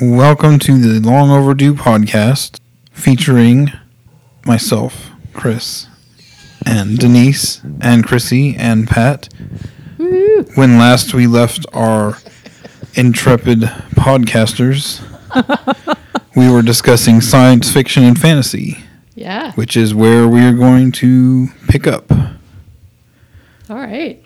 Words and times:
Welcome 0.00 0.60
to 0.60 0.78
the 0.78 1.00
Long 1.02 1.32
Overdue 1.32 1.74
podcast 1.74 2.60
featuring 2.92 3.72
myself, 4.46 5.10
Chris, 5.32 5.88
and 6.64 6.96
Denise, 6.96 7.60
and 7.80 8.06
Chrissy, 8.06 8.54
and 8.54 8.86
Pat. 8.86 9.28
When 9.96 10.78
last 10.78 11.12
we 11.12 11.26
left 11.26 11.66
our 11.72 12.18
intrepid 12.94 13.62
podcasters, 13.96 15.02
we 16.36 16.48
were 16.48 16.62
discussing 16.62 17.20
science 17.20 17.72
fiction 17.72 18.04
and 18.04 18.16
fantasy, 18.16 18.84
Yeah. 19.24 19.52
which 19.52 19.74
is 19.76 19.94
where 19.94 20.28
we 20.28 20.40
are 20.42 20.52
going 20.52 20.92
to 20.92 21.48
pick 21.66 21.86
up. 21.86 22.10
All 22.12 23.76
right. 23.76 24.22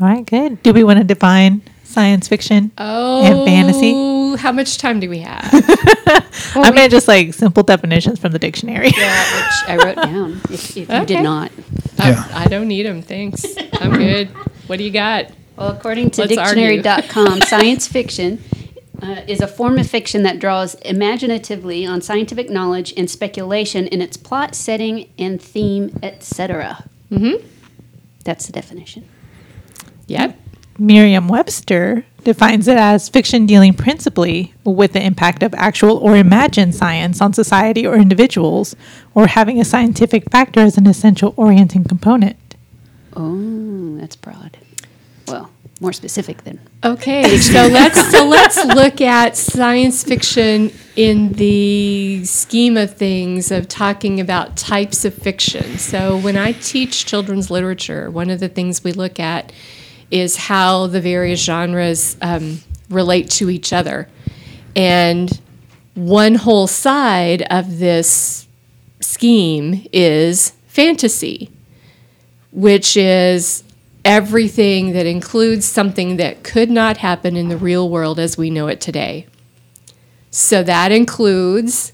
All 0.00 0.08
right, 0.08 0.26
good. 0.26 0.60
Do 0.64 0.72
we 0.72 0.82
want 0.82 0.98
to 0.98 1.04
define 1.04 1.62
science 1.84 2.26
fiction 2.26 2.72
Oh, 2.78 3.24
and 3.24 3.46
fantasy? 3.46 4.36
How 4.42 4.50
much 4.50 4.78
time 4.78 4.98
do 4.98 5.08
we 5.08 5.18
have? 5.20 5.48
I 6.56 6.72
meant 6.74 6.90
just 6.90 7.06
like 7.06 7.32
simple 7.34 7.62
definitions 7.62 8.18
from 8.18 8.32
the 8.32 8.38
dictionary. 8.40 8.90
Yeah, 8.96 9.36
which 9.36 9.68
I 9.68 9.76
wrote 9.76 9.96
down. 9.96 10.40
If, 10.50 10.76
if 10.76 10.90
you 10.90 11.06
did 11.06 11.22
not. 11.22 11.52
Yeah. 11.98 12.24
I, 12.32 12.44
I 12.44 12.46
don't 12.48 12.66
need 12.66 12.84
them. 12.86 13.02
Thanks. 13.02 13.44
I'm 13.80 13.92
good. 13.92 14.28
What 14.66 14.78
do 14.78 14.84
you 14.84 14.90
got? 14.90 15.30
Well, 15.56 15.68
according 15.70 16.10
to 16.12 16.22
Let's 16.22 16.34
dictionary.com, 16.34 17.40
science 17.46 17.86
fiction 17.86 18.42
uh, 19.02 19.22
is 19.26 19.40
a 19.40 19.48
form 19.48 19.78
of 19.78 19.86
fiction 19.88 20.22
that 20.22 20.38
draws 20.38 20.74
imaginatively 20.76 21.84
on 21.84 22.00
scientific 22.00 22.48
knowledge 22.48 22.94
and 22.96 23.10
speculation 23.10 23.86
in 23.88 24.00
its 24.00 24.16
plot, 24.16 24.54
setting, 24.54 25.10
and 25.18 25.42
theme, 25.42 25.98
etc. 26.02 26.84
Mm-hmm. 27.10 27.44
That's 28.24 28.46
the 28.46 28.52
definition. 28.52 29.08
Yep. 30.06 30.38
Merriam 30.78 31.28
Webster 31.28 32.04
defines 32.24 32.68
it 32.68 32.78
as 32.78 33.08
fiction 33.08 33.46
dealing 33.46 33.74
principally 33.74 34.54
with 34.64 34.92
the 34.92 35.04
impact 35.04 35.42
of 35.42 35.52
actual 35.54 35.98
or 35.98 36.16
imagined 36.16 36.74
science 36.74 37.20
on 37.20 37.32
society 37.32 37.86
or 37.86 37.96
individuals, 37.96 38.76
or 39.14 39.26
having 39.26 39.60
a 39.60 39.64
scientific 39.64 40.30
factor 40.30 40.60
as 40.60 40.78
an 40.78 40.86
essential 40.86 41.34
orienting 41.36 41.84
component. 41.84 42.36
Oh, 43.14 43.96
that's 43.98 44.16
broad. 44.16 44.58
More 45.82 45.92
specific 45.92 46.44
than. 46.44 46.60
Okay, 46.84 47.36
so 47.38 47.66
let's 47.66 48.10
so 48.12 48.24
let's 48.24 48.64
look 48.64 49.00
at 49.00 49.36
science 49.36 50.04
fiction 50.04 50.72
in 50.96 51.32
the 51.32 52.24
scheme 52.24 52.76
of 52.76 52.94
things 52.94 53.50
of 53.50 53.68
talking 53.68 54.20
about 54.20 54.56
types 54.56 55.04
of 55.04 55.12
fiction. 55.12 55.78
So 55.78 56.16
when 56.18 56.36
I 56.36 56.52
teach 56.52 57.04
children's 57.04 57.50
literature, 57.50 58.10
one 58.10 58.30
of 58.30 58.38
the 58.38 58.48
things 58.48 58.84
we 58.84 58.92
look 58.92 59.18
at 59.18 59.52
is 60.10 60.36
how 60.36 60.86
the 60.86 61.00
various 61.00 61.42
genres 61.44 62.16
um, 62.22 62.60
relate 62.88 63.28
to 63.32 63.50
each 63.50 63.72
other, 63.72 64.08
and 64.76 65.40
one 65.94 66.36
whole 66.36 66.68
side 66.68 67.42
of 67.50 67.80
this 67.80 68.46
scheme 69.00 69.84
is 69.92 70.52
fantasy 70.68 71.50
which 72.52 72.96
is 72.96 73.64
everything 74.04 74.92
that 74.92 75.06
includes 75.06 75.64
something 75.64 76.16
that 76.16 76.42
could 76.42 76.70
not 76.70 76.98
happen 76.98 77.36
in 77.36 77.48
the 77.48 77.56
real 77.56 77.88
world 77.88 78.18
as 78.18 78.36
we 78.36 78.50
know 78.50 78.68
it 78.68 78.80
today. 78.80 79.26
So 80.30 80.62
that 80.62 80.90
includes 80.90 81.92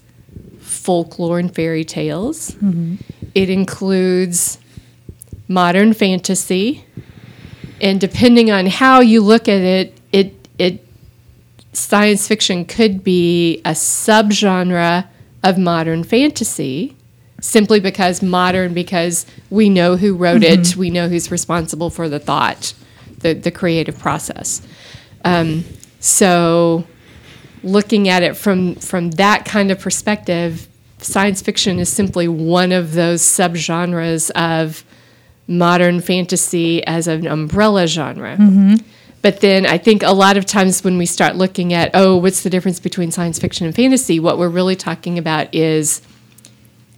folklore 0.59 1.39
and 1.39 1.53
fairy 1.53 1.83
tales. 1.83 2.51
Mm-hmm. 2.51 2.95
It 3.35 3.49
includes 3.49 4.59
modern 5.47 5.93
fantasy. 5.93 6.85
And 7.81 7.99
depending 7.99 8.49
on 8.51 8.65
how 8.67 9.01
you 9.01 9.21
look 9.21 9.47
at 9.47 9.61
it, 9.61 9.97
it 10.11 10.47
it 10.57 10.85
science 11.73 12.27
fiction 12.27 12.65
could 12.65 13.03
be 13.03 13.59
a 13.59 13.71
subgenre 13.71 15.07
of 15.43 15.57
modern 15.57 16.03
fantasy 16.03 16.95
simply 17.41 17.79
because 17.79 18.21
modern 18.21 18.73
because 18.73 19.25
we 19.49 19.69
know 19.69 19.95
who 19.95 20.15
wrote 20.15 20.43
it 20.43 20.75
we 20.75 20.89
know 20.89 21.07
who's 21.07 21.31
responsible 21.31 21.89
for 21.89 22.09
the 22.09 22.19
thought 22.19 22.73
the, 23.19 23.33
the 23.33 23.51
creative 23.51 23.97
process. 23.99 24.61
Um, 25.25 25.63
so 25.99 26.85
looking 27.63 28.07
at 28.07 28.23
it 28.23 28.37
from 28.37 28.75
from 28.75 29.11
that 29.11 29.43
kind 29.45 29.69
of 29.69 29.79
perspective 29.79 30.67
science 30.99 31.41
fiction 31.41 31.79
is 31.79 31.89
simply 31.89 32.27
one 32.27 32.71
of 32.71 32.93
those 32.93 33.21
subgenres 33.21 34.29
of 34.31 34.83
modern 35.47 35.99
fantasy 35.99 36.85
as 36.85 37.07
an 37.07 37.27
umbrella 37.27 37.87
genre. 37.87 38.37
But 39.21 39.41
then 39.41 39.65
I 39.65 39.77
think 39.77 40.03
a 40.03 40.13
lot 40.13 40.37
of 40.37 40.45
times 40.45 40.81
when 40.83 40.97
we 40.97 41.05
start 41.05 41.35
looking 41.35 41.73
at, 41.73 41.91
oh, 41.93 42.15
what's 42.15 42.43
the 42.43 42.49
difference 42.49 42.79
between 42.79 43.11
science 43.11 43.37
fiction 43.37 43.65
and 43.65 43.75
fantasy, 43.75 44.17
what 44.19 44.37
we're 44.37 44.47
really 44.47 44.77
talking 44.77 45.17
about 45.17 45.53
is 45.53 46.01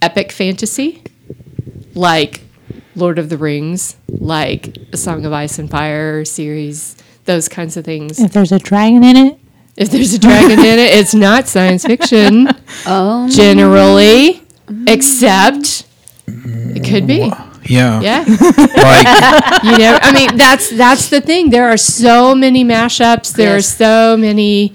epic 0.02 0.32
fantasy, 0.32 1.02
like 1.94 2.42
Lord 2.94 3.18
of 3.18 3.28
the 3.30 3.38
Rings, 3.38 3.96
like 4.08 4.76
A 4.92 4.96
Song 4.96 5.24
of 5.24 5.32
Ice 5.32 5.58
and 5.58 5.70
Fire 5.70 6.24
series, 6.24 6.96
those 7.24 7.48
kinds 7.48 7.76
of 7.76 7.84
things. 7.84 8.18
If 8.18 8.32
there's 8.32 8.52
a 8.52 8.58
dragon 8.58 9.04
in 9.04 9.16
it, 9.16 9.38
If 9.76 9.90
there's 9.90 10.12
a 10.12 10.18
dragon 10.18 10.58
in 10.58 10.78
it, 10.78 10.94
it's 10.98 11.14
not 11.14 11.48
science 11.48 11.84
fiction 11.86 12.48
Oh, 12.86 13.28
generally, 13.30 14.42
except 14.86 15.86
it 16.26 16.84
could 16.84 17.06
be. 17.06 17.32
Yeah. 17.64 18.00
Yeah. 18.00 18.24
Like, 18.82 19.62
you 19.64 19.78
know 19.78 19.98
i 20.02 20.12
mean 20.12 20.36
that's 20.36 20.70
that's 20.70 21.08
the 21.08 21.20
thing 21.20 21.50
there 21.50 21.68
are 21.68 21.76
so 21.76 22.34
many 22.34 22.64
mashups 22.64 23.32
there 23.32 23.54
Yes. 23.54 23.72
are 23.74 23.76
so 23.76 24.16
many 24.16 24.72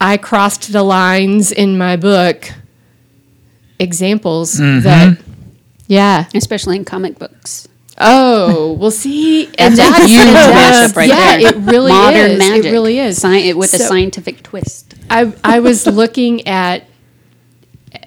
i 0.00 0.16
crossed 0.16 0.72
the 0.72 0.82
lines 0.82 1.52
in 1.52 1.78
my 1.78 1.96
book 1.96 2.50
examples 3.82 4.54
mm-hmm. 4.58 4.80
that 4.84 5.18
yeah 5.88 6.26
especially 6.34 6.76
in 6.76 6.84
comic 6.84 7.18
books. 7.18 7.68
oh 7.98 8.72
well 8.74 8.90
see 8.90 9.46
and 9.58 9.76
That's 9.76 9.98
that's, 9.98 10.10
huge 10.10 10.24
that's- 10.24 10.96
right 10.96 11.08
yeah 11.08 11.36
there. 11.38 11.48
it 11.48 11.56
really 11.70 11.92
Modern 11.92 12.30
is 12.32 12.38
magic. 12.38 12.64
it 12.66 12.70
really 12.72 12.98
is 12.98 13.18
Sci- 13.18 13.52
with 13.54 13.74
a 13.74 13.78
scientific 13.78 14.42
twist. 14.42 14.94
I, 15.10 15.32
I 15.44 15.60
was 15.60 15.86
looking 15.86 16.46
at 16.46 16.84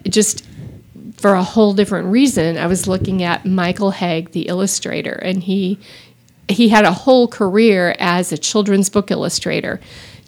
just 0.09 0.45
for 1.17 1.33
a 1.33 1.43
whole 1.43 1.73
different 1.73 2.07
reason. 2.07 2.57
I 2.57 2.67
was 2.67 2.87
looking 2.87 3.21
at 3.23 3.45
Michael 3.45 3.91
Hague, 3.91 4.31
the 4.31 4.47
illustrator, 4.47 5.13
and 5.13 5.43
he 5.43 5.79
he 6.47 6.69
had 6.69 6.85
a 6.85 6.91
whole 6.91 7.27
career 7.27 7.95
as 7.99 8.31
a 8.31 8.37
children's 8.37 8.89
book 8.89 9.11
illustrator. 9.11 9.79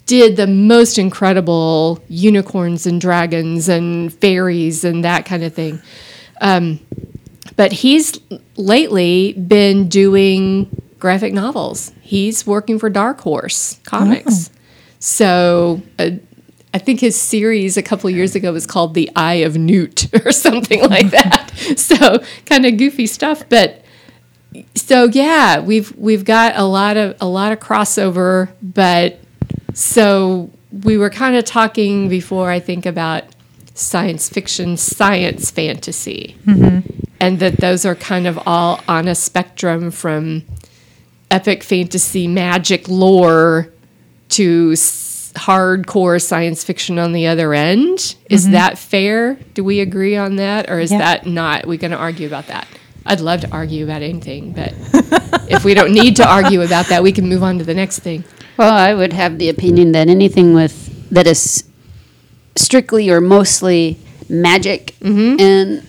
Did 0.07 0.35
the 0.35 0.47
most 0.47 0.97
incredible 0.97 2.03
unicorns 2.07 2.87
and 2.87 2.99
dragons 2.99 3.69
and 3.69 4.11
fairies 4.13 4.83
and 4.83 5.03
that 5.03 5.25
kind 5.25 5.43
of 5.43 5.53
thing. 5.53 5.79
Um, 6.41 6.79
but 7.55 7.71
he's 7.71 8.19
lately 8.55 9.33
been 9.33 9.89
doing 9.89 10.69
graphic 10.99 11.33
novels. 11.33 11.91
He's 12.01 12.47
working 12.47 12.79
for 12.79 12.89
Dark 12.89 13.19
Horse 13.21 13.79
Comics. 13.85 14.49
So 14.99 15.81
uh, 15.99 16.11
I 16.73 16.77
think 16.79 16.99
his 16.99 17.19
series 17.19 17.77
a 17.77 17.81
couple 17.81 18.09
of 18.09 18.15
years 18.15 18.35
ago 18.35 18.53
was 18.53 18.65
called 18.65 18.93
The 18.93 19.09
Eye 19.15 19.35
of 19.35 19.57
Newt 19.57 20.07
or 20.25 20.31
something 20.31 20.81
like 20.89 21.09
that. 21.11 21.51
so 21.75 22.23
kind 22.45 22.65
of 22.65 22.77
goofy 22.77 23.07
stuff, 23.07 23.43
but 23.49 23.83
so 24.75 25.05
yeah, 25.05 25.59
we've 25.59 25.95
we've 25.97 26.25
got 26.25 26.55
a 26.55 26.63
lot 26.63 26.97
of 26.97 27.15
a 27.19 27.27
lot 27.27 27.51
of 27.51 27.59
crossover, 27.59 28.49
but 28.61 29.19
so 29.77 30.49
we 30.83 30.97
were 30.97 31.11
kind 31.11 31.35
of 31.35 31.45
talking 31.45 32.09
before 32.09 32.49
I 32.49 32.59
think 32.59 32.87
about 32.87 33.23
science 33.75 34.27
fiction, 34.27 34.75
science 34.75 35.51
fantasy. 35.51 36.35
Mm-hmm. 36.47 36.89
And 37.19 37.37
that 37.37 37.57
those 37.57 37.85
are 37.85 37.93
kind 37.93 38.25
of 38.25 38.39
all 38.47 38.81
on 38.87 39.07
a 39.07 39.13
spectrum 39.13 39.91
from 39.91 40.43
epic 41.29 41.61
fantasy 41.61 42.27
magic 42.27 42.89
lore 42.89 43.71
to 44.29 44.71
s- 44.73 45.31
hardcore 45.35 46.19
science 46.19 46.63
fiction 46.63 46.97
on 46.97 47.13
the 47.13 47.27
other 47.27 47.53
end. 47.53 48.15
Is 48.31 48.45
mm-hmm. 48.45 48.53
that 48.53 48.79
fair? 48.79 49.35
Do 49.53 49.63
we 49.63 49.79
agree 49.79 50.15
on 50.17 50.37
that? 50.37 50.71
Or 50.71 50.79
is 50.79 50.91
Yeah. 50.91 50.97
that 50.97 51.27
not? 51.27 51.67
We're 51.67 51.77
going 51.77 51.91
to 51.91 51.97
argue 51.97 52.25
about 52.25 52.47
that? 52.47 52.67
I'd 53.05 53.19
love 53.19 53.41
to 53.41 53.51
argue 53.51 53.83
about 53.83 54.01
anything, 54.01 54.53
but 54.53 54.73
if 55.51 55.63
we 55.63 55.75
don't 55.75 55.93
need 55.93 56.15
to 56.15 56.27
argue 56.27 56.63
about 56.63 56.87
that, 56.87 57.03
we 57.03 57.11
can 57.11 57.29
move 57.29 57.43
on 57.43 57.59
to 57.59 57.63
the 57.63 57.75
next 57.75 57.99
thing. 57.99 58.23
Well, 58.57 58.73
I 58.73 58.93
would 58.93 59.13
have 59.13 59.37
the 59.37 59.49
opinion 59.49 59.91
that 59.91 60.07
anything 60.07 60.53
with 60.53 61.09
that 61.11 61.27
is 61.27 61.63
strictly 62.55 63.09
or 63.09 63.21
mostly 63.21 63.97
magic 64.29 64.95
and 65.01 65.87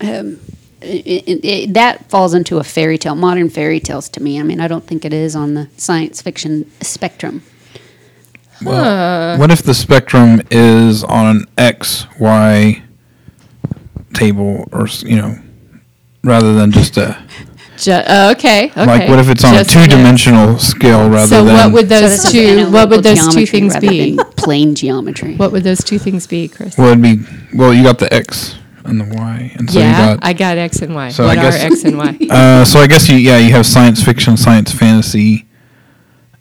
um, 0.00 0.40
it, 0.80 1.06
it, 1.26 1.44
it, 1.44 1.74
that 1.74 2.08
falls 2.08 2.34
into 2.34 2.58
a 2.58 2.64
fairy 2.64 2.98
tale, 2.98 3.16
modern 3.16 3.50
fairy 3.50 3.80
tales 3.80 4.08
to 4.10 4.22
me. 4.22 4.38
I 4.38 4.42
mean, 4.42 4.60
I 4.60 4.68
don't 4.68 4.86
think 4.86 5.04
it 5.04 5.12
is 5.12 5.34
on 5.34 5.54
the 5.54 5.68
science 5.76 6.22
fiction 6.22 6.70
spectrum. 6.80 7.42
Well, 8.64 9.38
what 9.38 9.50
if 9.50 9.62
the 9.62 9.74
spectrum 9.74 10.40
is 10.50 11.04
on 11.04 11.36
an 11.36 11.44
X, 11.56 12.06
Y 12.18 12.82
table 14.14 14.68
or 14.72 14.88
you 15.04 15.16
know, 15.16 15.38
rather 16.24 16.54
than 16.54 16.72
just 16.72 16.96
a 16.96 17.22
Ju- 17.78 17.92
uh, 17.92 18.34
okay. 18.36 18.66
Okay. 18.70 18.84
like 18.86 19.08
what 19.08 19.18
if 19.20 19.28
it's 19.28 19.44
on 19.44 19.54
Just- 19.54 19.70
a 19.70 19.72
two 19.72 19.86
dimensional 19.86 20.58
scale 20.58 21.08
rather 21.08 21.26
So 21.28 21.44
than 21.44 21.54
what 21.54 21.72
would 21.72 21.88
those 21.88 22.00
this 22.00 22.24
is 22.24 22.32
two? 22.32 22.70
What 22.70 22.88
would 22.90 23.04
those 23.04 23.32
two 23.34 23.46
things 23.46 23.76
be? 23.76 24.18
Plane 24.36 24.74
geometry. 24.74 25.36
What 25.36 25.52
would 25.52 25.62
those 25.64 25.82
two 25.84 25.98
things 25.98 26.26
be, 26.26 26.48
Chris? 26.48 26.76
well 26.76 26.88
it'd 26.88 27.02
be 27.02 27.20
well 27.54 27.72
you 27.72 27.82
got 27.84 27.98
the 27.98 28.12
X 28.12 28.56
and 28.84 29.00
the 29.00 29.04
Y 29.16 29.52
and 29.56 29.70
so 29.70 29.78
yeah, 29.78 29.90
you 30.12 30.16
got 30.16 30.24
I 30.26 30.32
got 30.32 30.58
X 30.58 30.82
and 30.82 30.94
Y. 30.94 31.08
So 31.10 31.24
what 31.26 31.38
I 31.38 31.40
are 31.40 31.50
guess- 31.50 31.62
X 31.62 31.84
and 31.84 31.98
Y? 31.98 32.18
uh, 32.30 32.64
so 32.64 32.80
I 32.80 32.86
guess 32.88 33.08
you 33.08 33.16
yeah 33.16 33.38
you 33.38 33.52
have 33.52 33.64
science 33.66 34.02
fiction, 34.02 34.36
science 34.36 34.72
fantasy, 34.72 35.46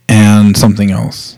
and 0.09 0.55
something 0.57 0.91
else. 0.91 1.37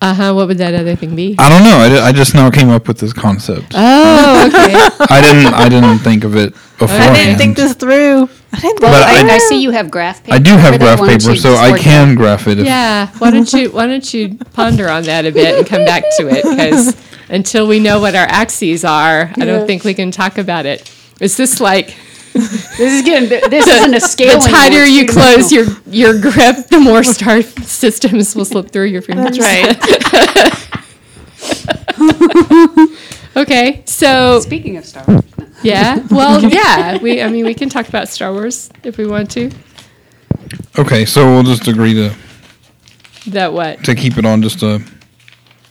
Uh 0.00 0.14
huh. 0.14 0.32
What 0.34 0.46
would 0.48 0.58
that 0.58 0.74
other 0.74 0.94
thing 0.94 1.16
be? 1.16 1.34
I 1.38 1.48
don't 1.48 1.64
know. 1.64 1.76
I, 2.00 2.08
I 2.08 2.12
just 2.12 2.32
now 2.34 2.50
came 2.50 2.68
up 2.68 2.86
with 2.86 2.98
this 2.98 3.12
concept. 3.12 3.72
Oh, 3.74 4.46
okay. 4.46 4.74
I 5.10 5.20
didn't 5.20 5.54
I 5.54 5.68
didn't 5.68 5.98
think 6.00 6.22
of 6.24 6.36
it 6.36 6.52
beforehand. 6.78 7.16
I 7.16 7.24
didn't 7.24 7.38
think 7.38 7.56
this 7.56 7.74
through. 7.74 8.28
I 8.52 8.60
didn't 8.60 8.80
Well, 8.80 8.92
But 8.92 9.02
I, 9.08 9.28
I- 9.30 9.34
I 9.34 9.38
see 9.38 9.60
you 9.62 9.70
have 9.70 9.90
graph 9.90 10.22
paper. 10.24 10.34
I 10.36 10.38
do 10.38 10.52
have 10.56 10.78
graph 10.80 11.00
paper, 11.00 11.36
so 11.36 11.52
I 11.54 11.72
work 11.72 11.80
can 11.80 12.14
graph 12.14 12.46
it. 12.48 12.58
Yeah. 12.58 13.08
Why 13.18 13.30
don't 13.30 13.52
you 13.52 13.70
Why 13.70 13.86
don't 13.86 14.12
you 14.14 14.36
ponder 14.54 14.88
on 14.88 15.02
that 15.04 15.26
a 15.26 15.32
bit 15.32 15.58
and 15.58 15.66
come 15.66 15.84
back 15.84 16.02
to 16.18 16.28
it? 16.28 16.44
Because 16.44 16.96
until 17.28 17.66
we 17.66 17.78
know 17.78 18.00
what 18.00 18.14
our 18.14 18.26
axes 18.26 18.84
are, 18.84 19.30
I 19.38 19.44
don't 19.44 19.66
think 19.66 19.84
we 19.84 19.92
can 19.94 20.10
talk 20.10 20.38
about 20.38 20.64
it. 20.66 20.90
Is 21.20 21.36
this 21.36 21.60
like 21.60 21.94
This 22.32 22.78
is 22.78 23.02
getting. 23.02 23.28
This 23.50 23.66
isn't 23.66 23.94
a 23.94 24.00
scale. 24.00 24.38
the 24.40 24.48
tighter 24.48 24.84
you 24.86 25.06
close 25.06 25.50
your 25.50 25.66
your 25.86 26.20
grip, 26.20 26.68
the 26.68 26.78
more 26.78 27.02
star 27.02 27.42
systems 27.42 28.36
will 28.36 28.44
slip 28.44 28.70
through 28.70 28.86
your 28.86 29.02
fingers? 29.02 29.36
That's 29.38 29.40
right. 29.40 30.68
Okay. 33.36 33.82
So 33.86 34.40
Speaking 34.40 34.76
of 34.78 34.84
Star 34.84 35.04
Wars, 35.06 35.22
yeah. 35.62 35.98
Well, 36.10 36.42
yeah. 36.44 36.98
We 36.98 37.22
I 37.22 37.28
mean 37.28 37.44
we 37.44 37.54
can 37.54 37.68
talk 37.68 37.88
about 37.88 38.08
Star 38.08 38.32
Wars 38.32 38.70
if 38.84 38.98
we 38.98 39.06
want 39.06 39.30
to. 39.32 39.50
Okay, 40.78 41.04
so 41.04 41.26
we'll 41.26 41.42
just 41.42 41.66
agree 41.68 41.94
to 41.94 42.14
That 43.28 43.52
what? 43.52 43.84
to 43.84 43.94
keep 43.94 44.16
it 44.18 44.24
on 44.24 44.42
just 44.42 44.62
a. 44.62 44.80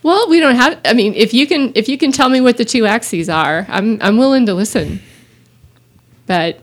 Well, 0.03 0.29
we 0.29 0.39
don't 0.39 0.55
have. 0.55 0.79
I 0.85 0.93
mean, 0.93 1.13
if 1.15 1.33
you 1.33 1.47
can, 1.47 1.71
if 1.75 1.89
you 1.89 1.97
can 1.97 2.11
tell 2.11 2.29
me 2.29 2.39
what 2.39 2.57
the 2.57 2.65
two 2.65 2.85
axes 2.85 3.29
are, 3.29 3.65
I'm 3.69 3.97
I'm 4.01 4.17
willing 4.17 4.45
to 4.45 4.53
listen. 4.53 5.01
But 6.27 6.59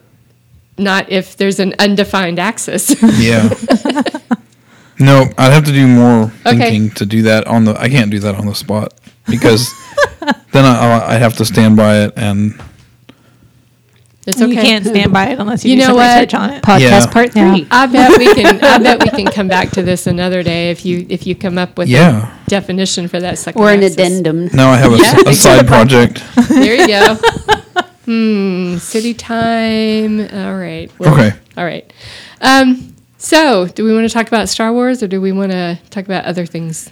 not 0.79 1.11
if 1.11 1.37
there's 1.37 1.59
an 1.61 1.75
undefined 1.79 2.38
axis. 2.38 2.94
Yeah. 3.19 3.49
no, 4.99 5.25
I'd 5.38 5.53
have 5.53 5.65
to 5.65 5.73
do 5.73 5.87
more 5.87 6.32
Okay. 6.47 6.59
thinking 6.59 6.91
to 6.97 7.06
do 7.06 7.23
that 7.23 7.47
on 7.47 7.65
the. 7.65 7.79
I 7.81 7.88
can't 7.88 8.11
do 8.11 8.19
that 8.20 8.35
on 8.37 8.47
the 8.47 8.55
spot 8.55 8.94
because 9.29 9.73
then 10.53 10.65
I, 10.65 11.15
I 11.15 11.15
have 11.15 11.37
to 11.38 11.44
stand 11.44 11.77
by 11.77 12.05
it 12.05 12.12
and 12.17 12.61
it's 14.26 14.41
okay. 14.41 14.50
You 14.53 14.56
can't 14.56 14.87
stand 14.87 15.12
by 15.12 15.26
it 15.29 15.38
unless 15.38 15.65
you, 15.65 15.71
You 15.73 15.76
do 15.76 15.81
know 15.82 15.87
some 15.88 15.97
what? 15.97 16.15
research 16.15 16.35
on 16.35 16.50
it. 16.50 16.62
podcast 16.62 16.81
Yeah. 16.81 17.06
part 17.12 17.37
Yeah. 17.37 17.55
three. 17.55 17.67
I 17.71 17.87
bet 17.87 18.19
we 18.19 18.35
can. 18.35 18.65
I 18.65 18.79
bet 18.82 19.03
we 19.03 19.11
can 19.11 19.26
come 19.32 19.49
back 19.49 19.71
to 19.73 19.82
this 19.82 20.06
another 20.06 20.43
day 20.43 20.71
if 20.71 20.85
you 20.85 21.05
if 21.09 21.26
you 21.26 21.35
come 21.35 21.59
up 21.59 21.76
with 21.79 21.88
Yeah. 21.88 22.32
a 22.47 22.49
definition 22.50 23.09
for 23.09 23.21
that 23.21 23.38
second 23.38 23.61
Or 23.61 23.71
an 23.71 23.82
addendum. 23.82 24.49
now 24.53 24.71
I 24.71 24.76
have 24.76 24.93
a, 24.93 24.97
s- 25.00 25.23
Yeah. 25.25 25.31
a 25.31 25.35
side 25.35 25.67
project. 25.67 26.23
There 26.49 26.75
you 26.75 26.87
go. 26.88 27.15
hmm. 28.06 28.76
City 28.79 29.15
time. 29.15 30.21
All 30.21 30.56
right. 30.56 30.91
Well, 30.99 31.12
Okay. 31.15 31.32
All 31.56 31.65
right. 31.65 31.91
Um. 32.41 32.91
So, 33.19 33.67
do 33.69 33.85
we 33.85 33.94
want 33.94 34.06
to 34.06 34.12
talk 34.12 34.29
about 34.29 34.50
Star 34.50 34.70
Wars, 34.73 35.03
or 35.03 35.06
do 35.09 35.19
we 35.20 35.32
want 35.32 35.50
to 35.53 35.79
talk 35.88 36.05
about 36.05 36.27
other 36.27 36.44
things? 36.44 36.91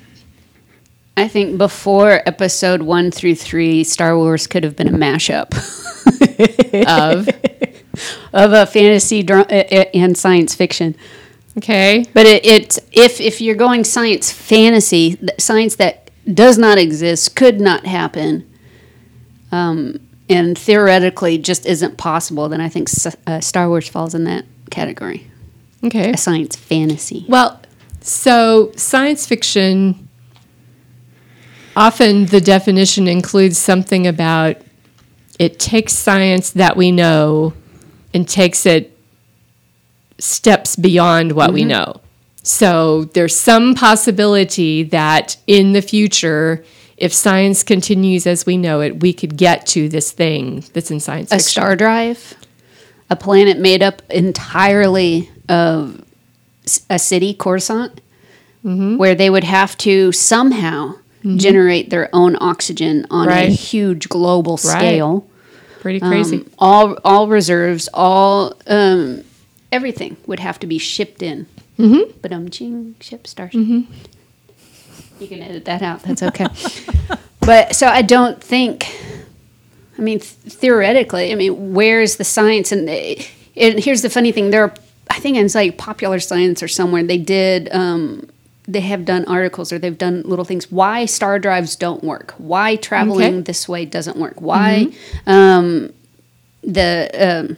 I 1.17 1.29
think 1.29 1.59
before 1.59 2.23
episode 2.27 2.83
one 2.83 3.11
through 3.11 3.35
three, 3.35 3.85
Star 3.85 4.17
Wars 4.17 4.47
could 4.47 4.65
have 4.65 4.77
been 4.77 4.89
a 4.89 4.93
mashup 4.97 5.53
Of 6.89 7.29
of 8.33 8.53
a 8.53 8.65
fantasy 8.67 9.23
dra- 9.23 9.47
uh, 9.51 9.65
uh, 9.71 9.85
and 9.95 10.17
science 10.17 10.55
fiction. 10.55 10.97
okay. 11.59 12.07
But 12.15 12.27
it, 12.27 12.45
it's 12.47 12.79
if 12.93 13.21
if 13.21 13.41
you're 13.41 13.55
going 13.57 13.85
science 13.85 14.33
fantasy, 14.33 15.19
science 15.39 15.77
that 15.77 16.11
does 16.33 16.57
not 16.57 16.79
exist, 16.79 17.37
could 17.37 17.61
not 17.61 17.85
happen, 17.85 18.49
um, 19.53 20.01
and 20.31 20.57
theoretically 20.57 21.37
just 21.37 21.67
isn't 21.67 21.99
possible, 21.99 22.49
then 22.49 22.61
I 22.61 22.69
think 22.71 22.89
S- 22.89 23.17
uh, 23.27 23.41
Star 23.41 23.69
Wars 23.69 23.87
falls 23.89 24.15
in 24.15 24.25
that 24.25 24.47
category. 24.71 25.27
Okay. 25.85 26.13
A 26.13 26.17
science 26.17 26.57
fantasy. 26.57 27.27
Well, 27.29 27.61
so 28.01 28.73
science 28.77 29.27
fiction 29.27 30.09
often 31.77 32.27
the 32.27 32.41
definition 32.41 33.09
includes 33.09 33.59
something 33.59 34.07
about 34.07 34.57
it 35.39 35.59
takes 35.59 35.93
science 35.95 36.51
that 36.51 36.77
we 36.77 36.93
know 36.93 37.53
and 38.15 38.29
takes 38.29 38.67
it 38.67 38.97
steps 40.19 40.77
beyond 40.77 41.33
what 41.33 41.53
we 41.53 41.65
know. 41.65 42.01
So 42.45 43.05
there's 43.05 43.39
some 43.39 43.75
possibility 43.75 44.83
that 44.85 45.37
in 45.47 45.73
the 45.73 45.83
future, 45.83 46.65
if 46.97 47.13
science 47.13 47.63
continues 47.63 48.27
as 48.27 48.45
we 48.47 48.57
know 48.57 48.81
it, 48.81 49.01
we 49.01 49.13
could 49.13 49.37
get 49.37 49.67
to 49.69 49.89
this 49.89 50.13
thing 50.13 50.65
that's 50.73 50.91
in 50.91 51.01
science 51.01 51.31
A 51.33 51.37
fiction. 51.37 51.49
star 51.51 51.77
drive, 51.77 52.35
a 53.11 53.17
planet 53.17 53.59
made 53.59 53.83
up 53.83 54.03
entirely 54.11 55.31
of 55.49 56.05
a 56.91 56.99
city, 56.99 57.35
Coruscant, 57.35 58.01
Mm-hmm. 58.65 58.97
where 58.97 59.17
they 59.17 59.29
would 59.29 59.43
have 59.43 59.77
to 59.79 60.13
somehow 60.13 60.95
generate 61.37 61.91
their 61.91 62.09
own 62.13 62.37
oxygen 62.41 63.07
on 63.11 63.29
Right. 63.29 63.49
a 63.49 63.53
huge 63.53 64.09
global 64.09 64.57
scale. 64.57 65.27
Pretty 65.81 66.01
crazy. 66.01 66.37
Um, 66.37 66.51
all 66.59 66.99
all 67.05 67.29
reserves, 67.29 67.89
all 67.93 68.55
um, 68.69 69.25
everything 69.73 70.17
would 70.27 70.39
have 70.41 70.59
to 70.61 70.67
be 70.67 70.79
shipped 70.79 71.23
in. 71.23 71.47
Mm-hmm. 71.79 72.19
But 72.21 72.33
um, 72.33 72.49
ching 72.51 72.95
ship 73.01 73.27
starship. 73.27 73.61
Mm-hmm. 73.61 73.93
You 75.21 75.29
can 75.29 75.41
edit 75.43 75.65
that 75.65 75.83
out. 75.83 76.03
That's 76.03 76.23
okay. 76.23 76.47
but 77.41 77.75
so 77.75 77.87
I 77.87 78.03
don't 78.03 78.43
think. 78.43 78.87
I 79.99 80.03
mean, 80.03 80.21
th- 80.21 80.33
theoretically, 80.55 81.33
I 81.33 81.35
mean, 81.35 81.75
where's 81.75 82.17
the 82.17 82.25
science? 82.25 82.73
And, 82.73 82.89
uh, 82.89 83.23
and 83.57 83.79
here's 83.79 84.03
the 84.03 84.11
funny 84.11 84.33
thing: 84.33 84.51
there, 84.51 84.65
are, 84.65 84.75
I 85.11 85.19
think 85.21 85.37
it's 85.37 85.55
like 85.55 85.79
Popular 85.79 86.19
Science 86.21 86.63
or 86.63 86.69
somewhere 86.69 87.03
they 87.03 87.19
did. 87.19 87.69
Um, 87.73 88.29
they 88.69 88.81
have 88.81 89.05
done 89.05 89.25
articles 89.25 89.73
or 89.73 89.79
they've 89.79 89.99
done 89.99 90.23
little 90.23 90.45
things. 90.45 90.71
Why 90.71 91.05
star 91.07 91.39
drives 91.39 91.75
don't 91.77 92.03
work? 92.05 92.35
Why 92.39 92.77
traveling 92.77 93.35
Okay. 93.35 93.41
this 93.41 93.69
way 93.69 93.85
doesn't 93.85 94.17
work? 94.17 94.41
Why 94.41 94.93
um, 95.27 95.93
the 96.63 97.11
um, 97.19 97.57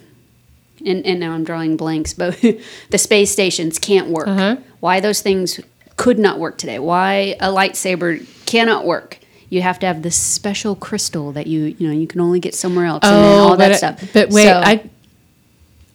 and, 0.87 1.05
and 1.07 1.21
now 1.21 1.33
I'm 1.33 1.45
drawing 1.45 1.77
blanks, 1.77 2.15
but 2.15 2.41
the 2.91 2.99
space 2.99 3.31
stations 3.31 3.79
can't 3.79 4.09
work. 4.09 4.27
Uh-huh. 4.29 4.57
Why 4.81 5.01
those 5.01 5.21
things 5.21 5.61
could 5.97 6.19
not 6.19 6.39
work 6.39 6.59
today? 6.59 6.79
Why 6.79 7.37
a 7.41 7.49
lightsaber 7.49 8.27
cannot 8.47 8.85
work? 8.87 9.19
You 9.51 9.63
have 9.63 9.79
to 9.81 9.87
have 9.87 10.03
this 10.03 10.17
special 10.17 10.75
crystal 10.75 11.33
that 11.33 11.47
you 11.47 11.77
you 11.79 11.87
know 11.87 11.93
you 11.95 12.07
can 12.07 12.21
only 12.21 12.41
get 12.41 12.55
somewhere 12.55 12.87
else, 12.87 13.05
and 13.05 13.15
all 13.15 13.57
that 13.59 13.73
I- 13.73 13.77
stuff. 13.77 14.03
But 14.13 14.31
wait, 14.31 14.45
So- 14.47 14.63
I. 14.65 14.91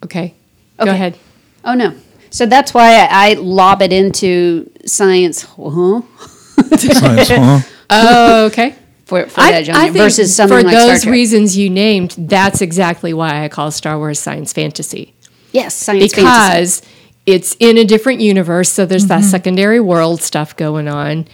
Okay. 0.05 0.33
Go 0.77 0.83
Okay. 0.83 0.91
ahead. 0.91 1.17
oh 1.65 1.73
no, 1.73 1.93
so 2.29 2.45
that's 2.45 2.73
why 2.73 2.95
I, 3.01 3.31
I 3.31 3.33
lob 3.33 3.81
it 3.81 3.91
into 3.91 4.69
science. 4.91 5.43
Huh? 5.43 6.01
Science, 6.77 7.29
huh? 7.29 7.59
Oh, 7.91 8.45
okay. 8.45 8.75
For, 9.05 9.25
for 9.25 9.39
that 9.39 9.65
genre 9.65 9.91
versus 9.91 10.35
something 10.35 10.59
for 10.59 10.63
like 10.63 10.75
Star 10.75 10.87
those 10.89 11.01
Trek. 11.01 11.11
reasons 11.11 11.57
you 11.57 11.71
named, 11.71 12.11
that's 12.19 12.61
exactly 12.61 13.15
why 13.15 13.43
I 13.43 13.49
call 13.49 13.71
Star 13.71 13.97
Wars 13.97 14.19
science 14.19 14.53
fantasy 14.53 15.15
yes, 15.51 15.75
science 15.75 16.13
fantasy. 16.13 16.21
because 16.21 16.81
it's 17.25 17.55
in 17.59 17.77
a 17.77 17.85
different 17.85 18.21
universe. 18.21 18.69
So 18.69 18.85
there's 18.85 19.07
that 19.07 19.21
mm-hmm. 19.21 19.29
secondary 19.29 19.79
world 19.79 20.21
stuff 20.21 20.55
going 20.55 20.87
on, 20.87 21.27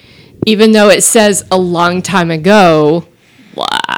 even 0.45 0.71
though 0.71 0.89
it 0.89 1.01
says 1.01 1.45
a 1.51 1.57
long 1.57 2.01
time 2.01 2.31
ago. 2.31 3.05
Blah, 3.53 3.97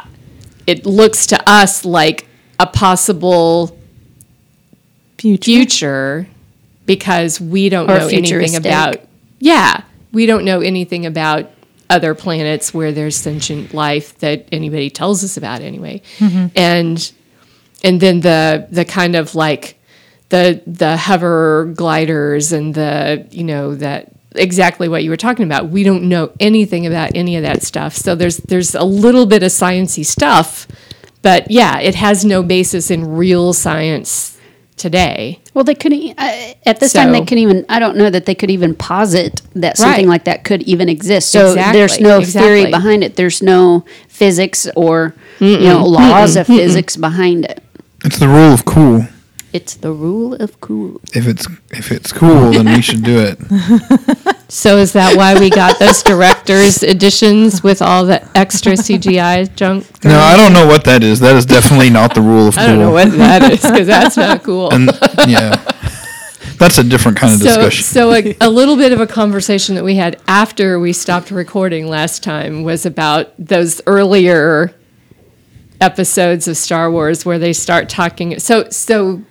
it 0.66 0.86
looks 0.86 1.26
to 1.28 1.50
us 1.50 1.84
like 1.84 2.26
a 2.60 2.66
possible 2.66 3.76
Future. 5.18 5.42
future 5.42 6.28
because 6.86 7.40
we 7.40 7.68
don't 7.68 7.90
Or 7.90 7.98
know 7.98 8.06
anything 8.08 8.56
about 8.56 8.96
yeah 9.38 9.82
we 10.12 10.26
don't 10.26 10.44
know 10.44 10.60
anything 10.60 11.06
about 11.06 11.50
other 11.90 12.14
planets 12.14 12.74
where 12.74 12.92
there's 12.92 13.16
sentient 13.16 13.72
life 13.72 14.18
that 14.18 14.46
anybody 14.52 14.90
tells 14.90 15.24
us 15.24 15.36
about 15.36 15.60
anyway. 15.60 16.02
Mm-hmm. 16.18 16.46
And 16.56 17.12
and 17.82 18.00
then 18.00 18.20
the 18.20 18.66
the 18.70 18.84
kind 18.84 19.14
of 19.14 19.34
like 19.34 19.78
the 20.28 20.62
the 20.66 20.96
hover 20.96 21.72
gliders 21.74 22.52
and 22.52 22.74
the 22.74 23.26
you 23.30 23.44
know 23.44 23.74
that 23.76 24.12
exactly 24.34 24.88
what 24.88 25.02
you 25.02 25.10
were 25.10 25.16
talking 25.16 25.46
about. 25.46 25.70
We 25.70 25.82
don't 25.82 26.08
know 26.08 26.32
anything 26.38 26.86
about 26.86 27.12
any 27.14 27.36
of 27.36 27.42
that 27.42 27.62
stuff. 27.62 27.94
So 27.94 28.14
there's 28.14 28.38
there's 28.38 28.74
a 28.74 28.84
little 28.84 29.26
bit 29.26 29.42
of 29.42 29.50
sciency 29.50 30.04
stuff 30.04 30.66
but 31.22 31.50
yeah 31.50 31.78
it 31.80 31.94
has 31.94 32.24
no 32.24 32.42
basis 32.42 32.90
in 32.90 33.16
real 33.16 33.52
science 33.52 34.38
today 34.76 35.40
Well, 35.58 35.64
they 35.64 35.74
couldn't 35.74 36.14
uh, 36.16 36.54
at 36.66 36.78
this 36.78 36.92
time. 36.92 37.10
They 37.10 37.18
couldn't 37.18 37.38
even. 37.38 37.66
I 37.68 37.80
don't 37.80 37.96
know 37.96 38.08
that 38.08 38.26
they 38.26 38.34
could 38.36 38.48
even 38.48 38.76
posit 38.76 39.42
that 39.56 39.76
something 39.76 40.06
Right. 40.06 40.08
like 40.08 40.24
that 40.26 40.44
could 40.44 40.62
even 40.62 40.88
exist. 40.88 41.32
So 41.32 41.48
Exactly, 41.48 41.80
there's 41.80 41.98
no 41.98 42.22
theory 42.22 42.70
behind 42.70 43.02
it. 43.02 43.16
There's 43.16 43.42
no 43.42 43.84
physics 44.06 44.68
or 44.76 45.16
you 45.40 45.58
know 45.58 45.84
laws 45.84 46.36
of 46.36 46.46
physics 46.46 46.96
behind 46.96 47.44
it. 47.44 47.60
It's 48.04 48.20
the 48.20 48.28
rule 48.28 48.52
of 48.52 48.64
cool. 48.66 49.08
It's 49.52 49.74
the 49.74 49.92
rule 49.92 50.34
of 50.34 50.60
cool. 50.60 51.00
If 51.14 51.26
it's 51.26 51.46
if 51.70 51.90
it's 51.90 52.12
cool, 52.12 52.50
then 52.50 52.66
we 52.66 52.82
should 52.82 53.02
do 53.02 53.18
it. 53.18 53.38
So 54.50 54.78
is 54.78 54.94
that 54.94 55.14
why 55.14 55.38
we 55.38 55.50
got 55.50 55.78
those 55.78 56.02
director's 56.02 56.82
editions 56.82 57.62
with 57.62 57.82
all 57.82 58.06
the 58.06 58.26
extra 58.34 58.72
CGI 58.72 59.54
junk? 59.54 59.84
No, 60.02 60.18
I 60.18 60.38
don't 60.38 60.54
know 60.54 60.66
what 60.66 60.84
that 60.84 61.02
is. 61.02 61.20
That 61.20 61.36
is 61.36 61.44
definitely 61.44 61.90
not 61.90 62.14
the 62.14 62.22
rule 62.22 62.48
of 62.48 62.54
cool. 62.54 62.64
I 62.64 62.66
don't 62.66 62.78
know 62.78 62.90
what 62.90 63.12
that 63.12 63.52
is 63.52 63.60
because 63.60 63.86
that's 63.86 64.16
not 64.16 64.42
cool. 64.42 64.72
And 64.72 64.86
yeah, 65.28 65.54
that's 66.56 66.78
a 66.78 66.82
different 66.82 67.18
kind 67.18 67.34
of 67.34 67.40
so, 67.40 67.44
discussion. 67.44 67.84
so 67.84 68.12
a, 68.14 68.36
a 68.40 68.48
little 68.48 68.76
bit 68.76 68.92
of 68.92 69.02
a 69.02 69.06
conversation 69.06 69.74
that 69.74 69.84
we 69.84 69.96
had 69.96 70.18
after 70.26 70.80
we 70.80 70.94
stopped 70.94 71.30
recording 71.30 71.86
last 71.86 72.22
time 72.22 72.62
was 72.64 72.86
about 72.86 73.34
those 73.38 73.82
earlier 73.86 74.74
episodes 75.78 76.48
of 76.48 76.56
Star 76.56 76.90
Wars 76.90 77.26
where 77.26 77.38
they 77.38 77.52
start 77.52 77.90
talking. 77.90 78.38
So, 78.38 78.70
so 78.70 79.22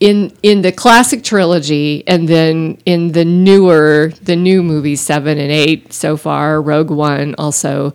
in 0.00 0.32
in 0.42 0.62
the 0.62 0.72
classic 0.72 1.22
trilogy, 1.24 2.04
and 2.06 2.28
then 2.28 2.78
in 2.84 3.12
the 3.12 3.24
newer, 3.24 4.12
the 4.22 4.36
new 4.36 4.62
movies 4.62 5.00
seven 5.00 5.38
and 5.38 5.50
eight 5.50 5.92
so 5.92 6.16
far, 6.16 6.60
Rogue 6.60 6.90
One 6.90 7.34
also, 7.38 7.94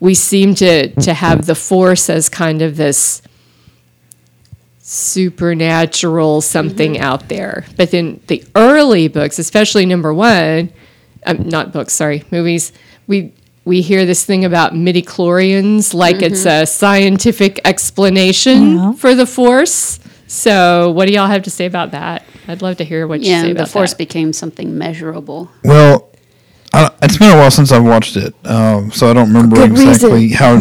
we 0.00 0.14
seem 0.14 0.54
to 0.56 0.88
to 1.00 1.14
have 1.14 1.46
the 1.46 1.54
Force 1.54 2.10
as 2.10 2.28
kind 2.28 2.60
of 2.62 2.76
this 2.76 3.22
supernatural 4.80 6.40
something 6.40 6.98
out 6.98 7.28
there. 7.28 7.64
But 7.76 7.90
then 7.90 8.20
the 8.26 8.42
early 8.54 9.08
books, 9.08 9.38
especially 9.38 9.86
number 9.86 10.12
one, 10.14 10.72
um, 11.26 11.48
not 11.48 11.72
books, 11.72 11.92
sorry, 11.92 12.24
movies, 12.30 12.72
we 13.06 13.32
we 13.64 13.82
hear 13.82 14.06
this 14.06 14.24
thing 14.24 14.44
about 14.46 14.74
midi 14.74 15.02
chlorians 15.02 15.92
like 15.92 16.22
it's 16.22 16.46
a 16.46 16.64
scientific 16.64 17.60
explanation 17.66 18.76
Yeah. 18.76 18.92
for 18.94 19.14
the 19.14 19.26
force. 19.26 20.00
So, 20.28 20.90
what 20.90 21.08
do 21.08 21.14
y'all 21.14 21.26
have 21.26 21.42
to 21.44 21.50
say 21.50 21.64
about 21.66 21.90
that? 21.92 22.22
I'd 22.46 22.60
love 22.62 22.76
to 22.76 22.84
hear 22.84 23.06
what 23.06 23.20
you 23.20 23.26
say 23.26 23.30
Yeah, 23.30 23.42
the 23.44 23.50
about 23.52 23.68
force 23.70 23.90
that. 23.92 23.98
became 23.98 24.32
something 24.32 24.76
measurable. 24.76 25.50
Well, 25.64 26.10
I, 26.72 26.90
it's 27.02 27.16
been 27.16 27.30
a 27.30 27.36
while 27.36 27.50
since 27.50 27.72
I've 27.72 27.82
watched 27.84 28.16
it, 28.16 28.34
um, 28.44 28.90
so 28.92 29.10
I 29.10 29.14
don't 29.14 29.28
remember 29.28 29.56
Good 29.56 29.70
exactly 29.70 30.28
how. 30.28 30.56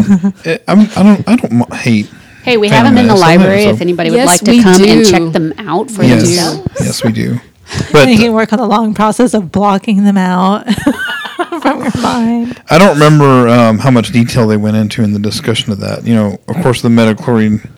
I, 0.45 0.59
I'm, 0.69 0.79
I 0.95 1.03
don't. 1.03 1.27
I 1.29 1.35
don't 1.35 1.73
hate. 1.73 2.09
Hey, 2.43 2.55
we 2.55 2.69
have 2.69 2.85
them 2.85 2.97
in 2.97 3.07
the 3.07 3.13
mess, 3.13 3.17
isn't 3.19 3.27
it? 3.29 3.39
library 3.39 3.63
So- 3.63 3.69
if 3.71 3.81
anybody 3.81 4.09
would 4.11 4.15
Yes, 4.15 4.27
like 4.27 4.39
to 4.41 4.51
we 4.51 4.63
come 4.63 4.81
and 4.81 5.05
check 5.05 5.33
them 5.33 5.53
out 5.57 5.91
for 5.91 6.03
Yes, 6.03 6.21
themselves. 6.23 6.67
yes, 6.79 7.03
we 7.03 7.11
do. 7.11 7.39
But 7.91 8.07
you 8.07 8.17
can 8.17 8.31
work 8.31 8.53
on 8.53 8.59
the 8.59 8.65
long 8.65 8.93
process 8.93 9.33
of 9.33 9.51
blocking 9.51 10.05
them 10.05 10.15
out 10.17 10.65
from 11.61 11.81
your 11.83 12.01
mind. 12.01 12.61
I 12.69 12.77
don't 12.77 12.93
remember 12.93 13.49
um, 13.49 13.79
how 13.79 13.91
much 13.91 14.13
detail 14.13 14.47
they 14.47 14.55
went 14.55 14.77
into 14.77 15.03
in 15.03 15.11
the 15.11 15.19
discussion 15.19 15.73
of 15.73 15.79
that. 15.81 16.07
You 16.07 16.15
know, 16.15 16.37
of 16.47 16.55
course, 16.63 16.81
the 16.81 16.87
metachlorine 16.87 17.69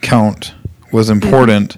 count 0.00 0.54
was 0.92 1.10
important, 1.10 1.76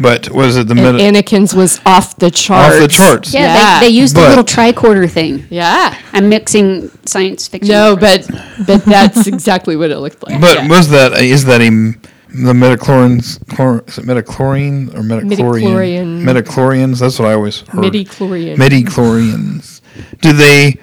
but 0.00 0.30
was 0.30 0.56
it 0.56 0.68
the 0.68 0.74
middle? 0.74 0.94
meta 0.94 1.22
Anakin's 1.22 1.54
was 1.54 1.80
off 1.84 2.16
the 2.16 2.30
charts. 2.30 2.74
off 2.74 2.80
the 2.80 2.88
charts? 2.88 3.34
Yeah, 3.34 3.40
Yeah. 3.54 3.80
They, 3.80 3.86
they 3.88 3.92
used 3.92 4.16
the 4.16 4.20
little 4.28 4.44
tricorder 4.44 5.08
thing. 5.10 5.46
Yeah. 5.50 5.96
I'm 6.12 6.28
mixing 6.28 6.90
science 7.06 7.46
fiction. 7.48 7.72
No, 7.72 7.96
but 7.96 8.28
but 8.66 8.84
that's 8.84 9.26
exactly 9.34 9.76
what 9.76 9.90
it 9.90 9.98
looked 9.98 10.22
like. 10.26 10.40
But 10.40 10.56
Yeah. 10.58 10.68
was 10.68 10.88
that 10.90 11.20
is 11.20 11.44
that 11.44 11.60
a 11.60 11.64
m- 11.66 12.00
the 12.34 12.54
metachlorines 12.54 13.38
chlor, 13.44 13.86
is 13.86 13.98
it 13.98 14.06
metachlorine 14.06 14.88
or 14.94 15.00
metachlorian 15.02 15.62
Midichlorian. 15.62 16.22
metachlorians? 16.24 16.98
That's 17.00 17.18
what 17.18 17.28
I 17.28 17.34
always 17.34 17.60
heard. 17.60 17.80
Midi-chlorian. 17.82 18.56
Midichlorians. 18.56 19.80
Do 20.22 20.32
they 20.32 20.78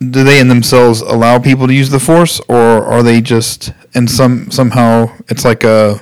do 0.00 0.22
they 0.24 0.38
in 0.40 0.48
themselves 0.48 1.00
allow 1.02 1.38
people 1.38 1.66
to 1.66 1.74
use 1.74 1.90
the 1.90 1.98
force, 2.00 2.40
or 2.48 2.56
are 2.84 3.02
they 3.02 3.20
just 3.20 3.72
and 3.94 4.10
some 4.10 4.50
somehow 4.50 5.10
it's 5.28 5.44
like 5.44 5.64
a 5.64 6.00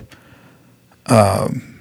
um, 1.09 1.77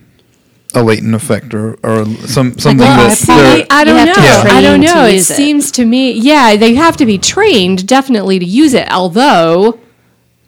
a 0.73 0.83
latent 0.83 1.15
effect 1.15 1.53
or, 1.53 1.73
or 1.83 2.05
some 2.27 2.57
something 2.57 2.77
Well, 2.79 3.09
that 3.09 3.17
see, 3.17 3.65
I 3.69 3.83
don't 3.83 4.05
know. 4.05 4.13
Yeah. 4.17 4.43
I 4.47 4.61
don't 4.61 4.81
know. 4.81 5.05
It 5.05 5.13
use 5.15 5.29
it. 5.31 5.35
seems 5.35 5.71
to 5.71 5.85
me, 5.85 6.11
yeah, 6.11 6.55
they 6.57 6.75
have 6.75 6.97
to 6.97 7.05
be 7.05 7.17
trained 7.17 7.87
definitely 7.87 8.39
to 8.39 8.45
use 8.45 8.73
it. 8.73 8.91
Although 8.91 9.79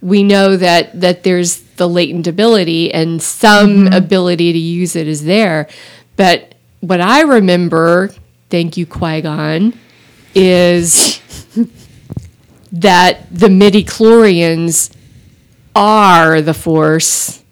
we 0.01 0.23
know 0.23 0.57
that 0.57 0.99
that 0.99 1.23
there's 1.23 1.61
the 1.77 1.87
latent 1.87 2.27
ability 2.27 2.93
and 2.93 3.21
some 3.21 3.87
ability 3.87 4.51
to 4.51 4.59
use 4.59 4.95
it 4.95 5.07
is 5.07 5.23
there. 5.23 5.67
But 6.15 6.55
what 6.81 6.99
I 7.01 7.21
remember, 7.21 8.09
thank 8.49 8.77
you 8.77 8.85
Qui 8.85 9.21
Gon, 9.21 9.73
is 10.35 11.21
that 12.71 13.25
the 13.31 13.49
midi 13.49 13.83
chlorians 13.83 14.93
are 15.75 16.41
the 16.41 16.53
force 16.53 17.43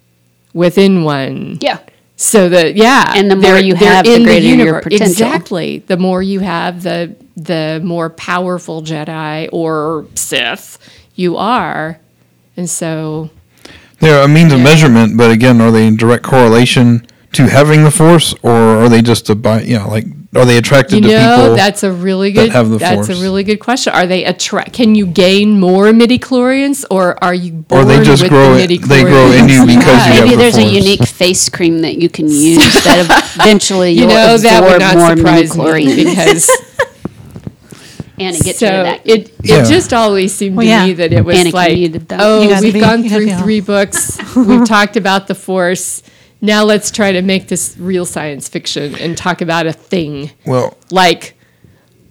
within 0.56 1.04
one. 1.04 1.58
Yeah. 1.60 1.78
So 2.16 2.48
that 2.48 2.76
yeah, 2.76 3.12
And 3.14 3.30
the 3.30 3.36
more 3.36 3.58
you 3.58 3.74
they're 3.74 3.92
have, 3.92 4.06
the 4.06 4.14
in 4.14 4.22
greater 4.24 4.46
your 4.46 4.56
universe. 4.56 4.84
potential. 4.84 5.06
Exactly. 5.06 5.78
The 5.80 5.98
more 5.98 6.22
you 6.22 6.40
have, 6.40 6.82
the 6.82 7.14
the 7.36 7.80
more 7.84 8.08
powerful 8.08 8.82
Jedi 8.82 9.50
or 9.52 10.06
Sith 10.14 10.78
you 11.14 11.36
are, 11.36 12.00
and 12.56 12.68
so 12.70 13.30
they're 14.00 14.24
a 14.24 14.28
means 14.28 14.52
of 14.54 14.60
measurement. 14.60 15.18
But 15.18 15.30
again, 15.30 15.60
are 15.60 15.70
they 15.70 15.86
in 15.86 15.96
direct 15.96 16.24
correlation 16.24 17.06
to 17.32 17.48
having 17.48 17.84
the 17.84 17.90
force, 17.90 18.34
or 18.42 18.50
are 18.52 18.88
they 18.88 19.02
just 19.02 19.28
a 19.28 19.34
by 19.34 19.60
you 19.60 19.78
know 19.78 19.88
like 19.88 20.06
are 20.36 20.44
they 20.44 20.56
attracted 20.58 20.96
you 20.96 21.00
to 21.02 21.08
know 21.08 21.36
people? 21.42 21.56
that's 21.56 21.82
a 21.82 21.92
really 21.92 22.32
that 22.32 22.42
good. 22.46 22.52
have 22.52 22.68
the 22.70 22.78
that's 22.78 23.06
Force. 23.08 23.18
a 23.18 23.22
really 23.22 23.42
good 23.44 23.58
question. 23.58 23.92
Are 23.92 24.06
they 24.06 24.24
attract? 24.24 24.72
Can 24.72 24.94
you 24.94 25.06
gain 25.06 25.58
more 25.60 25.92
midi 25.92 26.18
chlorians, 26.18 26.84
or 26.90 27.22
are 27.24 27.34
you 27.34 27.52
Or 27.70 27.82
born 27.84 27.88
they 27.88 28.02
just 28.02 28.22
with 28.22 28.30
grow 28.30 28.54
the 28.54 28.62
it- 28.64 28.68
midi 28.70 28.78
they 28.78 29.02
grow 29.02 29.30
in 29.32 29.48
you 29.48 29.66
because 29.66 29.76
you 30.06 30.12
have 30.12 30.24
Maybe 30.24 30.30
the 30.30 30.36
there's 30.36 30.56
a 30.58 30.64
unique 30.64 31.06
face 31.06 31.48
cream 31.48 31.80
that 31.80 31.96
you 31.96 32.08
can 32.08 32.26
use 32.28 32.58
that 32.84 33.34
eventually 33.40 33.92
You 33.92 34.00
you'll 34.02 34.08
know 34.10 34.36
that 34.38 34.62
would 34.62 34.76
absorb 34.76 34.80
not 34.80 34.96
more 34.96 35.16
surprise 35.16 35.56
me 35.56 36.04
because 36.04 36.50
and 38.18 38.34
it 38.34 38.42
gets 38.44 38.58
so 38.60 38.66
rid 38.66 38.78
of 38.80 38.84
that. 38.86 39.06
it 39.06 39.28
it 39.28 39.34
Yeah. 39.44 39.64
just 39.64 39.92
always 39.92 40.34
seemed 40.34 40.56
Well, 40.56 40.64
to 40.64 40.68
yeah. 40.70 40.86
me 40.86 40.92
that 40.94 41.12
it 41.12 41.24
was 41.24 41.36
Anakin 41.36 41.52
like 41.52 42.18
oh 42.18 42.60
we've 42.62 42.72
be- 42.72 42.80
gone 42.80 43.06
through 43.08 43.30
three 43.36 43.60
books 43.60 44.18
we've 44.36 44.64
talked 44.66 44.96
about 44.96 45.26
the 45.26 45.34
force 45.34 46.02
now 46.46 46.64
let's 46.64 46.90
try 46.90 47.12
to 47.12 47.22
make 47.22 47.48
this 47.48 47.76
real 47.78 48.06
science 48.06 48.48
fiction 48.48 48.94
and 48.94 49.16
talk 49.18 49.40
about 49.40 49.66
a 49.66 49.72
thing. 49.72 50.30
Well, 50.46 50.76
like 50.90 51.34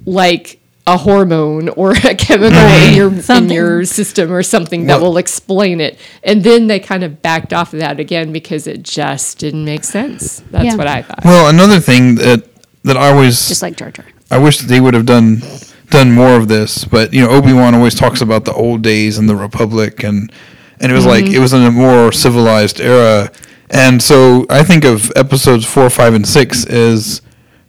like 0.06 0.60
a 0.88 0.98
hormone 0.98 1.70
or 1.70 1.92
a 1.94 2.14
chemical 2.14 2.60
in 2.60 2.94
your 2.94 3.12
in 3.36 3.50
your 3.50 3.86
system 3.86 4.32
or 4.32 4.44
something 4.44 4.86
that 4.86 5.02
Well- 5.02 5.12
will 5.12 5.18
explain 5.18 5.82
it. 5.82 5.98
And 6.24 6.44
then 6.44 6.68
they 6.68 6.80
kind 6.80 7.04
of 7.04 7.22
backed 7.24 7.54
off 7.54 7.74
of 7.74 7.80
that 7.80 8.00
again 8.00 8.32
because 8.32 8.68
it 8.68 8.84
just 8.84 9.40
didn't 9.40 9.66
make 9.66 9.84
sense. 9.84 10.44
That's 10.52 10.66
Yeah. 10.66 10.76
what 10.76 10.88
i 10.88 11.02
thought. 11.02 11.26
Well, 11.26 11.48
another 11.50 11.80
thing 11.80 12.16
that 12.16 12.44
that 12.84 12.98
I 12.98 13.10
always 13.10 13.48
just 13.48 13.64
like 13.64 13.78
Jar 13.78 13.90
Jar. 13.90 14.06
I 14.30 14.38
wish 14.38 14.60
they 14.60 14.80
would 14.80 14.94
have 14.94 15.08
done 15.08 15.42
done 15.90 16.12
more 16.12 16.36
of 16.36 16.48
this, 16.50 16.84
but 16.86 17.14
you 17.14 17.22
know, 17.22 17.30
Obi 17.32 17.54
Wan 17.54 17.74
always 17.74 17.96
talks 17.96 18.22
about 18.22 18.46
the 18.46 18.54
old 18.54 18.82
days 18.84 19.18
and 19.18 19.28
the 19.28 19.36
Republic, 19.36 20.04
and 20.04 20.32
and 20.80 20.92
it 20.92 20.96
was 20.96 21.06
like 21.08 21.26
Mm-hmm. 21.26 21.36
it 21.36 21.40
was 21.40 21.54
in 21.54 21.64
a 21.64 21.72
more 21.72 22.12
civilized 22.12 22.80
era, 22.80 23.32
and 23.70 24.02
so 24.02 24.46
I 24.50 24.64
think 24.64 24.86
of 24.86 25.12
episodes 25.16 25.66
four, 25.66 25.90
five, 25.90 26.14
and 26.14 26.28
six 26.28 26.66
as 26.66 27.22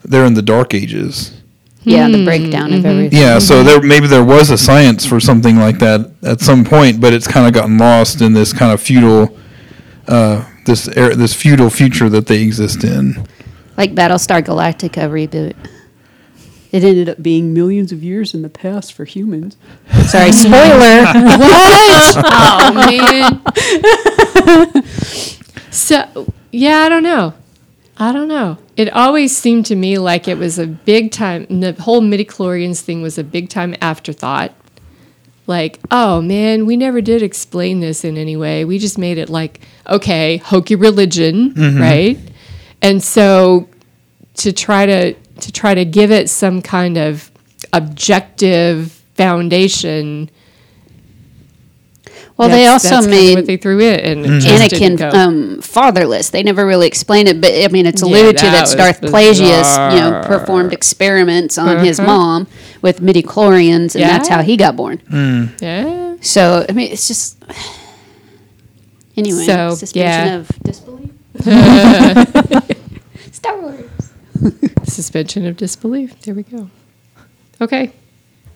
they're 0.05 0.25
in 0.25 0.35
the 0.35 0.43
Dark 0.43 0.75
Ages. 0.75 1.33
Yeah, 1.83 2.07
Hmm, 2.07 2.13
the 2.13 2.25
breakdown 2.25 2.71
mm-hmm. 2.71 2.79
of 2.79 2.87
everything. 2.87 3.19
Yeah, 3.19 3.39
so 3.39 3.63
there 3.63 3.81
maybe 3.81 4.09
there 4.09 4.25
was 4.25 4.51
a 4.51 4.59
science 4.59 5.07
for 5.07 5.21
something 5.21 5.57
like 5.57 5.79
that 5.79 6.11
at 6.23 6.41
some 6.41 6.65
point, 6.65 7.01
but 7.01 7.13
it's 7.13 7.29
kind 7.29 7.47
of 7.47 7.53
gotten 7.53 7.79
lost 7.79 8.21
in 8.21 8.33
this 8.33 8.53
kind 8.53 8.73
of 8.73 8.81
feudal, 8.81 9.37
uh, 10.09 10.45
this 10.65 10.89
era, 10.89 11.15
this 11.15 11.33
feudal 11.33 11.71
future 11.71 12.09
that 12.09 12.27
they 12.27 12.43
exist 12.43 12.83
in. 12.83 13.25
Like 13.77 13.95
Battlestar 13.95 14.43
Galactica 14.43 15.09
reboot. 15.09 15.55
It 16.73 16.83
ended 16.83 17.09
up 17.09 17.23
being 17.23 17.55
millions 17.55 17.93
of 17.93 18.03
years 18.03 18.35
in 18.35 18.43
the 18.43 18.49
past 18.49 18.93
for 18.93 19.05
humans. 19.05 19.57
Sorry, 20.07 20.33
spoiler. 20.33 21.05
What? 21.37 22.17
oh 22.25 22.73
man. 22.75 23.43
so 25.77 26.33
yeah, 26.51 26.79
I 26.79 26.89
don't 26.89 27.03
know. 27.03 27.35
I 27.99 28.13
don't 28.13 28.29
know. 28.29 28.59
It 28.77 28.93
always 28.93 29.37
seemed 29.37 29.67
to 29.67 29.77
me 29.77 29.99
like 29.99 30.29
it 30.29 30.37
was 30.37 30.59
a 30.59 30.67
big 30.67 31.13
time. 31.13 31.47
The 31.49 31.73
whole 31.73 32.03
midichlorians 32.03 32.81
thing 32.81 33.01
was 33.03 33.17
a 33.17 33.25
big 33.25 33.49
time 33.49 33.75
afterthought. 33.81 34.53
Like, 35.47 35.79
oh 35.91 36.21
man, 36.21 36.67
we 36.67 36.77
never 36.77 37.01
did 37.01 37.23
explain 37.23 37.81
this 37.81 38.05
in 38.05 38.19
any 38.19 38.37
way. 38.37 38.65
We 38.65 38.79
just 38.79 38.99
made 38.99 39.17
it 39.17 39.29
like, 39.29 39.61
okay, 39.87 40.39
hokey 40.39 40.75
religion, 40.75 41.55
mm-hmm. 41.55 41.81
right? 41.81 42.19
And 42.83 43.03
so 43.03 43.69
to 44.35 44.53
try 44.53 44.87
to 44.87 45.15
to 45.15 45.53
try 45.53 45.75
to 45.75 45.85
give 45.85 46.11
it 46.11 46.29
some 46.29 46.63
kind 46.63 46.97
of 46.97 47.31
objective 47.73 48.93
foundation 49.15 50.31
Well, 52.37 52.51
they 52.51 52.67
also 52.67 52.91
that's 52.91 53.07
made 53.07 53.35
what 53.37 53.47
they 53.47 53.57
threw 53.57 53.81
in, 53.81 53.99
and 53.99 54.27
it 54.27 54.41
just 54.41 54.71
didn't 54.71 54.99
Anakin 55.01 55.15
um, 55.15 55.61
fatherless. 55.63 56.29
They 56.31 56.43
never 56.43 56.67
really 56.67 56.87
explained 56.87 57.29
it, 57.29 57.41
but 57.41 57.51
I 57.53 57.69
mean, 57.69 57.87
it's 57.87 58.03
Yeah, 58.03 58.09
alluded 58.09 58.37
to 58.37 58.45
that 58.45 58.53
that 58.53 58.61
was 58.63 58.75
Darth 58.75 59.01
Plagueis, 59.01 59.95
you 59.95 60.01
know, 60.01 60.23
performed 60.27 60.75
experiments 60.75 61.57
on 61.57 61.83
his 61.83 61.99
Uh-huh. 61.99 62.07
mom 62.07 62.47
with 62.83 63.01
midi 63.01 63.23
chlorians, 63.23 63.95
and 63.95 64.05
that's 64.05 64.29
how 64.29 64.43
he 64.43 64.59
got 64.59 64.77
born. 64.77 65.01
yeah, 65.63 66.17
So 66.21 66.67
I 66.69 66.73
mean, 66.73 66.93
it's 66.93 67.07
just 67.09 67.43
Anyway, 69.17 69.47
So, 69.47 69.75
suspension 69.75 70.27
yeah. 70.27 70.37
of 70.37 70.49
disbelief. 70.63 71.11
Star 73.33 73.59
Wars. 73.61 74.13
Suspension 74.85 75.47
of 75.47 75.57
disbelief. 75.57 76.21
There 76.21 76.35
we 76.35 76.43
go. 76.43 76.69
Okay. 77.61 77.93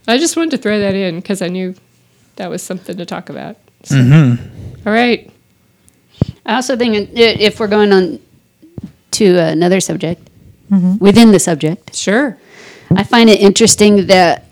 I 0.07 0.19
just 0.19 0.37
wanted 0.37 0.51
to 0.53 0.59
throw 0.59 0.79
that 0.79 0.95
in 0.95 1.17
because 1.17 1.41
I 1.41 1.49
knew 1.49 1.75
that 2.37 2.51
was 2.51 2.63
something 2.63 2.97
to 2.97 3.07
talk 3.07 3.29
about. 3.31 3.57
So- 3.85 3.97
All 4.87 4.93
right. 4.93 5.31
I 6.47 6.55
also 6.55 6.77
think 6.77 7.11
if 7.15 7.61
we're 7.61 7.69
going 7.69 7.93
on 7.93 8.19
to 9.13 9.39
another 9.39 9.81
subject 9.81 10.29
mm-hmm. 10.71 10.97
within 10.99 11.33
the 11.33 11.39
subject, 11.39 11.95
Sure. 11.95 12.39
I 12.95 13.05
find 13.05 13.31
it 13.31 13.41
interesting 13.41 14.07
that 14.07 14.47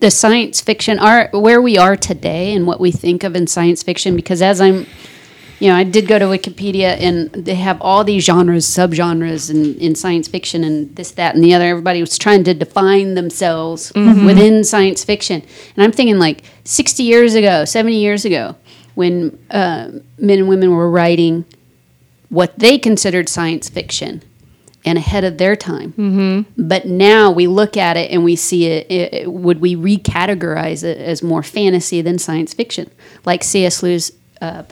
the 0.00 0.10
science 0.10 0.60
fiction 0.60 0.98
are 0.98 1.28
where 1.32 1.60
we 1.60 1.76
are 1.76 1.96
today 1.96 2.54
and 2.54 2.66
what 2.66 2.80
we 2.80 2.90
think 2.90 3.24
of 3.24 3.36
in 3.36 3.46
science 3.46 3.82
fiction. 3.82 4.16
Because 4.16 4.40
as 4.40 4.60
I'm, 4.60 4.86
you 5.60 5.68
know, 5.68 5.74
I 5.76 5.84
did 5.84 6.06
go 6.06 6.18
to 6.18 6.26
Wikipedia 6.26 6.96
and 7.00 7.30
they 7.32 7.56
have 7.56 7.80
all 7.80 8.04
these 8.04 8.24
genres, 8.24 8.64
subgenres 8.66 9.50
in, 9.50 9.74
in 9.78 9.94
science 9.94 10.28
fiction 10.28 10.62
and 10.64 10.94
this, 10.96 11.10
that, 11.12 11.34
and 11.34 11.42
the 11.42 11.52
other. 11.54 11.64
Everybody 11.64 12.00
was 12.00 12.16
trying 12.18 12.44
to 12.44 12.54
define 12.54 13.14
themselves 13.14 13.92
within 13.94 14.62
science 14.64 15.04
fiction. 15.04 15.42
And 15.76 15.82
I'm 15.84 15.92
thinking 15.92 16.18
like 16.18 16.44
60 16.64 17.02
years 17.02 17.34
ago, 17.34 17.64
70 17.64 17.96
years 17.96 18.24
ago, 18.24 18.54
when 18.94 19.38
uh, 19.50 19.90
men 20.18 20.38
and 20.40 20.48
women 20.48 20.70
were 20.74 20.90
writing 20.90 21.44
what 22.28 22.58
they 22.58 22.78
considered 22.78 23.28
science 23.28 23.68
fiction 23.68 24.22
and 24.84 24.96
ahead 24.98 25.24
of 25.24 25.38
their 25.38 25.56
time. 25.56 25.92
Mm-hmm. 25.94 26.66
But 26.68 26.86
now 26.86 27.30
we 27.30 27.46
look 27.46 27.76
at 27.76 27.96
it 27.96 28.10
and 28.10 28.22
we 28.22 28.36
see 28.36 28.66
it, 28.66 28.86
it, 28.90 29.12
it- 29.14 29.32
Would 29.32 29.60
we 29.60 29.74
recategorize 29.76 30.84
it 30.84 30.98
as 30.98 31.22
more 31.22 31.42
fantasy 31.42 32.00
than 32.02 32.18
science 32.18 32.54
fiction, 32.54 32.90
like 33.24 33.42
C.S. 33.42 33.82
Lewis' 33.82 34.12
uh, 34.40 34.62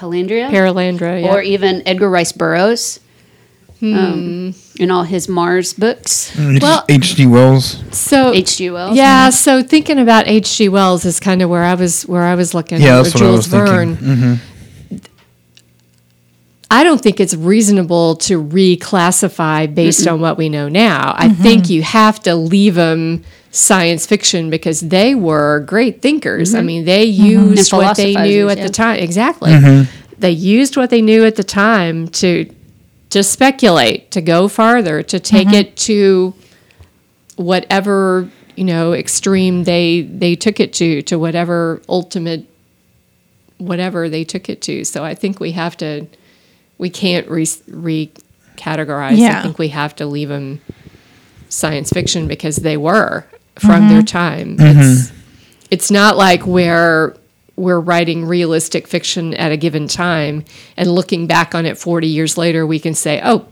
Palandria, 0.00 0.50
Perelandra. 0.50 1.22
Yeah. 1.22 1.34
or 1.34 1.42
even 1.42 1.82
Edgar 1.86 2.08
Rice 2.08 2.32
Burroughs, 2.32 3.00
um, 3.82 4.52
hmm. 4.52 4.82
in 4.82 4.90
all 4.90 5.02
his 5.02 5.28
Mars 5.28 5.74
books. 5.74 6.34
Mm, 6.36 6.62
well- 6.62 6.84
H.G. 6.88 7.26
Wells. 7.26 7.82
so 7.92 8.32
H.G. 8.32 8.70
Wells. 8.70 8.96
Yeah, 8.96 9.28
so 9.30 9.62
thinking 9.62 9.98
about 9.98 10.26
H.G. 10.26 10.68
Wells 10.70 11.04
is 11.04 11.20
kind 11.20 11.42
of 11.42 11.50
where 11.50 11.64
I 11.64 11.74
was 11.74 12.06
where 12.06 12.24
I 12.24 12.34
was 12.34 12.54
looking. 12.54 12.80
Yeah, 12.80 13.02
that's 13.02 13.14
what 13.14 13.22
I 13.22 13.26
Jules 13.26 13.36
was 13.36 13.46
thinking. 13.48 13.66
Verne. 13.66 13.96
Mm-hmm. 13.96 14.49
I 16.70 16.84
don't 16.84 17.00
think 17.00 17.18
it's 17.18 17.34
reasonable 17.34 18.16
to 18.16 18.42
reclassify 18.42 19.74
based 19.74 20.06
on 20.06 20.20
what 20.20 20.38
we 20.38 20.48
know 20.48 20.68
now. 20.68 21.14
I 21.16 21.28
think 21.28 21.68
you 21.68 21.82
have 21.82 22.20
to 22.20 22.36
leave 22.36 22.76
them 22.76 23.24
science 23.50 24.06
fiction 24.06 24.50
because 24.50 24.80
they 24.80 25.16
were 25.16 25.60
great 25.60 26.00
thinkers. 26.00 26.54
I 26.54 26.62
mean, 26.62 26.84
they 26.84 27.02
used 27.04 27.72
what 27.72 27.96
they 27.96 28.14
knew 28.14 28.48
at 28.48 28.58
yeah. 28.58 28.66
the 28.66 28.72
time. 28.72 29.00
Exactly. 29.00 29.50
Mm-hmm. 29.50 29.90
They 30.20 30.30
used 30.30 30.76
what 30.76 30.90
they 30.90 31.02
knew 31.02 31.24
at 31.24 31.34
the 31.36 31.44
time 31.44 32.06
to 32.08 32.48
to 33.10 33.24
speculate, 33.24 34.12
to 34.12 34.20
go 34.20 34.46
farther, 34.46 35.02
to 35.02 35.18
take 35.18 35.52
it 35.52 35.76
to 35.76 36.32
whatever 37.34 38.30
you 38.54 38.64
know 38.64 38.92
extreme 38.92 39.64
they 39.64 40.02
they 40.02 40.36
took 40.36 40.60
it 40.60 40.74
to 40.74 41.00
to 41.02 41.18
whatever 41.18 41.80
ultimate 41.88 42.46
whatever 43.56 44.08
they 44.10 44.24
took 44.24 44.50
it 44.50 44.60
to 44.60 44.84
so 44.84 45.02
i 45.02 45.14
think 45.14 45.40
we 45.40 45.52
have 45.52 45.74
to 45.74 46.06
we 46.80 46.90
can't 46.90 47.28
re 47.28 47.44
recategorize. 47.44 49.10
I 49.10 49.12
Yeah. 49.12 49.42
think 49.42 49.58
we 49.58 49.68
have 49.68 49.94
to 49.96 50.06
leave 50.06 50.30
them 50.30 50.60
science 51.50 51.90
fiction 51.90 52.26
because 52.26 52.56
they 52.56 52.76
were 52.76 53.26
from 53.58 53.82
mm-hmm. 53.82 53.88
their 53.88 54.02
time. 54.02 54.56
Mm-hmm. 54.56 54.80
It's 54.80 55.12
it's 55.70 55.90
not 55.90 56.16
like 56.16 56.46
we're 56.46 57.14
we're 57.56 57.78
writing 57.78 58.24
realistic 58.24 58.88
fiction 58.88 59.34
at 59.34 59.52
a 59.52 59.56
given 59.56 59.86
time 59.86 60.44
and 60.76 60.90
looking 60.90 61.26
back 61.26 61.54
on 61.54 61.66
it 61.66 61.76
40 61.76 62.06
years 62.06 62.38
later 62.38 62.66
we 62.66 62.78
can 62.78 62.94
say 62.94 63.20
oh 63.22 63.46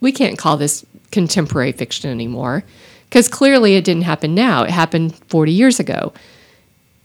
we 0.00 0.12
can't 0.12 0.36
call 0.36 0.58
this 0.58 0.84
contemporary 1.10 1.72
fiction 1.72 2.10
anymore. 2.10 2.62
Because 3.08 3.28
clearly 3.28 3.76
it 3.76 3.84
didn't 3.84 4.02
happen 4.02 4.34
now. 4.34 4.64
It 4.64 4.70
happened 4.70 5.16
40 5.28 5.52
years 5.52 5.80
ago. 5.80 6.12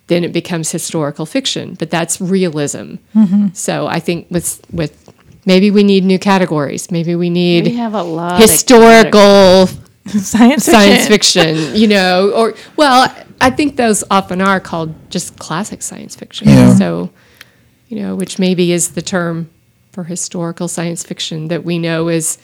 Then 0.07 0.25
it 0.25 0.33
becomes 0.33 0.69
historical 0.71 1.25
fiction 1.25 1.75
but 1.75 1.89
that's 1.89 2.19
realism. 2.19 2.95
Mm-hmm. 3.15 3.47
So 3.53 3.87
i 3.87 3.99
think 3.99 4.27
with 4.29 4.61
with 4.71 5.10
maybe 5.45 5.71
we 5.71 5.83
need 5.83 6.03
new 6.03 6.19
categories 6.19 6.91
maybe 6.91 7.15
we 7.15 7.29
need 7.29 7.65
We 7.65 7.75
have 7.75 7.93
a 7.93 8.03
lot 8.03 8.41
historical 8.41 9.67
Science 10.07 10.65
fiction. 10.65 10.73
science 10.73 11.07
fiction, 11.07 11.75
you 11.75 11.87
know, 11.87 12.31
or 12.31 12.55
well, 12.75 13.15
I 13.39 13.51
think 13.51 13.75
those 13.75 14.03
often 14.09 14.41
are 14.41 14.59
called 14.59 14.95
just 15.11 15.37
classic 15.37 15.83
science 15.83 16.15
fiction. 16.15 16.49
Yeah. 16.49 16.73
So, 16.73 17.11
you 17.87 17.99
know, 17.99 18.15
which 18.15 18.39
maybe 18.39 18.71
is 18.71 18.93
the 18.93 19.03
term 19.03 19.51
for 19.91 20.05
historical 20.05 20.67
science 20.67 21.03
fiction 21.03 21.49
that 21.49 21.63
we 21.63 21.77
know 21.77 22.07
is 22.09 22.39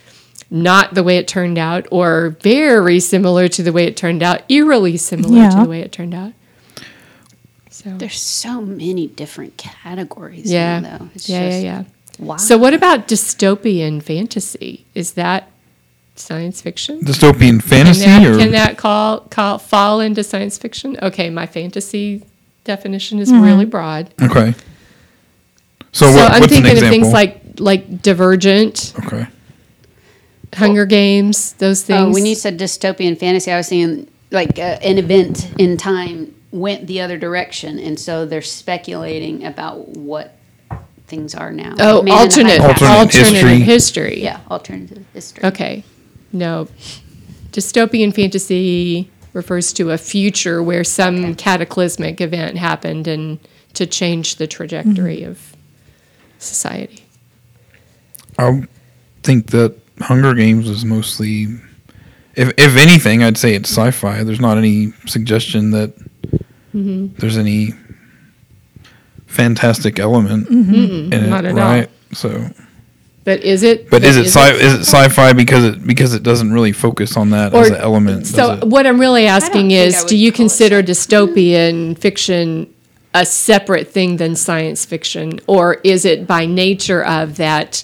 not 0.52 0.94
the 0.94 1.02
way 1.02 1.18
it 1.18 1.28
turned 1.28 1.58
out 1.58 1.88
or 1.92 2.38
very 2.42 3.00
similar 3.00 3.48
to 3.48 3.64
the 3.64 3.72
way 3.74 3.86
it 3.86 3.98
turned 3.98 4.22
out, 4.22 4.44
eerily 4.50 4.96
similar 4.96 5.50
to 5.50 5.58
the 5.64 5.68
way 5.68 5.82
it 5.82 5.92
turned 5.92 6.14
out. 6.14 6.34
So, 7.72 7.98
There's 7.98 8.20
so 8.22 8.62
many 8.62 9.08
different 9.08 9.58
categories. 9.58 10.52
yeah. 10.52 10.80
now, 10.80 10.98
though. 11.00 11.10
It's 11.16 11.28
yeah, 11.28 11.42
yeah, 11.42 11.50
just, 11.50 11.64
yeah. 11.64 11.84
Wow. 12.20 12.38
So 12.38 12.58
what 12.58 12.74
about 12.74 13.08
dystopian 13.08 14.02
fantasy? 14.02 14.86
Is 14.96 15.14
that 15.14 15.50
science 16.16 16.62
fiction? 16.62 17.00
Dystopian 17.02 17.62
fantasy 17.62 18.06
Can 18.06 18.24
that, 18.24 18.32
or 18.32 18.38
can 18.40 18.52
that 18.52 18.78
call, 18.78 19.20
call 19.22 19.60
fall 19.60 20.00
into 20.02 20.24
science 20.24 20.58
fiction? 20.58 20.98
Okay, 21.02 21.30
my 21.30 21.46
fantasy 21.46 22.24
definition 22.64 23.20
is 23.20 23.32
Mm-hmm. 23.32 23.44
really 23.44 23.66
broad. 23.66 24.14
okay. 24.22 24.54
So, 25.92 26.12
So 26.12 26.16
what, 26.16 26.32
I'm 26.32 26.42
what's 26.42 26.54
an 26.56 26.64
thinking 26.64 26.84
of 26.84 26.90
things 26.90 27.12
like 27.14 27.42
like 27.60 28.02
Divergent, 28.04 28.94
okay. 29.06 29.26
Hunger 30.54 30.86
Games, 30.86 31.54
those 31.54 31.82
things. 31.84 32.00
Oh, 32.08 32.12
when 32.14 32.26
you 32.26 32.36
said 32.36 32.58
dystopian 32.60 33.18
fantasy, 33.18 33.52
I 33.52 33.58
was 33.58 33.70
thinking 33.70 34.08
like 34.32 34.60
uh, 34.60 34.78
an 34.82 34.98
event 34.98 35.52
in 35.58 35.78
time 35.78 36.36
went 36.52 36.88
the 36.88 37.02
other 37.02 37.18
direction, 37.18 37.80
and 37.80 38.00
so 38.00 38.26
they're 38.26 38.42
speculating 38.42 39.46
about 39.46 39.88
what 39.90 40.37
things 41.08 41.34
are 41.36 41.52
now. 41.52 41.74
oh, 41.80 41.96
Like 42.00 42.04
Man 42.06 42.06
in 42.06 42.06
the 42.06 42.12
alternate, 42.12 42.60
High 42.62 42.68
Alternate 42.68 42.90
alternate, 42.92 43.34
history. 43.34 43.60
history. 43.62 44.24
Yeah, 44.24 44.40
alternative 44.52 45.06
history. 45.14 45.44
Okay. 45.46 45.84
No. 46.34 46.68
Dystopian 47.52 48.14
fantasy 48.14 49.10
refers 49.34 49.72
to 49.74 49.92
a 49.92 49.98
future 49.98 50.62
where 50.62 50.84
some 50.84 51.34
cataclysmic 51.36 52.20
event 52.22 52.58
happened 52.58 53.08
and 53.08 53.40
to 53.74 53.86
change 53.86 54.36
the 54.36 54.48
trajectory 54.48 55.20
Mm-hmm. 55.22 55.32
of 55.32 55.56
society. 56.40 57.04
I 58.38 58.68
think 59.24 59.52
that 59.52 59.76
Hunger 60.02 60.34
Games 60.34 60.70
is 60.70 60.86
mostly, 60.86 61.48
if 62.36 62.50
if 62.58 62.76
anything, 62.78 63.24
I'd 63.24 63.38
say 63.38 63.56
it's 63.56 63.70
sci-fi. 63.72 64.24
There's 64.24 64.40
not 64.40 64.58
any 64.58 64.94
suggestion 65.06 65.72
that 65.72 65.94
Mm-hmm. 66.76 67.16
there's 67.18 67.38
any 67.38 67.74
fantastic 69.28 70.00
element 70.00 70.50
mm-hmm. 70.50 71.14
in 71.14 71.14
it, 71.14 71.30
Not 71.30 71.46
at 71.46 71.52
all. 71.52 71.58
right? 71.58 71.90
So, 72.14 72.50
But 73.24 73.44
is 73.44 73.64
it? 73.64 73.90
but 73.90 74.04
is 74.04 74.18
it 74.18 74.26
sci 74.26 74.52
is 74.54 74.74
it 74.74 74.80
sci-fi 74.80 75.34
because 75.34 75.64
it 75.66 75.86
because 75.86 76.14
it 76.14 76.24
doesn't 76.24 76.52
really 76.52 76.72
focus 76.72 77.16
on 77.16 77.30
that 77.32 77.54
as 77.54 77.70
Or- 77.70 77.76
an 77.76 77.80
element? 77.82 78.26
So 78.28 78.58
what 78.66 78.88
I'm 78.88 79.00
really 79.00 79.28
asking 79.28 79.72
is, 79.72 80.04
do 80.06 80.18
you 80.18 80.32
call 80.32 80.36
it 80.36 80.38
consider 80.38 80.82
dystopian 80.82 81.98
fiction 81.98 82.74
a 83.14 83.26
separate 83.26 83.88
thing 83.90 84.18
than 84.18 84.36
science 84.36 84.86
fiction, 84.86 85.40
or 85.48 85.76
is 85.84 86.06
it 86.06 86.28
by 86.28 86.46
nature 86.46 87.04
of 87.04 87.38
that 87.38 87.84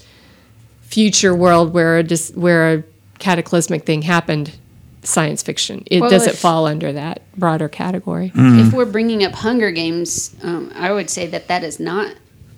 future 0.81 1.35
world 1.35 1.73
where 1.73 1.97
a 1.97 2.03
dis- 2.03 2.31
where 2.35 2.73
a 2.73 2.83
cataclysmic 3.19 3.85
thing 3.85 4.03
happened, 4.03 4.51
science 5.03 5.43
fiction? 5.43 5.83
It 5.89 6.01
Well, 6.01 6.09
does 6.09 6.25
it 6.27 6.33
if- 6.33 6.39
fall 6.39 6.65
under 6.65 6.91
that 6.93 7.21
broader 7.37 7.67
category? 7.69 8.31
Mm. 8.35 8.67
If 8.67 8.73
we're 8.73 8.85
bringing 8.85 9.23
up 9.23 9.33
Hunger 9.33 9.71
Games, 9.71 10.35
um, 10.43 10.71
I 10.75 10.91
would 10.91 11.09
say 11.09 11.27
that 11.27 11.47
that 11.47 11.63
is 11.63 11.79
not 11.79 12.13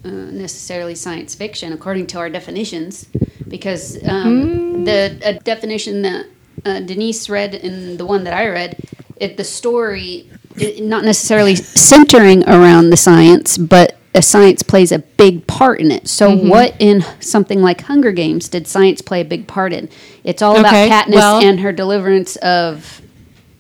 uh, 0.06 0.10
necessarily 0.10 0.94
science 0.96 1.34
fiction 1.34 1.74
according 1.74 2.06
to 2.08 2.20
our 2.20 2.30
definitions, 2.30 3.08
because 3.48 3.98
um, 4.08 4.86
the 4.86 5.18
a 5.24 5.34
definition 5.34 6.04
that 6.04 6.26
uh, 6.64 6.80
Denise 6.82 7.28
read 7.30 7.56
and 7.56 7.98
the 7.98 8.06
one 8.06 8.24
that 8.26 8.34
I 8.34 8.48
read, 8.48 8.78
it, 9.18 9.38
the 9.38 9.44
story 9.44 10.30
it, 10.58 10.84
not 10.84 11.04
necessarily 11.04 11.56
centering 11.56 12.48
around 12.48 12.92
the 12.92 12.98
science, 12.98 13.58
but 13.58 13.88
a 13.92 13.98
science 14.22 14.64
plays 14.64 14.92
a 14.92 15.00
big 15.00 15.46
part 15.48 15.80
in 15.82 15.92
it. 15.92 16.08
So, 16.08 16.36
what 16.36 16.76
in 16.80 17.04
something 17.20 17.62
like 17.62 17.82
Hunger 17.82 18.12
Games 18.12 18.48
did 18.48 18.68
science 18.68 19.02
play 19.02 19.22
a 19.22 19.26
big 19.26 19.48
part 19.48 19.74
in? 19.74 19.90
It's 20.24 20.42
all 20.42 20.58
Okay, 20.58 20.88
about 20.88 21.08
Katniss 21.08 21.14
well- 21.16 21.42
and 21.42 21.60
her 21.60 21.72
deliverance 21.72 22.36
of 22.38 23.02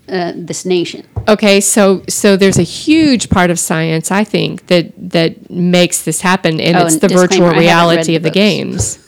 uh, 0.07 0.33
this 0.35 0.65
nation. 0.65 1.05
Okay, 1.27 1.59
so 1.59 2.03
so 2.07 2.37
there's 2.37 2.59
a 2.59 2.63
huge 2.63 3.29
part 3.29 3.49
of 3.49 3.57
science 3.59 4.11
I 4.11 4.23
think 4.23 4.67
that 4.67 4.93
that 5.11 5.49
makes 5.49 6.03
this 6.03 6.21
happen, 6.21 6.61
and 6.61 6.77
Oh, 6.77 6.85
it's 6.85 6.93
and 6.93 7.01
the 7.01 7.07
virtual 7.07 7.45
I 7.45 7.47
haven't 7.47 7.59
read 7.59 7.65
reality 7.65 8.15
of 8.15 8.23
the 8.23 8.29
games. 8.29 8.99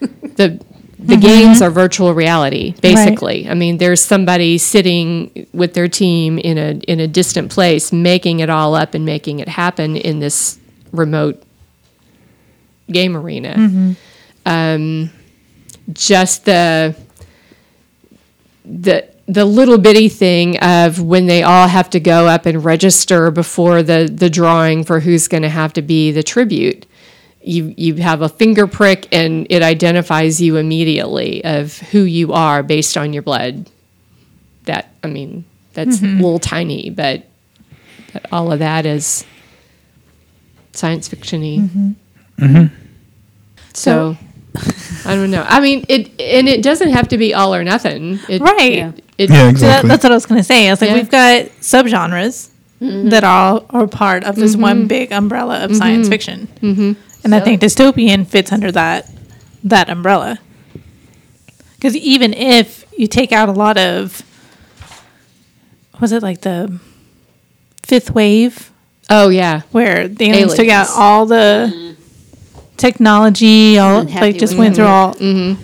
the 0.00 0.60
the 0.98 1.16
games 1.16 1.60
are 1.60 1.70
virtual 1.70 2.14
reality, 2.14 2.74
basically. 2.80 3.46
I 3.48 3.52
mean, 3.54 3.76
there's 3.78 4.00
somebody 4.00 4.56
sitting 4.58 5.46
with 5.52 5.74
their 5.74 5.86
team 5.88 6.38
in 6.38 6.56
a 6.58 6.70
in 6.90 6.98
a 6.98 7.06
distant 7.06 7.52
place, 7.52 7.92
making 7.92 8.40
it 8.40 8.50
all 8.50 8.74
up 8.74 8.94
and 8.94 9.04
making 9.04 9.38
it 9.38 9.48
happen 9.48 9.96
in 9.96 10.18
this 10.20 10.58
remote 10.94 11.42
game 12.90 13.16
arena. 13.16 13.96
Um, 14.46 15.10
just 15.92 16.44
the 16.44 16.94
the 18.64 19.08
the 19.26 19.44
little 19.44 19.78
bitty 19.78 20.08
thing 20.08 20.58
of 20.58 21.00
when 21.00 21.26
they 21.26 21.42
all 21.42 21.66
have 21.68 21.88
to 21.90 22.00
go 22.00 22.26
up 22.26 22.46
and 22.46 22.64
register 22.64 23.30
before 23.30 23.82
the 23.82 24.10
the 24.12 24.28
drawing 24.30 24.84
for 24.84 25.00
who's 25.00 25.28
going 25.28 25.42
to 25.42 25.48
have 25.48 25.72
to 25.74 25.82
be 25.82 26.10
the 26.12 26.22
tribute. 26.22 26.86
You 27.42 27.74
you 27.76 27.94
have 27.96 28.22
a 28.22 28.28
finger 28.28 28.66
prick 28.66 29.08
and 29.12 29.46
it 29.50 29.62
identifies 29.62 30.40
you 30.40 30.56
immediately 30.56 31.44
of 31.44 31.78
who 31.78 32.00
you 32.00 32.32
are 32.32 32.62
based 32.62 32.96
on 32.96 33.12
your 33.12 33.22
blood. 33.22 33.70
That 34.64 34.94
I 35.02 35.08
mean, 35.08 35.44
that's 35.74 36.00
a 36.00 36.06
little 36.06 36.38
tiny, 36.38 36.88
but, 36.88 37.24
but 38.12 38.26
all 38.32 38.50
of 38.52 38.60
that 38.60 38.86
is 38.86 39.26
science 40.74 41.08
fictiony. 41.08 41.60
Mm-hmm. 41.60 42.44
Mm-hmm. 42.44 42.74
So, 43.72 44.16
I 45.04 45.14
don't 45.14 45.30
know. 45.30 45.44
I 45.46 45.60
mean, 45.60 45.84
it 45.88 46.08
and 46.20 46.48
it 46.48 46.62
doesn't 46.62 46.90
have 46.90 47.08
to 47.08 47.18
be 47.18 47.34
all 47.34 47.54
or 47.54 47.64
nothing. 47.64 48.20
It, 48.28 48.40
Right. 48.40 48.74
Yeah. 48.74 48.92
It, 49.18 49.30
Yeah, 49.30 49.52
So 49.52 49.66
that, 49.66 49.84
that's 49.84 50.02
what 50.02 50.12
I 50.12 50.14
was 50.14 50.26
going 50.26 50.40
to 50.40 50.44
say. 50.44 50.68
I 50.68 50.70
was 50.70 50.80
like, 50.80 50.90
Yeah. 50.90 50.96
we've 50.96 51.10
got 51.10 51.46
subgenres 51.60 52.50
mm-hmm. 52.80 53.08
that 53.08 53.24
all 53.24 53.66
are 53.70 53.86
part 53.86 54.24
of 54.24 54.36
this 54.36 54.56
one 54.56 54.86
big 54.86 55.12
umbrella 55.12 55.64
of 55.64 55.74
science 55.74 56.08
fiction, 56.08 56.48
mm-hmm. 56.60 56.92
and 57.24 57.34
I 57.34 57.40
think 57.40 57.60
dystopian 57.60 58.26
fits 58.26 58.52
under 58.52 58.70
that 58.72 59.10
that 59.64 59.88
umbrella. 59.88 60.38
Because 61.76 61.96
even 61.96 62.32
if 62.32 62.84
you 62.96 63.06
take 63.06 63.30
out 63.30 63.48
a 63.48 63.52
lot 63.52 63.76
of, 63.76 64.22
was 66.00 66.12
it 66.12 66.22
like 66.22 66.40
the 66.40 66.80
fifth 67.82 68.10
wave, 68.12 68.70
Oh 69.10 69.28
yeah. 69.28 69.62
where 69.72 70.08
the 70.08 70.24
aliens, 70.30 70.54
took 70.54 70.68
out 70.68 70.88
all 70.96 71.26
the 71.26 71.96
technology, 72.76 73.78
all 73.78 74.04
like 74.04 74.36
just 74.38 74.56
went 74.56 74.74
through 74.76 74.86
all 74.86 75.08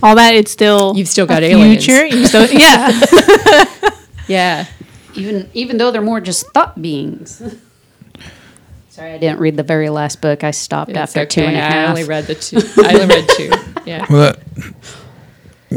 all 0.03 0.15
that. 0.17 0.35
It's 0.35 0.51
still 0.51 0.95
You've 0.97 1.09
still 1.09 1.27
got 1.27 1.43
a 1.43 1.47
aliens. 1.47 1.85
future. 1.85 2.07
You 2.07 2.27
still, 2.27 2.47
yeah. 2.53 3.01
Yeah. 4.29 4.67
even 5.15 5.51
even 5.55 5.77
though 5.79 5.91
they're 5.91 6.03
more 6.03 6.21
just 6.21 6.47
thought 6.53 6.81
beings. 6.81 7.43
Sorry, 8.91 9.13
I 9.15 9.19
didn't 9.19 9.41
read 9.41 9.57
the 9.57 9.63
very 9.63 9.89
last 9.89 10.21
book. 10.21 10.45
I 10.45 10.51
stopped 10.51 10.91
It's 10.91 10.99
after 10.99 11.25
two 11.27 11.41
and 11.41 11.57
okay. 11.57 11.61
half. 11.61 11.73
I 11.75 11.89
only 11.89 12.05
read 12.05 12.27
the 12.27 12.35
two. 12.35 12.59
I 12.85 12.95
only 13.01 13.07
read 13.17 13.29
two. 13.31 13.51
Yeah. 13.87 14.07
Well, 14.11 14.21
that 14.33 14.39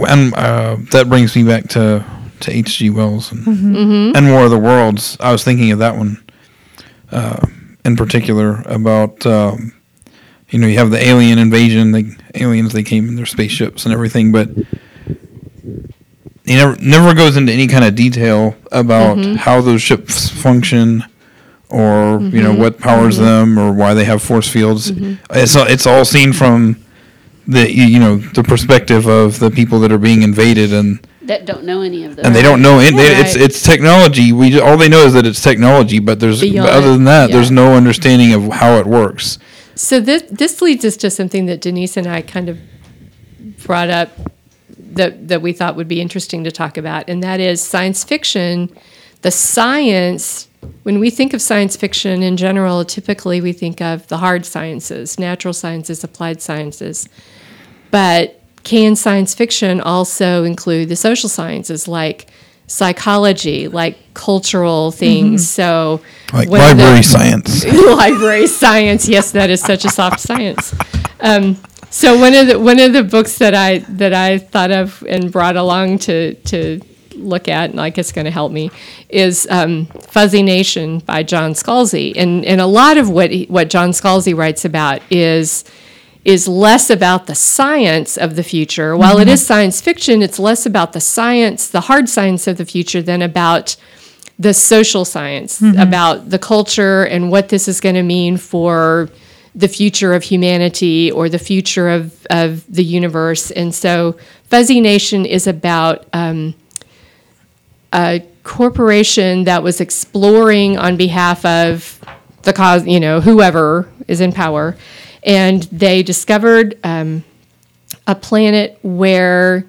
and 0.09 0.33
uh, 0.35 0.77
that 0.91 1.07
brings 1.09 1.35
me 1.35 1.43
back 1.43 1.67
to 1.69 2.03
to 2.41 2.51
H.G. 2.51 2.89
Wells 2.89 3.31
and, 3.31 3.45
Mm-hmm. 3.45 4.15
and 4.17 4.29
War 4.31 4.43
of 4.45 4.51
the 4.51 4.59
Worlds. 4.59 5.15
I 5.19 5.31
was 5.31 5.43
thinking 5.43 5.71
of 5.71 5.79
that 5.79 5.95
one 5.95 6.22
uh, 7.13 7.45
in 7.85 7.95
particular 7.95 8.61
about 8.65 9.25
um, 9.25 9.73
you 10.49 10.59
know 10.59 10.67
you 10.67 10.77
have 10.77 10.91
the 10.91 11.03
alien 11.05 11.37
invasion, 11.39 11.91
the 11.91 12.15
aliens 12.35 12.73
they 12.73 12.83
came 12.83 13.07
in 13.07 13.15
their 13.15 13.25
spaceships 13.25 13.85
and 13.85 13.93
everything, 13.93 14.31
but 14.31 14.49
he 16.45 16.55
never 16.55 16.75
never 16.81 17.13
goes 17.13 17.37
into 17.37 17.51
any 17.53 17.67
kind 17.67 17.85
of 17.85 17.95
detail 17.95 18.55
about 18.71 19.17
Mm-hmm. 19.17 19.35
how 19.35 19.61
those 19.61 19.81
ships 19.81 20.29
function. 20.29 21.03
Or 21.69 22.19
you 22.21 22.29
Mm-hmm. 22.29 22.37
know 22.43 22.53
what 22.55 22.77
powers 22.77 23.17
them, 23.17 23.57
or 23.57 23.71
why 23.73 23.93
they 23.95 24.05
have 24.05 24.21
force 24.21 24.47
fields. 24.47 24.91
It's 25.31 25.55
all, 25.55 25.65
it's 25.67 25.87
all 25.87 26.05
seen 26.05 26.31
from 26.33 26.77
the 27.47 27.71
you 27.71 27.85
you 27.85 27.99
know 27.99 28.17
the 28.17 28.43
perspective 28.43 29.07
of 29.07 29.39
the 29.39 29.49
people 29.49 29.79
that 29.79 29.91
are 29.91 29.97
being 29.97 30.21
invaded 30.21 30.71
and 30.71 30.99
that 31.27 31.45
don't 31.45 31.63
know 31.63 31.81
any 31.81 32.03
of 32.03 32.15
those. 32.15 32.25
and 32.25 32.35
they 32.35 32.41
don't 32.41 32.61
know 32.61 32.79
it, 32.79 32.95
they- 32.95 33.15
it's 33.21 33.35
Right. 33.35 33.43
it's 33.45 33.61
technology 33.63 34.31
we 34.33 34.59
all 34.59 34.77
they 34.77 34.89
know 34.89 35.05
is 35.05 35.13
that 35.13 35.25
it's 35.25 35.41
technology 35.41 35.99
but 35.99 36.19
there's 36.19 36.41
Beyond- 36.41 36.69
other 36.69 36.91
than 36.93 37.05
that 37.05 37.31
there's 37.31 37.51
no 37.51 37.75
understanding 37.75 38.33
of 38.33 38.47
how 38.61 38.77
it 38.77 38.85
works 38.85 39.37
So 39.75 39.99
this 39.99 40.23
this 40.29 40.61
leads 40.61 40.85
us 40.85 40.95
to 40.97 41.09
something 41.09 41.45
that 41.47 41.59
Denise 41.61 41.97
and 41.97 42.05
I 42.07 42.21
kind 42.21 42.47
of 42.49 42.57
brought 43.65 43.89
up 43.89 44.09
that 44.93 45.27
that 45.29 45.41
we 45.41 45.51
thought 45.53 45.75
would 45.75 45.87
be 45.87 45.99
interesting 46.01 46.43
to 46.43 46.51
talk 46.51 46.77
about, 46.77 47.09
and 47.09 47.23
that 47.23 47.39
is 47.39 47.59
science 47.61 48.03
fiction. 48.03 48.69
The 49.23 49.31
science. 49.31 50.47
When 50.83 50.99
we 50.99 51.09
think 51.09 51.33
of 51.33 51.41
science 51.41 51.75
fiction 51.75 52.21
in 52.23 52.37
general, 52.37 52.85
typically 52.85 53.41
we 53.41 53.51
think 53.51 53.81
of 53.81 54.07
the 54.07 54.17
hard 54.17 54.45
sciences, 54.45 55.17
natural 55.19 55.53
sciences, 55.53 56.03
applied 56.03 56.41
sciences. 56.41 57.09
But 57.91 58.39
can 58.63 58.95
science 58.95 59.33
fiction 59.33 59.81
also 59.81 60.43
include 60.43 60.89
the 60.89 60.95
social 60.95 61.29
sciences 61.29 61.87
like 61.87 62.27
psychology, 62.67 63.67
like 63.67 63.97
cultural 64.13 64.91
things? 64.91 65.49
So, 65.49 66.01
like 66.31 66.49
one 66.49 66.61
of 66.61 66.77
the- 66.77 66.83
library 66.83 67.03
science 67.03 67.65
library 67.65 68.47
science. 68.47 69.07
Yes, 69.07 69.31
that 69.31 69.49
is 69.49 69.61
such 69.61 69.85
a 69.85 69.89
soft 69.89 70.19
science. 70.19 70.73
Um, 71.19 71.57
so 71.89 72.19
one 72.19 72.33
of 72.33 72.47
the 72.47 72.59
one 72.59 72.79
of 72.79 72.93
the 72.93 73.03
books 73.03 73.37
that 73.37 73.53
I 73.53 73.79
that 73.79 74.13
I 74.13 74.39
thought 74.39 74.71
of 74.71 75.03
and 75.07 75.31
brought 75.31 75.55
along 75.55 75.99
to 75.99 76.33
to 76.33 76.81
look 77.15 77.47
at, 77.47 77.69
and 77.69 77.75
like 77.77 77.97
it's 77.97 78.11
going 78.11 78.25
to 78.25 78.31
help 78.31 78.51
me, 78.51 78.71
is 79.09 79.47
um, 79.51 79.85
Fuzzy 79.85 80.41
Nation 80.41 80.99
by 80.99 81.21
John 81.21 81.53
Scalzi. 81.53 82.13
And 82.15 82.43
and 82.45 82.59
a 82.59 82.65
lot 82.65 82.97
of 82.97 83.09
what 83.09 83.29
he, 83.29 83.45
what 83.45 83.69
John 83.69 83.91
Scalzi 83.91 84.35
writes 84.35 84.65
about 84.65 85.01
is 85.11 85.63
is 86.25 86.47
less 86.47 86.89
about 86.89 87.27
the 87.27 87.35
science 87.35 88.17
of 88.17 88.35
the 88.35 88.43
future. 88.43 88.95
While 88.95 89.17
it 89.19 89.27
is 89.27 89.45
science 89.45 89.81
fiction, 89.81 90.21
it's 90.21 90.39
less 90.39 90.65
about 90.65 90.93
the 90.93 91.01
science, 91.01 91.67
the 91.67 91.81
hard 91.81 92.07
science 92.07 92.47
of 92.47 92.57
the 92.57 92.65
future, 92.65 93.01
than 93.01 93.21
about 93.21 93.75
the 94.39 94.53
social 94.53 95.05
science 95.05 95.61
about 95.77 96.29
the 96.29 96.39
culture 96.39 97.03
and 97.03 97.29
what 97.29 97.49
this 97.49 97.67
is 97.67 97.79
going 97.79 97.95
to 97.95 98.03
mean 98.03 98.37
for 98.37 99.09
the 99.53 99.67
future 99.67 100.13
of 100.13 100.23
humanity 100.23 101.11
or 101.11 101.29
the 101.29 101.37
future 101.37 101.89
of, 101.89 102.25
of 102.29 102.65
the 102.73 102.83
universe. 102.83 103.51
And 103.51 103.73
so 103.73 104.17
Fuzzy 104.45 104.81
Nation 104.81 105.25
is 105.25 105.45
about 105.45 106.07
um, 106.13 106.55
a 107.93 108.25
corporation 108.43 109.43
that 109.43 109.61
was 109.61 109.79
exploring 109.79 110.77
on 110.77 110.97
behalf 110.97 111.45
of 111.45 112.03
the 112.41 112.53
cause, 112.53 112.87
you 112.87 112.99
know, 112.99 113.21
whoever 113.21 113.87
is 114.07 114.19
in 114.19 114.31
power. 114.31 114.75
And 115.25 115.63
they 115.63 116.03
discovered 116.03 116.77
um, 116.83 117.23
a 118.07 118.15
planet 118.15 118.79
where 118.81 119.65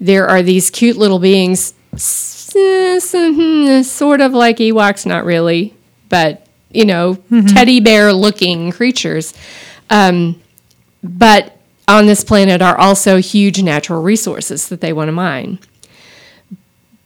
there 0.00 0.28
are 0.28 0.42
these 0.42 0.70
cute 0.70 0.96
little 0.96 1.18
beings, 1.18 1.74
sort 1.96 4.20
of 4.20 4.32
like 4.32 4.58
Ewoks, 4.58 5.06
not 5.06 5.24
really, 5.24 5.74
but 6.08 6.46
you 6.70 6.84
know, 6.84 7.14
teddy 7.48 7.80
bear 7.80 8.12
looking 8.12 8.72
creatures. 8.72 9.34
Um, 9.90 10.40
but 11.02 11.58
on 11.88 12.06
this 12.06 12.24
planet 12.24 12.62
are 12.62 12.78
also 12.78 13.18
huge 13.18 13.62
natural 13.62 14.02
resources 14.02 14.68
that 14.68 14.80
they 14.80 14.92
want 14.92 15.08
to 15.08 15.12
mine. 15.12 15.58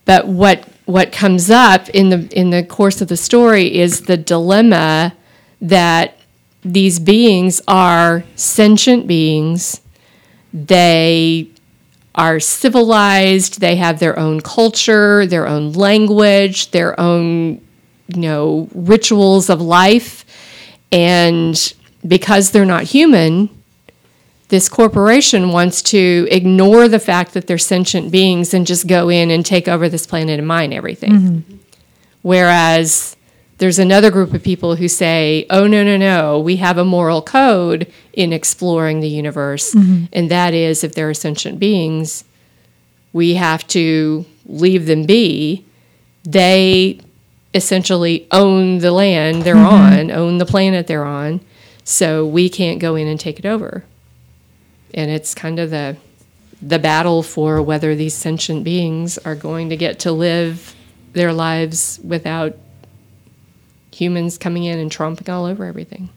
But 0.05 0.29
what 0.29 0.69
what 0.85 1.11
comes 1.11 1.51
up 1.51 1.89
in 1.91 2.11
the 2.11 2.39
in 2.39 2.51
the 2.51 2.63
course 2.63 3.01
of 3.01 3.09
the 3.09 3.17
story 3.17 3.75
is 3.75 4.03
the 4.03 4.17
dilemma 4.17 5.15
that 5.61 6.16
these 6.73 6.99
beings 6.99 7.63
are 7.69 8.25
sentient 8.35 9.07
beings. 9.07 9.81
They 10.53 11.49
are 12.15 12.41
civilized, 12.41 13.61
they 13.61 13.77
have 13.77 13.99
their 13.99 14.19
own 14.19 14.41
culture, 14.41 15.27
their 15.27 15.47
own 15.47 15.73
language, 15.73 16.71
their 16.71 16.99
own 16.99 17.61
you 18.09 18.21
know 18.21 18.69
rituals 18.75 19.51
of 19.51 19.61
life. 19.61 20.25
And 20.93 21.75
because 22.07 22.53
they're 22.53 22.65
not 22.65 22.85
human 22.85 23.51
this 24.49 24.69
corporation 24.69 25.51
wants 25.51 25.83
to 25.83 26.29
ignore 26.31 26.89
the 26.89 27.01
fact 27.01 27.35
that 27.35 27.47
they're 27.47 27.59
sentient 27.59 28.13
beings 28.13 28.55
and 28.55 28.67
just 28.67 28.87
go 28.87 29.09
in 29.09 29.31
and 29.31 29.45
take 29.45 29.67
over 29.67 29.89
this 29.89 30.07
planet 30.07 30.39
and 30.39 30.47
mine 30.47 30.73
everything. 30.73 31.13
Mm-hmm. 31.13 31.57
Whereas 32.23 33.16
there's 33.59 33.79
another 33.79 34.11
group 34.11 34.35
of 34.35 34.43
people 34.43 34.77
who 34.77 34.89
say 34.89 35.47
oh 35.51 35.67
no 35.67 35.83
no 35.83 35.97
no 35.97 36.39
we 36.39 36.57
have 36.57 36.79
a 36.79 36.85
moral 36.85 37.23
code 37.23 37.91
in 38.13 38.33
exploring 38.33 39.01
the 39.01 39.09
universe. 39.09 39.75
Mm-hmm. 39.75 40.05
And 40.13 40.31
that 40.31 40.55
is 40.55 40.85
if 40.85 40.95
there 40.95 41.09
are 41.09 41.15
sentient 41.15 41.59
beings 41.59 42.25
we 43.17 43.33
have 43.35 43.67
to 43.69 44.27
leave 44.45 44.85
them 44.85 45.07
be. 45.07 45.65
They 46.25 47.01
essentially 47.55 48.29
own 48.31 48.79
the 48.79 48.93
land 48.93 49.43
they're 49.43 49.55
mm-hmm. 49.55 50.01
on, 50.01 50.11
own 50.11 50.37
the 50.37 50.45
planet 50.45 50.87
they're 50.87 51.07
on, 51.07 51.41
so 51.83 52.27
we 52.27 52.51
can't 52.51 52.79
go 52.79 52.95
in 52.95 53.07
and 53.07 53.19
take 53.19 53.39
it 53.39 53.47
over. 53.47 53.85
And 54.93 55.11
it's 55.11 55.35
kind 55.35 55.59
of 55.59 55.71
the 55.71 55.97
the 56.61 56.79
battle 56.79 57.23
for 57.23 57.63
whether 57.63 57.95
these 57.95 58.15
sentient 58.15 58.65
beings 58.65 59.17
are 59.19 59.35
going 59.35 59.71
to 59.71 59.77
get 59.77 59.99
to 60.01 60.13
live 60.13 60.75
their 61.13 61.33
lives 61.33 61.99
without 62.05 62.57
humans 63.97 64.37
coming 64.37 64.65
in 64.65 64.79
and 64.79 64.91
tromping 64.91 65.33
all 65.33 65.47
over 65.47 65.65
everything. 65.65 66.11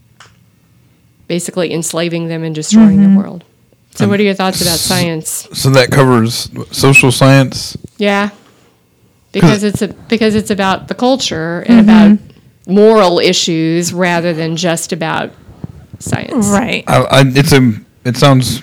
Basically 1.27 1.73
enslaving 1.73 2.27
them 2.27 2.43
and 2.43 2.53
destroying 2.53 3.01
the 3.01 3.07
mm-hmm. 3.07 3.17
world. 3.17 3.45
So 3.91 4.03
um, 4.03 4.11
what 4.11 4.19
are 4.19 4.23
your 4.23 4.33
thoughts 4.33 4.61
about 4.61 4.79
science? 4.79 5.47
so 5.53 5.69
that 5.71 5.89
covers 5.89 6.49
social 6.71 7.11
science 7.11 7.77
Yeah, 7.97 8.31
because 9.31 9.63
it's 9.63 9.81
a 9.81 9.87
because 9.87 10.35
it's 10.35 10.51
about 10.51 10.87
the 10.89 10.95
culture 10.95 11.61
and 11.67 11.87
mm-hmm. 11.87 12.13
about 12.13 12.19
moral 12.67 13.19
issues 13.19 13.93
rather 13.93 14.33
than 14.33 14.55
just 14.55 14.91
about 14.91 15.31
science. 15.99 16.47
Right. 16.47 16.83
I, 16.87 17.03
I, 17.03 17.23
it's 17.25 17.53
a 17.53 17.73
it 18.03 18.17
sounds 18.17 18.61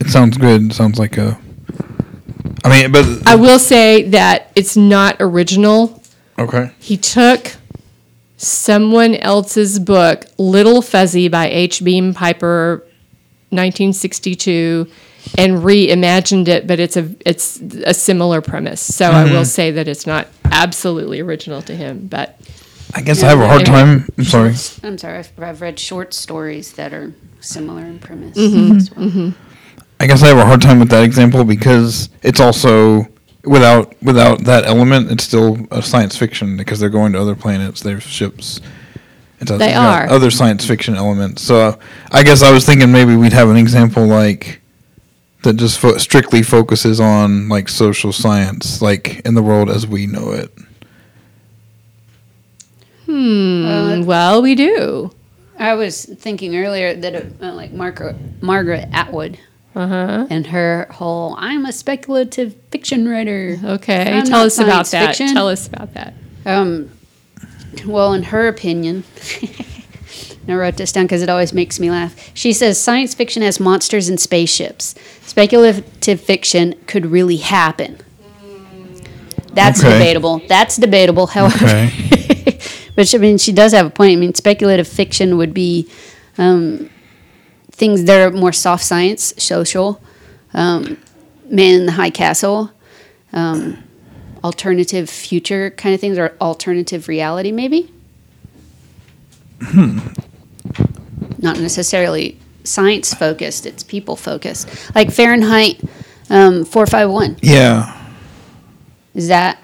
it 0.00 0.08
sounds 0.08 0.36
good. 0.36 0.70
It 0.70 0.74
sounds 0.74 0.98
like 0.98 1.16
a. 1.16 1.38
I 2.64 2.68
mean, 2.68 2.92
but 2.92 3.26
I 3.26 3.36
will 3.36 3.58
say 3.58 4.08
that 4.10 4.50
it's 4.54 4.76
not 4.76 5.16
original. 5.20 6.02
okay. 6.38 6.72
He 6.78 6.96
took 6.96 7.56
someone 8.36 9.14
else's 9.16 9.78
book, 9.78 10.24
Little 10.38 10.82
Fuzzy 10.82 11.28
by 11.28 11.48
H. 11.48 11.82
Beam 11.82 12.12
Piper, 12.14 12.82
1962, 13.50 14.86
and 15.38 15.54
reimagined 15.58 16.48
it, 16.48 16.66
but 16.66 16.78
it's 16.80 16.96
a 16.96 17.10
it's 17.24 17.60
a 17.84 17.94
similar 17.94 18.40
premise. 18.40 18.80
So 18.80 19.10
I 19.10 19.24
will 19.24 19.44
say 19.44 19.70
that 19.72 19.88
it's 19.88 20.06
not 20.06 20.28
absolutely 20.44 21.20
original 21.20 21.62
to 21.62 21.74
him, 21.74 22.06
but 22.06 22.38
I 22.94 23.02
guess 23.02 23.22
I 23.22 23.28
have 23.28 23.40
a 23.40 23.46
hard 23.48 23.66
time. 23.66 24.08
I'm 24.16 24.24
sorry. 24.24 24.54
I'm 24.84 24.98
sorry, 24.98 25.18
I've, 25.18 25.32
I've 25.38 25.60
read 25.60 25.78
short 25.78 26.14
stories 26.14 26.72
that 26.74 26.92
are 26.92 27.12
similar 27.40 27.82
in 27.84 27.98
premise 27.98 28.36
Mm-hmm. 28.36 28.76
as 28.76 28.90
well. 28.94 29.34
I 29.98 30.06
guess 30.06 30.22
I 30.22 30.26
have 30.28 30.38
a 30.38 30.44
hard 30.46 30.60
time 30.60 30.78
with 30.78 30.90
that 30.90 31.02
example 31.04 31.42
because 31.44 32.10
it's 32.22 32.38
also 32.38 33.06
without 33.46 33.94
without 34.02 34.44
that 34.44 34.64
element, 34.66 35.10
it's 35.10 35.24
still 35.24 35.66
a 35.70 35.82
science 35.82 36.16
fiction 36.16 36.56
because 36.56 36.80
they're 36.80 36.88
going 36.90 37.12
to 37.12 37.20
other 37.20 37.34
planets. 37.34 37.80
There's 37.80 38.02
ships. 38.02 38.60
It's 39.40 39.50
a- 39.50 39.58
They 39.58 39.66
it's 39.66 39.74
got 39.74 40.02
are. 40.02 40.10
other 40.10 40.30
science 40.30 40.66
fiction 40.66 40.94
elements. 40.96 41.42
So 41.42 41.78
I 42.10 42.22
guess 42.22 42.42
I 42.42 42.50
was 42.52 42.64
thinking 42.64 42.90
maybe 42.92 43.16
we'd 43.16 43.32
have 43.32 43.48
an 43.50 43.56
example 43.56 44.06
like 44.06 44.60
that 45.42 45.54
just 45.56 45.78
fo- 45.78 45.98
strictly 45.98 46.42
focuses 46.42 47.00
on 47.00 47.48
like 47.48 47.68
social 47.68 48.12
science, 48.12 48.82
like 48.82 49.20
in 49.24 49.34
the 49.34 49.42
world 49.42 49.70
as 49.70 49.86
we 49.86 50.06
know 50.06 50.30
it. 50.32 50.50
Uh, 53.08 54.02
well, 54.04 54.42
we 54.42 54.54
do. 54.54 55.12
I 55.58 55.74
was 55.74 56.04
thinking 56.04 56.56
earlier 56.56 56.94
that 56.94 57.14
uh, 57.40 57.52
like 57.54 57.72
Margaret 57.72 58.16
Margaret 58.42 58.88
Atwood 58.92 59.38
Uh 59.76 59.86
huh. 59.88 60.26
and 60.30 60.46
her 60.48 60.86
whole 60.90 61.34
"I'm 61.38 61.66
a 61.66 61.72
speculative 61.72 62.54
fiction 62.70 63.06
writer." 63.08 63.58
Okay, 63.62 64.12
I'm 64.12 64.24
tell 64.24 64.40
us 64.46 64.58
about 64.58 64.86
that. 64.86 65.08
fiction. 65.16 65.34
Tell 65.34 65.48
us 65.48 65.66
about 65.68 65.92
that. 65.94 66.14
Um, 66.46 66.90
well, 67.84 68.14
in 68.14 68.22
her 68.24 68.48
opinion, 68.48 69.04
and 69.42 70.48
I 70.50 70.54
wrote 70.54 70.76
this 70.78 70.92
down 70.92 71.04
because 71.04 71.20
it 71.22 71.28
always 71.28 71.52
makes 71.52 71.78
me 71.78 71.90
laugh. 71.90 72.30
She 72.32 72.52
says 72.54 72.80
science 72.80 73.12
fiction 73.14 73.42
has 73.42 73.60
monsters 73.60 74.08
and 74.08 74.18
spaceships. 74.18 74.94
Speculative 75.26 75.84
fiction 76.20 76.74
could 76.86 77.04
really 77.06 77.36
happen. 77.36 77.98
That's 79.52 79.80
Okay. 79.82 79.92
debatable. 79.92 80.40
That's 80.48 80.76
debatable. 80.76 81.26
However, 81.28 81.64
Okay. 81.66 82.58
but 82.94 83.08
she, 83.08 83.16
I 83.16 83.20
mean, 83.20 83.38
she 83.38 83.52
does 83.52 83.72
have 83.72 83.86
a 83.86 83.90
point. 83.90 84.12
I 84.12 84.16
mean, 84.16 84.34
speculative 84.34 84.86
fiction 84.88 85.36
would 85.38 85.52
be 85.54 85.88
um, 86.38 86.90
things 87.76 88.04
that 88.04 88.20
are 88.20 88.30
more 88.34 88.52
soft 88.52 88.84
science, 88.84 89.34
social, 89.36 90.00
um, 90.54 90.96
Man 91.48 91.80
in 91.80 91.86
the 91.86 91.92
High 91.92 92.10
Castle, 92.10 92.72
um, 93.32 93.82
alternative 94.42 95.08
future 95.08 95.70
kind 95.70 95.94
of 95.94 96.00
things, 96.00 96.18
or 96.18 96.34
alternative 96.40 97.06
reality, 97.06 97.52
maybe. 97.52 97.92
Not 101.38 101.60
necessarily 101.60 102.38
science 102.64 103.14
focused; 103.14 103.66
it's 103.66 103.82
people 103.82 104.16
focused. 104.16 104.68
Like 104.94 105.12
Fahrenheit 105.12 105.80
um, 106.30 106.64
four 106.64 106.86
five 106.86 107.10
one. 107.10 107.36
Yeah. 107.42 107.92
Is 109.14 109.28
that 109.28 109.62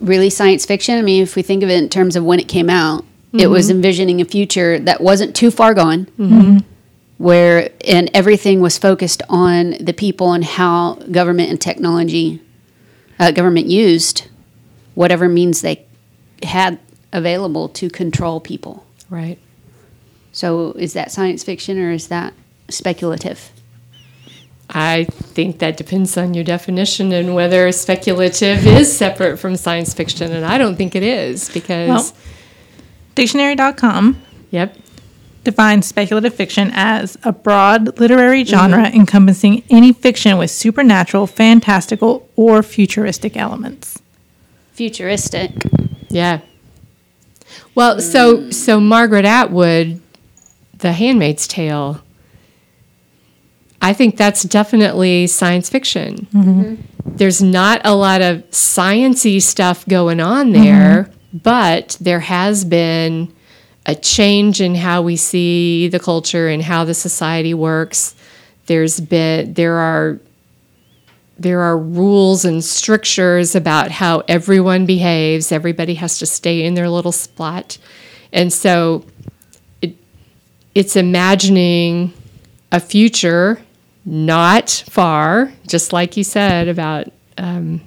really 0.00 0.30
science 0.30 0.66
fiction? 0.66 0.98
I 0.98 1.02
mean, 1.02 1.22
if 1.22 1.36
we 1.36 1.42
think 1.42 1.62
of 1.62 1.70
it 1.70 1.82
in 1.82 1.88
terms 1.88 2.16
of 2.16 2.24
when 2.24 2.38
it 2.38 2.48
came 2.48 2.68
out, 2.68 3.04
it 3.32 3.48
was 3.48 3.70
envisioning 3.70 4.20
a 4.20 4.24
future 4.24 4.78
that 4.78 5.00
wasn't 5.00 5.34
too 5.34 5.50
far 5.50 5.74
gone, 5.74 6.06
where 7.18 7.70
and 7.86 8.10
everything 8.12 8.60
was 8.60 8.78
focused 8.78 9.22
on 9.28 9.72
the 9.80 9.92
people 9.92 10.32
and 10.32 10.44
how 10.44 10.94
government 11.10 11.50
and 11.50 11.60
technology, 11.60 12.40
uh, 13.18 13.30
government 13.30 13.66
used 13.66 14.28
whatever 14.94 15.28
means 15.28 15.60
they 15.60 15.84
had 16.42 16.78
available 17.12 17.68
to 17.68 17.88
control 17.88 18.40
people. 18.40 18.84
Right. 19.10 19.38
So, 20.32 20.72
is 20.72 20.94
that 20.94 21.12
science 21.12 21.44
fiction 21.44 21.78
or 21.78 21.92
is 21.92 22.08
that 22.08 22.34
speculative? 22.68 23.50
I 24.70 25.04
think 25.04 25.60
that 25.60 25.76
depends 25.76 26.16
on 26.16 26.34
your 26.34 26.42
definition 26.42 27.12
and 27.12 27.34
whether 27.34 27.70
speculative 27.70 28.66
is 28.66 28.96
separate 28.96 29.36
from 29.36 29.56
science 29.56 29.94
fiction, 29.94 30.32
and 30.32 30.44
I 30.44 30.58
don't 30.58 30.76
think 30.76 30.94
it 30.94 31.02
is 31.02 31.48
because. 31.50 31.88
Well- 31.88 32.12
Dictionary.com 33.14 34.20
yep. 34.50 34.76
Defines 35.44 35.86
speculative 35.86 36.34
fiction 36.34 36.70
as 36.74 37.16
a 37.22 37.32
broad 37.32 37.98
literary 38.00 38.44
genre 38.44 38.84
mm-hmm. 38.84 38.96
encompassing 38.96 39.62
any 39.70 39.92
fiction 39.92 40.38
with 40.38 40.50
supernatural, 40.50 41.26
fantastical, 41.26 42.28
or 42.36 42.62
futuristic 42.62 43.36
elements. 43.36 44.00
Futuristic. 44.72 45.52
Yeah. 46.08 46.40
Well, 47.74 48.00
so 48.00 48.50
so 48.50 48.80
Margaret 48.80 49.24
Atwood, 49.24 50.00
The 50.78 50.92
Handmaid's 50.92 51.46
Tale. 51.46 52.00
I 53.82 53.92
think 53.92 54.16
that's 54.16 54.42
definitely 54.44 55.26
science 55.26 55.68
fiction. 55.68 56.26
Mm-hmm. 56.32 56.62
Mm-hmm. 56.62 57.16
There's 57.16 57.42
not 57.42 57.82
a 57.84 57.94
lot 57.94 58.22
of 58.22 58.38
sciency 58.50 59.40
stuff 59.42 59.86
going 59.86 60.20
on 60.20 60.52
there, 60.52 61.10
but 61.34 61.98
there 62.00 62.20
has 62.20 62.64
been 62.64 63.32
a 63.86 63.94
change 63.94 64.60
in 64.60 64.74
how 64.74 65.02
we 65.02 65.16
see 65.16 65.88
the 65.88 66.00
culture 66.00 66.48
and 66.48 66.62
how 66.62 66.84
the 66.84 66.94
society 66.94 67.54
works. 67.54 68.14
There's 68.66 69.00
been 69.00 69.54
there 69.54 69.76
are 69.76 70.18
there 71.38 71.60
are 71.60 71.76
rules 71.76 72.44
and 72.44 72.64
strictures 72.64 73.54
about 73.54 73.90
how 73.90 74.22
everyone 74.28 74.86
behaves. 74.86 75.50
Everybody 75.50 75.94
has 75.94 76.18
to 76.20 76.26
stay 76.26 76.64
in 76.64 76.74
their 76.74 76.88
little 76.88 77.12
spot. 77.12 77.76
And 78.32 78.52
so 78.52 79.04
it, 79.82 79.96
it's 80.74 80.96
imagining 80.96 82.12
a 82.70 82.78
future 82.78 83.60
not 84.04 84.84
far, 84.88 85.52
just 85.66 85.92
like 85.92 86.16
you 86.16 86.24
said 86.24 86.68
about 86.68 87.08
um, 87.36 87.80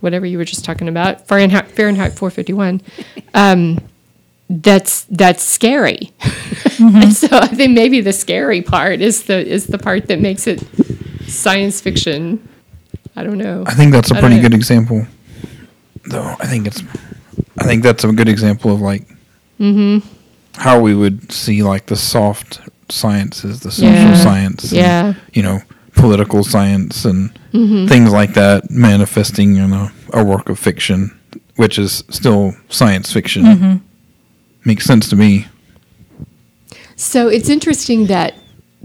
whatever 0.00 0.26
you 0.26 0.36
were 0.36 0.44
just 0.44 0.64
talking 0.64 0.88
about, 0.88 1.26
Fahrenheit, 1.26 1.70
Fahrenheit 1.70 2.12
451. 2.12 2.82
Um, 3.34 3.78
that's 4.48 5.04
that's 5.04 5.42
scary. 5.42 6.12
and 6.78 7.12
so 7.22 7.28
I 7.32 7.46
think 7.48 7.72
maybe 7.74 8.00
the 8.00 8.12
scary 8.12 8.62
part 8.62 9.00
is 9.00 9.24
the 9.24 9.46
is 9.46 9.66
the 9.66 9.78
part 9.78 10.06
that 10.08 10.20
makes 10.20 10.46
it 10.46 10.62
science 11.26 11.80
fiction. 11.80 12.48
I 13.16 13.24
don't 13.24 13.38
know. 13.38 13.64
I 13.66 13.74
think 13.74 13.92
that's 13.92 14.10
a 14.10 14.16
I 14.16 14.20
pretty 14.20 14.40
good 14.40 14.54
example. 14.54 15.06
Though 16.06 16.36
I 16.40 16.46
think 16.46 16.66
it's, 16.66 16.82
I 17.58 17.64
think 17.64 17.82
that's 17.82 18.04
a 18.04 18.12
good 18.12 18.28
example 18.28 18.72
of 18.72 18.80
like 18.80 19.06
Mm-hmm. 19.60 20.06
how 20.60 20.78
we 20.80 20.94
would 20.94 21.32
see 21.32 21.64
like 21.64 21.86
the 21.86 21.96
soft 21.96 22.60
sciences, 22.88 23.58
the 23.60 23.72
social 23.72 23.92
Yeah. 23.92 24.14
science, 24.14 24.70
and, 24.70 24.78
Yeah. 24.80 25.02
Mm-hmm. 25.12 25.18
you 25.34 25.42
know, 25.42 25.60
political 25.94 26.44
science 26.44 27.04
and 27.04 27.30
things 27.52 28.12
like 28.12 28.34
that 28.34 28.70
manifesting 28.70 29.56
in 29.56 29.72
a, 29.72 29.90
a 30.12 30.22
work 30.24 30.48
of 30.48 30.58
fiction, 30.60 31.10
which 31.56 31.76
is 31.76 32.04
still 32.08 32.54
science 32.68 33.12
fiction. 33.12 33.82
Mm-hmm. 34.68 34.76
Makes 34.76 34.84
sense 34.84 35.08
to 35.08 35.16
me. 35.16 35.46
So 36.96 37.28
it's 37.28 37.48
interesting 37.48 38.06
that 38.06 38.34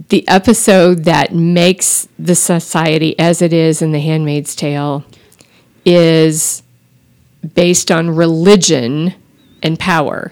the 0.09 0.25
episode 0.27 1.03
that 1.05 1.33
makes 1.33 2.07
the 2.17 2.35
society 2.35 3.17
as 3.19 3.41
it 3.41 3.51
is 3.53 3.81
in 3.81 3.91
The 3.91 3.99
Handmaid's 3.99 4.55
Tale 4.55 5.03
is 5.85 6.63
based 7.55 7.91
on 7.91 8.09
religion 8.15 9.13
and 9.61 9.77
power. 9.79 10.31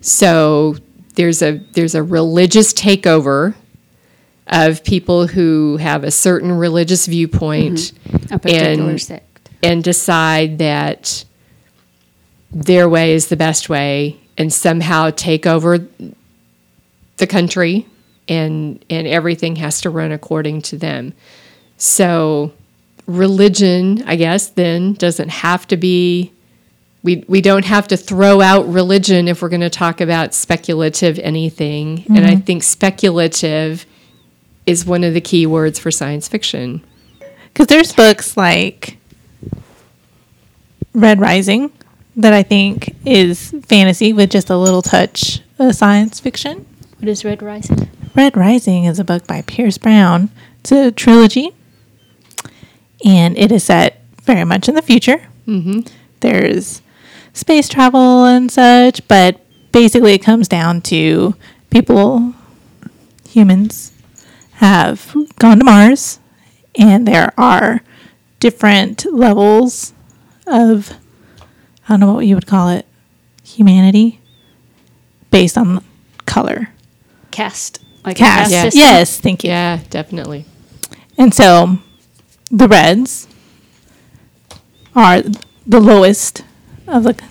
So 0.00 0.76
there's 1.14 1.42
a 1.42 1.58
there's 1.72 1.94
a 1.94 2.02
religious 2.02 2.72
takeover 2.74 3.54
of 4.46 4.84
people 4.84 5.26
who 5.26 5.76
have 5.78 6.04
a 6.04 6.10
certain 6.10 6.52
religious 6.52 7.06
viewpoint 7.06 7.92
A 8.30 8.38
particular 8.38 8.90
And- 8.90 9.00
sect. 9.00 9.40
and 9.62 9.82
decide 9.84 10.58
that 10.58 11.24
their 12.50 12.88
way 12.88 13.12
is 13.12 13.28
the 13.28 13.36
best 13.36 13.68
way 13.68 14.18
and 14.36 14.52
somehow 14.52 15.10
take 15.10 15.46
over 15.46 15.86
the 17.18 17.26
country 17.26 17.86
and 18.28 18.84
and 18.88 19.06
everything 19.06 19.56
has 19.56 19.80
to 19.80 19.90
run 19.90 20.12
according 20.12 20.62
to 20.62 20.76
them. 20.76 21.12
So 21.76 22.52
religion, 23.06 24.02
I 24.06 24.16
guess, 24.16 24.48
then 24.48 24.94
doesn't 24.94 25.30
have 25.30 25.66
to 25.68 25.76
be 25.76 26.32
we 27.02 27.24
we 27.28 27.40
don't 27.40 27.64
have 27.64 27.88
to 27.88 27.96
throw 27.96 28.40
out 28.40 28.68
religion 28.68 29.28
if 29.28 29.42
we're 29.42 29.48
going 29.48 29.60
to 29.60 29.70
talk 29.70 30.00
about 30.00 30.34
speculative 30.34 31.18
anything. 31.18 32.04
And 32.08 32.24
I 32.24 32.32
mm-hmm. 32.32 32.40
think 32.40 32.62
speculative 32.62 33.86
is 34.66 34.84
one 34.84 35.04
of 35.04 35.14
the 35.14 35.20
key 35.20 35.46
words 35.46 35.78
for 35.78 35.90
science 35.90 36.28
fiction. 36.28 36.84
Because 37.48 37.68
there's 37.68 37.92
books 37.92 38.36
like 38.36 38.98
Red 40.92 41.20
Rising 41.20 41.72
that 42.18 42.32
I 42.32 42.42
think 42.42 42.94
is 43.06 43.54
fantasy 43.64 44.12
with 44.12 44.30
just 44.30 44.50
a 44.50 44.56
little 44.56 44.82
touch 44.82 45.40
of 45.58 45.74
science 45.74 46.20
fiction. 46.20 46.66
What 46.98 47.08
is 47.08 47.24
Red 47.24 47.42
Rising? 47.42 47.88
Red 48.14 48.36
Rising 48.36 48.84
is 48.84 48.98
a 48.98 49.04
book 49.04 49.26
by 49.26 49.42
Pierce 49.42 49.78
Brown. 49.78 50.30
It's 50.60 50.72
a 50.72 50.90
trilogy, 50.90 51.54
and 53.04 53.38
it 53.38 53.52
is 53.52 53.64
set 53.64 54.02
very 54.22 54.44
much 54.44 54.68
in 54.68 54.74
the 54.74 54.82
future. 54.82 55.28
Mm-hmm. 55.46 55.80
There's 56.20 56.82
space 57.32 57.68
travel 57.68 58.24
and 58.24 58.50
such, 58.50 59.06
but 59.06 59.40
basically 59.70 60.14
it 60.14 60.22
comes 60.22 60.48
down 60.48 60.80
to 60.82 61.36
people, 61.70 62.34
humans, 63.28 63.92
have 64.54 65.14
gone 65.38 65.60
to 65.60 65.64
Mars, 65.64 66.18
and 66.74 67.06
there 67.06 67.32
are 67.38 67.82
different 68.40 69.06
levels 69.06 69.92
of, 70.48 70.94
I 71.88 71.92
don't 71.94 72.00
know 72.00 72.12
what 72.12 72.26
you 72.26 72.34
would 72.34 72.46
call 72.46 72.68
it, 72.68 72.84
humanity, 73.42 74.20
based 75.30 75.56
on 75.56 75.82
color. 76.26 76.68
Caste. 77.30 77.80
Like 78.04 78.16
a 78.16 78.20
Caste. 78.20 78.50
Yes. 78.50 78.64
system? 78.64 78.80
Yes, 78.80 79.20
thank 79.20 79.44
you. 79.44 79.50
Yeah, 79.50 79.80
definitely. 79.88 80.44
And 81.16 81.32
so 81.32 81.78
the 82.50 82.68
Reds 82.68 83.26
are 84.94 85.22
the 85.66 85.80
lowest 85.80 86.44
of 86.86 87.04
the, 87.04 87.22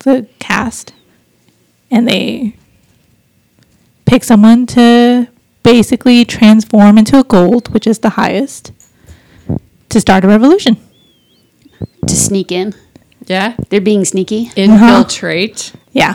the 0.00 0.26
caste. 0.38 0.92
And 1.90 2.08
they 2.08 2.56
pick 4.06 4.24
someone 4.24 4.66
to 4.66 5.28
basically 5.62 6.24
transform 6.24 6.96
into 6.96 7.18
a 7.18 7.24
gold, 7.24 7.72
which 7.74 7.86
is 7.86 7.98
the 7.98 8.10
highest, 8.10 8.72
to 9.90 10.00
start 10.00 10.24
a 10.24 10.28
revolution. 10.28 10.76
To 12.06 12.16
sneak 12.16 12.50
in. 12.50 12.74
Yeah. 13.28 13.54
They're 13.68 13.80
being 13.80 14.04
sneaky. 14.04 14.50
Infiltrate. 14.56 15.72
Yeah. 15.92 16.14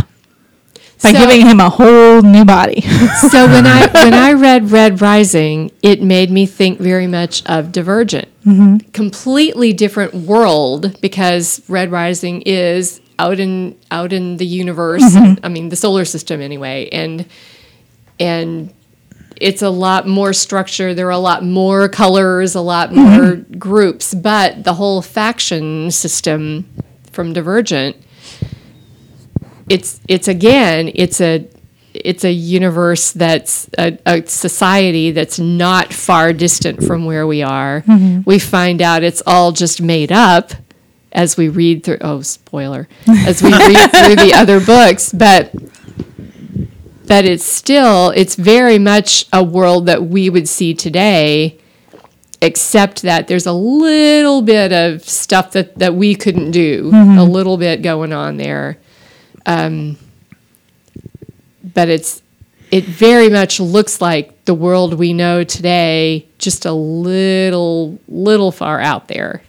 By 1.02 1.12
So- 1.12 1.19
giving 1.19 1.45
him 1.45 1.60
a 1.60 1.69
whole 1.69 2.21
new 2.21 2.45
body. 2.45 2.82
so 3.30 3.47
when 3.47 3.65
I 3.67 3.88
when 3.93 4.13
I 4.13 4.34
read 4.34 4.71
Red 4.71 5.02
Rising, 5.02 5.71
it 5.82 6.02
made 6.02 6.32
me 6.32 6.45
think 6.45 6.80
very 6.80 7.08
much 7.08 7.45
of 7.45 7.71
Divergent. 7.71 8.28
Mm-hmm. 8.45 8.89
Completely 8.91 9.73
different 9.73 10.13
world 10.13 10.99
because 11.02 11.62
Red 11.69 11.91
Rising 11.91 12.41
is 12.41 12.99
out 13.19 13.39
in 13.39 13.78
out 13.91 14.12
in 14.12 14.38
the 14.38 14.45
universe. 14.45 15.15
and- 15.15 15.39
I 15.43 15.49
mean, 15.49 15.69
the 15.69 15.76
solar 15.76 16.06
system 16.06 16.41
anyway, 16.41 16.89
and 16.91 17.26
and 18.19 18.73
it's 19.38 19.62
a 19.62 19.69
lot 19.69 20.08
more 20.08 20.32
structure. 20.32 20.93
There 20.93 21.08
are 21.08 21.12
a 21.12 21.17
lot 21.17 21.43
more 21.43 21.89
colors, 21.89 22.56
a 22.56 22.62
lot 22.62 22.91
mm-hmm. 22.91 23.21
more 23.21 23.36
groups, 23.60 24.13
but 24.13 24.63
the 24.63 24.73
whole 24.73 25.02
faction 25.02 25.91
system 25.91 26.65
from 27.13 27.34
Divergent 27.34 27.95
it's 29.69 29.99
it's 30.08 30.28
again 30.28 30.91
it's 30.93 31.21
a 31.21 31.47
it's 31.93 32.23
a 32.23 32.32
universe 32.32 33.12
that's 33.12 33.69
a, 33.78 33.97
a 34.06 34.26
society 34.26 35.12
that's 35.12 35.38
not 35.38 35.93
far 35.93 36.34
distant 36.34 36.84
from 36.84 37.06
where 37.06 37.28
we 37.28 37.43
are. 37.43 37.82
Mm-hmm. 37.82 38.21
We 38.26 38.39
find 38.39 38.82
out 38.82 39.04
it's 39.04 39.21
all 39.28 39.52
just 39.52 39.80
made 39.80 40.12
up 40.12 40.54
as 41.12 41.38
we 41.38 41.49
read 41.49 41.84
through. 41.84 41.99
Oh, 42.02 42.21
spoiler! 42.21 42.88
As 43.08 43.43
we 43.43 43.52
read 43.52 43.91
through 43.91 44.15
the 44.15 44.32
other 44.34 44.60
books, 44.60 45.13
but 45.13 45.54
but 47.08 47.26
it's 47.26 47.45
still 47.45 48.10
it's 48.10 48.36
very 48.36 48.80
much 48.80 49.28
a 49.32 49.43
world 49.43 49.86
that 49.86 50.04
we 50.04 50.30
would 50.30 50.49
see 50.49 50.73
today 50.73 51.60
except 52.43 53.03
that 53.03 53.29
there's 53.29 53.45
a 53.45 53.53
little 53.53 54.41
bit 54.41 54.73
of 54.73 55.08
stuff 55.08 55.53
that, 55.53 55.79
that 55.79 55.95
we 55.95 56.13
couldn't 56.13 56.51
do. 56.51 56.91
A 57.17 57.23
little 57.23 57.56
bit 57.58 57.82
going 57.82 58.12
on 58.12 58.36
there. 58.36 58.77
Um, 59.45 59.97
but 61.73 61.88
it's 61.89 62.21
it 62.69 62.84
very 62.84 63.29
much 63.29 63.60
looks 63.60 64.01
like 64.01 64.45
the 64.45 64.53
world 64.53 64.95
we 64.95 65.13
know 65.13 65.43
today 65.43 66.25
just 66.38 66.65
a 66.65 66.73
little 66.73 67.97
little 68.10 68.51
far 68.51 68.82
out 68.82 69.08
there. 69.08 69.41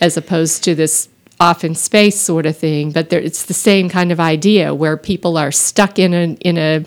As 0.00 0.16
opposed 0.16 0.64
to 0.64 0.74
this 0.74 1.08
off 1.38 1.64
in 1.64 1.74
space 1.74 2.18
sort 2.18 2.46
of 2.46 2.56
thing. 2.56 2.92
But 2.92 3.10
there, 3.10 3.20
it's 3.20 3.44
the 3.44 3.54
same 3.54 3.90
kind 3.90 4.10
of 4.10 4.20
idea 4.20 4.74
where 4.74 4.96
people 4.96 5.36
are 5.36 5.52
stuck 5.52 5.98
in 5.98 6.14
a 6.14 6.34
in 6.40 6.56
a 6.56 6.84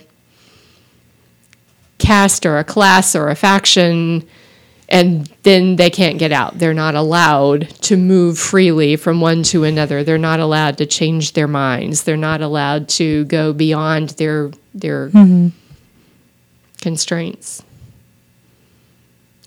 caste 1.99 2.45
or 2.47 2.57
a 2.57 2.63
class 2.63 3.15
or 3.15 3.29
a 3.29 3.35
faction 3.35 4.27
and 4.93 5.25
then 5.41 5.75
they 5.77 5.89
can't 5.89 6.19
get 6.19 6.31
out. 6.31 6.59
They're 6.59 6.71
not 6.75 6.93
allowed 6.93 7.67
to 7.81 7.97
move 7.97 8.37
freely 8.37 8.95
from 8.95 9.19
one 9.21 9.41
to 9.43 9.63
another. 9.63 10.03
They're 10.03 10.19
not 10.19 10.39
allowed 10.39 10.77
to 10.77 10.85
change 10.85 11.33
their 11.33 11.47
minds. 11.47 12.03
They're 12.03 12.15
not 12.15 12.41
allowed 12.41 12.89
to 12.89 13.25
go 13.25 13.53
beyond 13.53 14.09
their 14.11 14.51
their 14.75 15.09
mm-hmm. 15.09 15.47
constraints. 16.79 17.63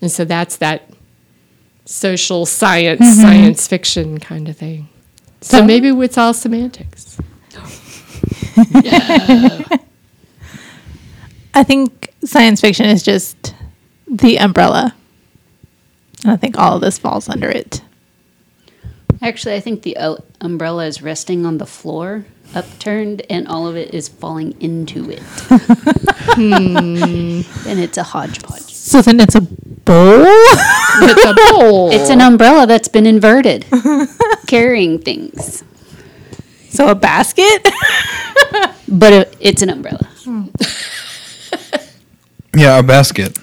And 0.01 0.11
so 0.11 0.25
that's 0.25 0.57
that 0.57 0.89
social 1.85 2.45
science, 2.45 2.99
mm-hmm. 2.99 3.21
science 3.21 3.67
fiction 3.69 4.19
kind 4.19 4.49
of 4.49 4.57
thing. 4.57 4.89
So 5.39 5.59
So- 5.59 5.65
maybe 5.65 5.87
it's 5.87 6.17
all 6.17 6.33
semantics. 6.33 7.17
I 11.53 11.63
think 11.63 12.13
science 12.25 12.59
fiction 12.59 12.87
is 12.87 13.01
just 13.01 13.55
the 14.07 14.39
umbrella. 14.39 14.93
And 16.23 16.31
I 16.31 16.35
think 16.35 16.57
all 16.57 16.75
of 16.75 16.81
this 16.81 16.97
falls 16.97 17.29
under 17.29 17.49
it. 17.49 17.81
Actually, 19.21 19.55
I 19.55 19.59
think 19.59 19.81
the 19.81 19.97
umbrella 20.41 20.85
is 20.85 21.01
resting 21.01 21.45
on 21.45 21.57
the 21.57 21.65
floor, 21.65 22.25
upturned, 22.53 23.23
and 23.29 23.47
all 23.47 23.67
of 23.67 23.75
it 23.75 23.93
is 23.93 24.07
falling 24.07 24.59
into 24.61 25.09
it. 25.09 25.23
Hmm. 26.37 27.41
And 27.67 27.79
it's 27.79 27.97
a 27.97 28.03
hodgepodge. 28.03 28.71
So 28.73 29.01
then 29.01 29.19
it's 29.19 29.35
a 29.35 29.41
bowl? 29.41 30.25
It's 31.01 31.25
a 31.25 31.33
bowl. 31.51 31.91
It's 31.93 32.09
an 32.09 32.21
umbrella 32.21 32.67
that's 32.67 32.87
been 32.87 33.05
inverted, 33.05 33.65
carrying 34.47 34.99
things. 34.99 35.63
so 36.69 36.89
a 36.89 36.95
basket? 36.95 37.69
But 38.89 39.11
it, 39.11 39.37
it's 39.41 39.61
an 39.61 39.69
umbrella. 39.69 40.07
Hmm. 40.23 40.45
Yeah, 42.55 42.79
a 42.79 42.83
basket. 42.83 43.37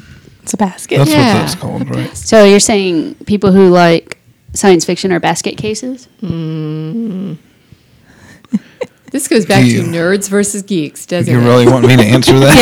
It's 0.44 0.52
a 0.52 0.56
basket. 0.58 0.98
That's 0.98 1.10
Yeah. 1.10 1.32
what 1.34 1.40
that's 1.40 1.54
called, 1.54 1.88
right? 1.96 2.14
So 2.14 2.44
you're 2.44 2.60
saying 2.60 3.14
people 3.26 3.50
who 3.50 3.70
like 3.70 4.18
science 4.52 4.84
fiction 4.84 5.10
are 5.10 5.18
basket 5.18 5.56
cases? 5.56 6.06
Hmm. 6.20 7.34
This 9.10 9.26
goes 9.28 9.46
back 9.46 9.64
you- 9.64 9.80
to 9.82 9.88
nerds 9.88 10.28
versus 10.28 10.60
geeks, 10.62 11.06
doesn't 11.06 11.32
You 11.32 11.38
it? 11.40 11.42
You 11.44 11.48
really 11.48 11.66
want 11.66 11.86
me 11.86 11.96
to 11.96 12.02
answer 12.02 12.38
that? 12.40 12.56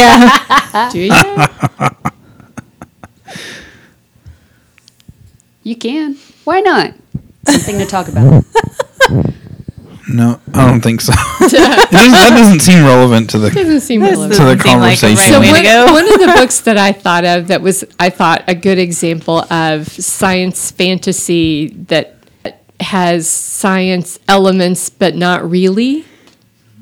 yeah. 0.73 0.91
Do 0.93 1.01
you? 1.01 1.13
You 5.65 5.77
can. 5.77 6.17
Why 6.45 6.61
not? 6.61 6.93
Something 7.49 7.79
to 7.79 7.87
talk 7.87 8.07
about. 8.09 8.45
No, 10.13 10.41
I 10.53 10.69
don't 10.69 10.81
think 10.81 11.01
so. 11.01 11.13
It 11.41 11.51
doesn't- 11.51 12.13
that 12.13 12.35
doesn't 12.37 12.61
seem 12.61 12.85
relevant 12.85 13.31
to 13.31 13.39
the. 13.39 13.51
Doesn't 13.51 13.81
seem 13.81 14.03
relevant. 14.03 14.35
To 14.35 14.45
the 14.45 14.57
doesn't 14.57 14.81
like 14.81 15.01
the 15.01 15.07
conversation. 15.09 15.33
right 15.33 15.65
So 15.65 15.85
one, 15.85 16.05
one 16.05 16.13
of 16.13 16.21
the 16.21 16.27
books 16.41 16.61
that 16.61 16.79
I 16.79 16.93
thought 16.93 17.25
of 17.25 17.49
that 17.49 17.63
was 17.63 17.85
I 17.99 18.11
thought 18.11 18.45
a 18.47 18.55
good 18.55 18.79
example 18.79 19.41
of 19.53 19.89
science 19.89 20.71
fantasy 20.71 21.69
that 21.89 22.17
has 22.81 23.29
science 23.29 24.19
elements 24.29 24.91
but 24.91 25.15
not 25.15 25.49
really. 25.49 26.05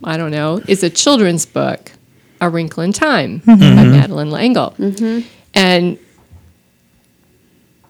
I 0.03 0.16
don't 0.16 0.31
know. 0.31 0.62
Is 0.66 0.83
a 0.83 0.90
children's 0.90 1.45
book, 1.45 1.93
A 2.40 2.49
Wrinkle 2.49 2.83
in 2.83 2.93
Time 2.93 3.38
by 3.38 3.53
mm-hmm. 3.53 3.62
mm-hmm. 3.62 3.90
Madeleine 3.90 4.31
L'Engle, 4.31 4.75
and 5.55 5.99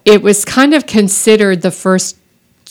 it 0.05 0.23
was 0.23 0.45
kind 0.45 0.75
of 0.75 0.87
considered 0.87 1.63
the 1.63 1.71
first 1.71 2.17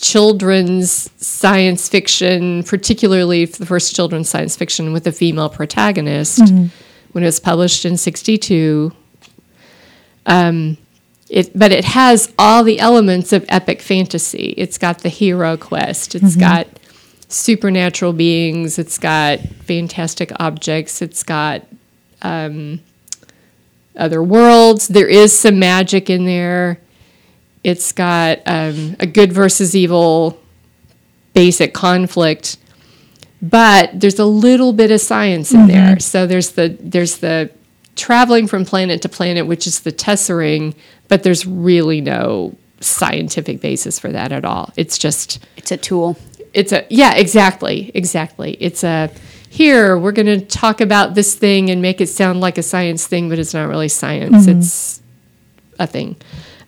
children's 0.00 1.10
science 1.18 1.88
fiction, 1.88 2.62
particularly 2.64 3.44
the 3.44 3.66
first 3.66 3.94
children's 3.94 4.28
science 4.28 4.56
fiction 4.56 4.92
with 4.92 5.06
a 5.06 5.12
female 5.12 5.48
protagonist, 5.48 6.40
when 7.12 7.22
it 7.24 7.26
was 7.26 7.40
published 7.40 7.84
in 7.84 7.96
'62. 7.96 8.92
Um, 10.26 10.76
it, 11.28 11.56
but 11.56 11.70
it 11.72 11.84
has 11.84 12.32
all 12.38 12.64
the 12.64 12.80
elements 12.80 13.32
of 13.32 13.44
epic 13.48 13.80
fantasy. 13.82 14.54
It's 14.56 14.78
got 14.78 14.98
the 15.00 15.08
hero 15.08 15.56
quest. 15.56 16.14
It's 16.14 16.34
got 16.40 16.66
supernatural 17.28 18.12
beings. 18.12 18.78
It's 18.78 18.98
got 18.98 19.38
fantastic 19.40 20.32
objects. 20.40 21.00
It's 21.02 21.22
got 21.22 21.62
um, 22.22 22.80
other 23.96 24.22
worlds. 24.22 24.88
There 24.88 25.08
is 25.08 25.36
some 25.38 25.58
magic 25.58 26.10
in 26.10 26.24
there. 26.24 26.80
It's 27.62 27.92
got 27.92 28.38
um, 28.46 28.96
a 29.00 29.06
good 29.06 29.32
versus 29.32 29.76
evil 29.76 30.38
basic 31.34 31.74
conflict, 31.74 32.56
but 33.42 33.98
there's 34.00 34.18
a 34.18 34.24
little 34.24 34.72
bit 34.72 34.90
of 34.90 35.00
science 35.00 35.52
in 35.52 35.66
there. 35.66 35.98
So 36.00 36.26
there's 36.26 36.52
the 36.52 36.76
there's 36.80 37.18
the 37.18 37.50
traveling 37.96 38.46
from 38.46 38.64
planet 38.64 39.02
to 39.02 39.08
planet, 39.08 39.46
which 39.46 39.66
is 39.66 39.80
the 39.80 39.92
tessering, 39.92 40.74
but 41.08 41.22
there's 41.22 41.46
really 41.46 42.00
no 42.00 42.54
scientific 42.80 43.60
basis 43.60 43.98
for 43.98 44.10
that 44.10 44.32
at 44.32 44.44
all. 44.44 44.72
It's 44.76 44.96
just 44.96 45.38
It's 45.56 45.70
a 45.70 45.76
tool. 45.76 46.16
it's 46.54 46.72
a 46.72 46.86
yeah 46.88 47.14
exactly 47.14 47.90
exactly 47.94 48.56
it's 48.58 48.82
a 48.82 49.10
here 49.50 49.98
we're 49.98 50.12
going 50.12 50.26
to 50.26 50.40
talk 50.40 50.80
about 50.80 51.14
this 51.14 51.34
thing 51.34 51.68
and 51.70 51.82
make 51.82 52.00
it 52.00 52.06
sound 52.08 52.40
like 52.40 52.56
a 52.56 52.62
science 52.62 53.06
thing, 53.06 53.28
but 53.28 53.38
it's 53.38 53.52
not 53.52 53.68
really 53.68 53.88
science. 53.88 54.46
It's 54.46 55.02
a 55.78 55.86
thing. 55.88 56.16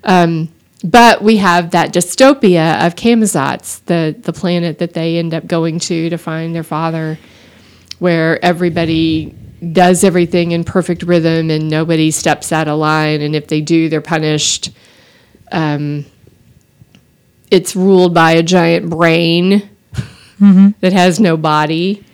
Um, 0.04 0.48
but 0.84 1.22
we 1.22 1.36
have 1.36 1.70
that 1.70 1.92
dystopia 1.92 2.84
of 2.84 2.94
Camazotz, 2.94 3.84
the 3.86 4.16
the 4.20 4.32
planet 4.32 4.78
that 4.78 4.94
they 4.94 5.18
end 5.18 5.34
up 5.34 5.46
going 5.46 5.78
to 5.80 6.10
to 6.10 6.18
find 6.18 6.54
their 6.54 6.64
father, 6.64 7.18
where 7.98 8.44
everybody 8.44 9.34
does 9.72 10.02
everything 10.02 10.50
in 10.50 10.64
perfect 10.64 11.04
rhythm 11.04 11.50
and 11.50 11.68
nobody 11.68 12.10
steps 12.10 12.50
out 12.50 12.66
of 12.66 12.78
line, 12.78 13.20
and 13.20 13.36
if 13.36 13.46
they 13.46 13.60
do, 13.60 13.88
they're 13.88 14.00
punished. 14.00 14.70
Um, 15.52 16.04
it's 17.50 17.76
ruled 17.76 18.14
by 18.14 18.32
a 18.32 18.42
giant 18.42 18.90
brain 18.90 19.68
that 20.80 20.92
has 20.92 21.20
no 21.20 21.36
body, 21.36 22.04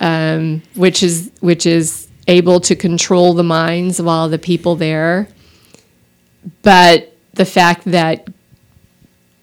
um, 0.00 0.60
which 0.74 1.02
is 1.02 1.30
which 1.40 1.64
is 1.64 2.08
able 2.26 2.60
to 2.60 2.76
control 2.76 3.32
the 3.32 3.42
minds 3.42 3.98
of 3.98 4.06
all 4.06 4.28
the 4.28 4.38
people 4.38 4.76
there. 4.76 5.28
But 6.62 7.07
the 7.38 7.46
fact 7.46 7.84
that 7.86 8.28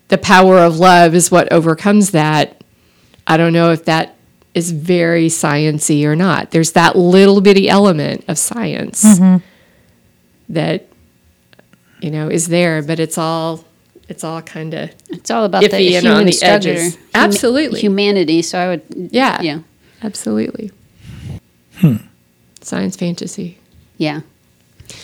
the 0.09 0.17
power 0.19 0.59
of 0.59 0.77
love 0.77 1.15
is 1.15 1.31
what 1.31 1.51
overcomes 1.51 2.11
that, 2.11 2.63
I 3.25 3.37
don't 3.37 3.53
know 3.53 3.71
if 3.71 3.85
that 3.85 4.15
is 4.53 4.71
very 4.71 5.27
sciency 5.27 6.05
or 6.05 6.15
not. 6.15 6.51
There's 6.51 6.73
that 6.73 6.95
little 6.95 7.41
bitty 7.41 7.67
element 7.67 8.23
of 8.27 8.37
science 8.37 9.03
mm-hmm. 9.03 9.43
that 10.49 10.87
you 12.01 12.11
know 12.11 12.29
is 12.29 12.47
there, 12.49 12.83
but 12.83 12.99
it's 12.99 13.17
all 13.17 13.65
it's 14.07 14.23
all 14.23 14.41
kind 14.41 14.73
of 14.73 14.91
It's 15.09 15.31
all 15.31 15.45
about 15.45 15.61
the 15.61 15.69
Iffy 15.69 15.95
and 15.95 16.05
human 16.05 16.19
on 16.19 16.25
the 16.25 16.31
struggle. 16.31 16.55
edges. 16.55 16.97
Huma- 16.97 16.99
Absolutely. 17.15 17.79
humanity. 17.79 18.41
So 18.43 18.59
I 18.59 18.67
would, 18.67 18.83
yeah 19.11 19.41
yeah, 19.41 19.59
absolutely 20.03 20.71
hmm. 21.77 21.95
science 22.61 22.95
fantasy. 22.95 23.57
yeah. 23.97 24.21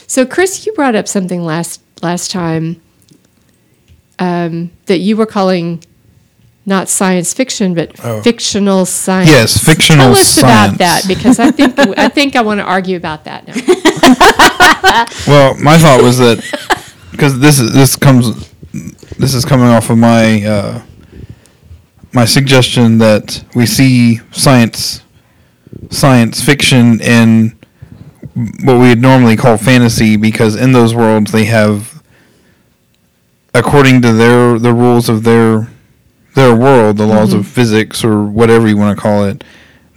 So, 0.05 0.27
Chris, 0.27 0.63
you 0.65 0.73
brought 0.73 0.93
up 0.93 1.07
something 1.07 1.43
last 1.43 1.81
last 2.01 2.31
time 2.31 2.81
um, 4.19 4.71
that 4.85 4.99
you 4.99 5.15
were 5.17 5.25
calling 5.25 5.83
not 6.65 6.87
science 6.89 7.33
fiction, 7.33 7.73
but 7.73 7.91
Oh. 8.03 8.21
fictional 8.21 8.85
science. 8.85 9.29
Yes, 9.29 9.57
fictional 9.63 10.05
Tell 10.05 10.11
us 10.13 10.27
science. 10.27 10.75
about 10.75 10.77
that 10.77 11.03
because 11.07 11.39
I 11.39 11.49
think 11.51 11.77
I 11.97 12.07
think 12.07 12.35
I 12.35 12.41
want 12.41 12.59
to 12.59 12.63
argue 12.63 12.97
about 12.97 13.23
that 13.25 13.47
now. 13.47 13.55
Well, 15.27 15.55
my 15.57 15.77
thought 15.77 16.01
was 16.03 16.17
that 16.17 16.37
because 17.11 17.39
this 17.39 17.59
is 17.59 17.71
this 17.73 17.95
comes 17.95 18.51
this 19.17 19.33
is 19.33 19.45
coming 19.45 19.67
off 19.67 19.89
of 19.89 19.97
my 19.97 20.43
uh, 20.43 20.81
my 22.13 22.25
suggestion 22.25 22.97
that 22.97 23.43
we 23.55 23.65
see 23.65 24.19
science 24.31 25.01
science 25.89 26.41
fiction 26.43 26.99
in 27.01 27.57
what 28.63 28.79
we 28.79 28.89
would 28.89 29.01
normally 29.01 29.35
call 29.37 29.57
fantasy 29.57 30.17
because 30.17 30.55
in 30.55 30.73
those 30.73 30.93
worlds 30.93 31.31
they 31.31 31.45
have 31.45 31.90
according 33.53 34.01
to 34.01 34.13
their 34.13 34.57
the 34.59 34.73
rules 34.73 35.09
of 35.09 35.23
their 35.23 35.67
their 36.35 36.55
world 36.55 36.97
the 36.97 37.05
laws 37.05 37.33
of 37.33 37.45
physics 37.47 38.03
or 38.03 38.23
whatever 38.23 38.67
you 38.67 38.77
want 38.77 38.95
to 38.97 39.01
call 39.01 39.25
it 39.25 39.43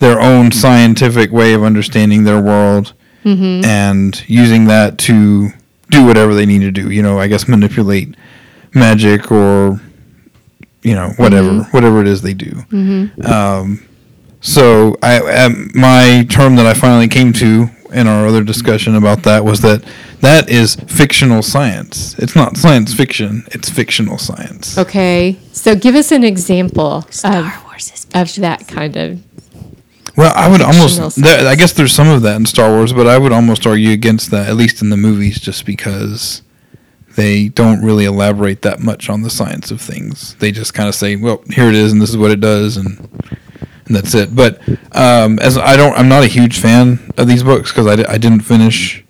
their 0.01 0.21
own 0.21 0.51
scientific 0.51 1.31
way 1.31 1.55
of 1.55 1.63
understanding 1.63 2.25
their 2.25 2.41
world 2.41 2.93
and 3.65 4.29
using 4.29 4.67
that 4.67 4.99
to 4.99 5.49
do 5.91 6.05
whatever 6.05 6.35
they 6.35 6.45
need 6.45 6.59
to 6.61 6.71
do. 6.71 6.91
You 6.91 7.01
know, 7.03 7.19
I 7.19 7.27
guess 7.29 7.49
manipulate 7.49 8.15
magic 8.75 9.31
or 9.33 9.81
you 10.83 10.95
know 10.95 11.11
whatever 11.17 11.63
whatever 11.71 12.01
it 12.03 12.07
is 12.09 12.21
they 12.21 12.35
do. 12.35 12.53
Um, 13.25 13.89
so 14.43 14.97
I 15.03 15.21
um, 15.45 15.71
my 15.75 16.27
term 16.29 16.57
that 16.57 16.67
I 16.67 16.75
finally 16.75 17.09
came 17.09 17.33
to 17.35 17.69
in 17.93 18.07
our 18.09 18.27
other 18.27 18.43
discussion 18.45 18.95
about 18.97 19.23
that 19.23 19.43
was 19.45 19.61
that 19.63 19.83
that 20.25 20.49
is 20.49 20.75
fictional 20.75 21.43
science. 21.43 22.19
It's 22.19 22.35
not 22.35 22.57
science 22.57 22.95
fiction. 22.95 23.45
It's 23.49 23.69
fictional 23.69 24.19
science. 24.19 24.79
Okay, 24.79 25.39
so 25.53 25.75
give 25.75 25.95
us 25.95 26.13
an 26.13 26.25
example 26.25 27.03
Star 27.11 27.57
of, 27.57 27.65
Wars 27.65 27.93
is 27.93 28.07
of 28.15 28.35
that 28.37 28.67
kind 28.67 28.97
of. 28.97 29.23
Well, 30.17 30.33
I 30.37 30.49
would 30.49 30.61
almost. 30.61 31.17
There, 31.17 31.47
I 31.47 31.55
guess 31.55 31.73
there's 31.73 31.93
some 31.93 32.09
of 32.09 32.23
that 32.23 32.37
in 32.37 32.47
Star 32.47 32.71
Wars, 32.71 32.93
but 32.93 33.07
I 33.07 33.19
would 33.19 33.33
almost 33.33 33.67
argue 33.67 33.91
against 33.91 34.31
that, 34.31 34.49
at 34.49 34.57
least 34.57 34.81
in 34.81 34.91
the 34.91 34.97
movies, 34.97 35.41
just 35.41 35.67
because 35.67 36.43
they 37.17 37.49
don't 37.49 37.85
really 37.85 38.05
elaborate 38.05 38.63
that 38.63 38.81
much 38.81 39.09
on 39.09 39.23
the 39.23 39.31
science 39.31 39.71
of 39.71 39.81
things. 39.81 40.35
They 40.37 40.53
just 40.53 40.75
kind 40.75 40.89
of 40.89 40.95
say, 40.95 41.17
"Well, 41.17 41.43
here 41.51 41.69
it 41.69 41.75
is, 41.75 41.93
and 41.93 42.01
this 42.01 42.11
is 42.11 42.17
what 42.17 42.31
it 42.31 42.41
does," 42.41 42.77
and 42.77 42.99
and 43.87 43.97
that's 43.97 44.15
it. 44.15 44.35
But 44.35 44.61
um, 44.93 45.39
as 45.41 45.59
I 45.59 45.77
don't, 45.77 45.95
I'm 45.99 46.09
not 46.09 46.23
a 46.23 46.29
huge 46.29 46.59
fan 46.59 47.13
of 47.19 47.27
these 47.27 47.43
books 47.43 47.73
because 47.73 47.87
I, 47.87 48.13
I 48.13 48.19
didn't 48.19 48.41
finish 48.41 49.04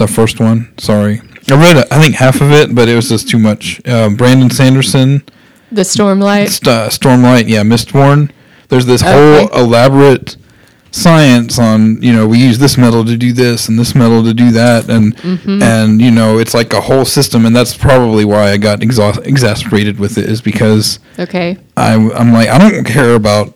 the 0.00 0.08
first 0.08 0.40
one. 0.40 0.72
Sorry, 0.78 1.20
I 1.48 1.54
read 1.54 1.76
I 1.92 2.02
think 2.02 2.14
half 2.16 2.40
of 2.40 2.50
it, 2.50 2.74
but 2.74 2.88
it 2.88 2.96
was 2.96 3.08
just 3.08 3.28
too 3.28 3.38
much. 3.38 3.80
Uh, 3.86 4.08
Brandon 4.10 4.50
Sanderson. 4.50 5.22
The 5.70 5.82
Stormlight. 5.82 6.48
St- 6.48 6.68
uh, 6.68 6.88
Stormlight, 6.88 7.44
yeah, 7.48 7.62
Mistborn. 7.62 8.30
There's 8.68 8.86
this 8.86 9.02
Okay. 9.02 9.12
whole 9.12 9.48
elaborate 9.64 10.36
science 10.92 11.56
on 11.56 12.02
you 12.02 12.12
know 12.12 12.26
we 12.26 12.36
use 12.36 12.58
this 12.58 12.76
metal 12.76 13.04
to 13.04 13.16
do 13.16 13.32
this 13.32 13.68
and 13.68 13.78
this 13.78 13.94
metal 13.94 14.24
to 14.24 14.34
do 14.34 14.50
that 14.50 14.88
and 14.90 15.14
Mm-hmm. 15.18 15.62
and 15.62 16.02
you 16.02 16.10
know 16.10 16.38
it's 16.38 16.52
like 16.52 16.72
a 16.72 16.80
whole 16.80 17.04
system 17.04 17.46
and 17.46 17.54
that's 17.54 17.76
probably 17.76 18.24
why 18.24 18.50
I 18.50 18.56
got 18.56 18.82
exhaust- 18.82 19.24
exasperated 19.24 20.00
with 20.00 20.18
it 20.18 20.24
is 20.28 20.40
because 20.40 20.98
Okay. 21.16 21.58
I 21.76 21.92
I'm 21.94 22.32
like 22.32 22.48
I 22.48 22.58
don't 22.58 22.82
care 22.84 23.14
about 23.14 23.54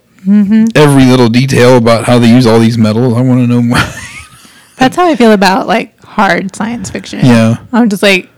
every 0.77 1.05
little 1.07 1.29
detail 1.29 1.77
about 1.77 2.05
how 2.05 2.21
they 2.21 2.29
use 2.31 2.47
all 2.47 2.61
these 2.61 2.79
metals 2.79 3.15
I 3.15 3.21
want 3.23 3.41
to 3.41 3.47
know 3.49 3.61
why 3.63 3.83
That's 4.77 4.95
how 4.95 5.09
I 5.09 5.17
feel 5.17 5.33
about 5.33 5.67
like 5.67 5.94
hard 6.15 6.55
science 6.55 6.91
fiction. 6.91 7.21
yeah 7.25 7.57
I'm 7.73 7.89
just 7.89 8.03
like, 8.03 8.29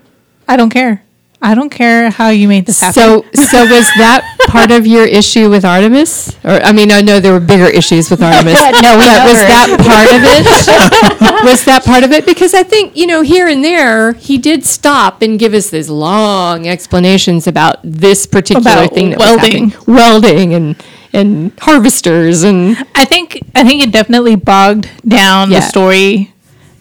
I 0.49 0.57
don't 0.57 0.71
care. 0.71 1.03
I 1.43 1.55
don't 1.55 1.69
care 1.71 2.09
how 2.11 2.31
you 2.31 2.49
made 2.49 2.65
this 2.65 2.81
happen. 2.81 2.95
So, 2.95 3.23
so 3.35 3.61
was 3.77 3.87
that 3.99 4.23
part 4.49 4.71
of 4.71 4.87
your 4.87 5.05
issue 5.05 5.51
with 5.51 5.65
Artemis? 5.67 6.35
Or 6.43 6.53
I 6.65 6.73
mean, 6.73 6.91
I 6.91 7.03
know 7.03 7.21
there 7.21 7.35
were 7.35 7.41
bigger 7.55 7.67
issues 7.67 8.11
with 8.11 8.23
Artemis. 8.23 8.55
No, 8.87 8.97
we 8.97 9.05
but 9.05 9.25
was 9.31 9.41
that 9.53 9.69
part 9.91 10.09
of 10.17 10.23
it? 10.25 11.45
was 11.45 11.65
that 11.67 11.85
part 11.85 12.05
of 12.05 12.11
it? 12.13 12.25
Because 12.25 12.55
I 12.55 12.63
think 12.63 12.97
you 12.97 13.07
know, 13.07 13.21
here 13.21 13.47
and 13.49 13.63
there, 13.63 14.15
he 14.15 14.39
did 14.39 14.65
stop 14.65 15.21
and 15.21 15.39
give 15.39 15.53
us 15.53 15.69
these 15.69 15.91
long 15.91 16.67
explanations 16.67 17.47
about 17.47 17.79
this 17.85 18.27
particular 18.27 18.71
About 18.85 18.95
thing 18.95 19.11
that 19.11 19.19
welding. 19.19 19.65
was 19.65 19.73
happening, 19.75 19.95
welding, 19.95 20.55
and 20.55 20.85
and 21.13 21.53
harvesters, 21.61 22.43
and 22.45 22.77
I 22.95 23.05
think 23.05 23.41
I 23.55 23.63
think 23.63 23.83
it 23.83 23.93
definitely 23.93 24.37
bogged 24.37 24.89
down 25.07 25.51
Yeah. 25.51 25.61
the 25.61 25.67
story. 25.67 26.33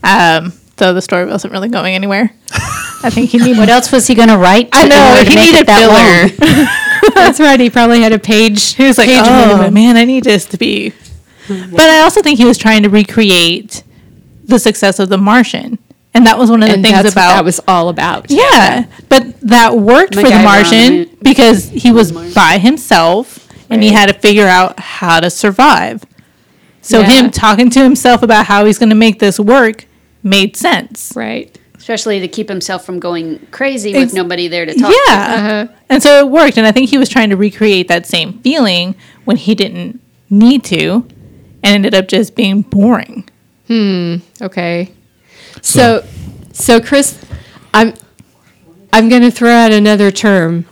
Um, 0.01 0.53
so 0.77 0.93
the 0.93 1.01
story 1.01 1.25
wasn't 1.25 1.53
really 1.53 1.69
going 1.69 1.95
anywhere. 1.95 2.31
I 3.03 3.09
think 3.09 3.29
he 3.29 3.37
needed. 3.37 3.57
What 3.57 3.69
else 3.69 3.91
was 3.91 4.07
he 4.07 4.15
going 4.15 4.29
to 4.29 4.37
write? 4.37 4.69
I 4.73 4.87
know 4.87 5.23
he 5.27 5.35
needed 5.35 5.67
that 5.67 6.31
filler. 6.39 7.11
that's 7.15 7.39
right. 7.39 7.59
He 7.59 7.69
probably 7.69 8.01
had 8.01 8.13
a 8.13 8.19
page. 8.19 8.73
He 8.73 8.83
was 8.85 8.97
like, 8.97 9.07
page 9.07 9.23
"Oh 9.25 9.69
man, 9.69 9.95
I 9.97 10.05
need 10.05 10.23
this 10.23 10.45
to 10.45 10.57
be." 10.57 10.93
But 11.47 11.81
I 11.81 12.01
also 12.01 12.21
think 12.21 12.39
he 12.39 12.45
was 12.45 12.57
trying 12.57 12.83
to 12.83 12.89
recreate 12.89 13.83
the 14.45 14.57
success 14.57 14.97
of 14.99 15.09
The 15.09 15.17
Martian, 15.17 15.77
and 16.13 16.25
that 16.25 16.37
was 16.39 16.49
one 16.49 16.63
of 16.63 16.69
the 16.69 16.75
and 16.75 16.83
things 16.83 16.95
that's 17.03 17.11
about 17.13 17.29
what 17.29 17.35
that 17.35 17.45
was 17.45 17.61
all 17.67 17.89
about. 17.89 18.31
Yeah, 18.31 18.85
but 19.09 19.39
that 19.41 19.77
worked 19.77 20.15
for 20.15 20.23
the 20.23 20.39
Martian 20.43 21.15
because 21.21 21.69
he 21.69 21.91
was 21.91 22.11
by 22.33 22.57
himself 22.57 23.47
and 23.69 23.83
he 23.83 23.89
had 23.91 24.07
to 24.07 24.13
figure 24.13 24.47
out 24.47 24.79
how 24.79 25.19
to 25.19 25.29
survive. 25.29 26.03
So 26.81 27.01
Yeah. 27.01 27.09
him 27.11 27.31
talking 27.31 27.69
to 27.71 27.83
himself 27.83 28.21
about 28.23 28.45
how 28.45 28.65
he's 28.65 28.77
going 28.77 28.89
to 28.89 28.95
make 28.95 29.19
this 29.19 29.39
work 29.39 29.85
made 30.25 30.57
sense. 30.57 31.13
right. 31.15 31.57
Especially 31.77 32.19
to 32.19 32.27
keep 32.27 32.49
himself 32.49 32.83
from 32.83 32.99
going 32.99 33.45
crazy 33.51 33.93
with 33.93 34.03
Ex- 34.05 34.13
nobody 34.13 34.47
there 34.47 34.65
to 34.65 34.73
talk 34.73 34.91
Yeah. 35.07 35.15
to. 35.15 35.33
Uh-huh. 35.37 35.67
And 35.87 36.01
so 36.01 36.19
it 36.25 36.29
worked 36.31 36.57
and 36.57 36.65
I 36.65 36.71
think 36.71 36.89
he 36.89 36.97
was 36.97 37.07
trying 37.09 37.29
to 37.29 37.37
recreate 37.37 37.87
that 37.89 38.07
same 38.07 38.39
feeling 38.39 38.95
when 39.23 39.37
he 39.37 39.53
didn't 39.53 40.01
need 40.31 40.63
to 40.65 41.05
and 41.61 41.75
ended 41.75 41.93
up 41.93 42.07
just 42.07 42.35
being 42.35 42.61
boring. 42.63 43.29
Hmm. 43.67 44.15
Okay. 44.41 44.91
So, 45.61 46.03
so 46.53 46.81
Chris, 46.81 47.19
I'm 47.73 47.93
I'm 48.91 49.07
going 49.09 49.21
to 49.21 49.31
throw 49.31 49.51
out 49.51 49.71
another 49.71 50.09
term 50.09 50.65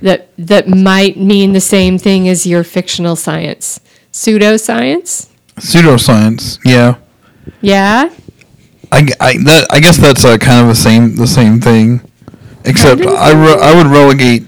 that 0.00 0.28
that 0.38 0.68
might 0.68 1.16
mean 1.16 1.54
the 1.54 1.60
same 1.60 1.98
thing 1.98 2.28
as 2.28 2.46
your 2.46 2.62
fictional 2.62 3.16
science. 3.16 3.80
Pseudoscience? 4.12 5.28
pseudoscience 5.56 6.58
yeah 6.64 6.96
Yeah. 7.60 8.10
I, 8.92 9.02
g- 9.02 9.14
I- 9.18 9.38
that, 9.44 9.66
I 9.70 9.80
guess 9.80 9.96
that's 9.96 10.24
uh, 10.24 10.36
kind 10.38 10.60
of 10.62 10.68
the 10.68 10.74
same 10.74 11.16
the 11.16 11.26
same 11.26 11.60
thing 11.60 12.02
except 12.64 13.00
Kind 13.02 13.08
of 13.10 13.14
the 13.14 13.18
I, 13.20 13.30
re- 13.32 13.60
I 13.60 13.74
would 13.74 13.86
relegate 13.86 14.44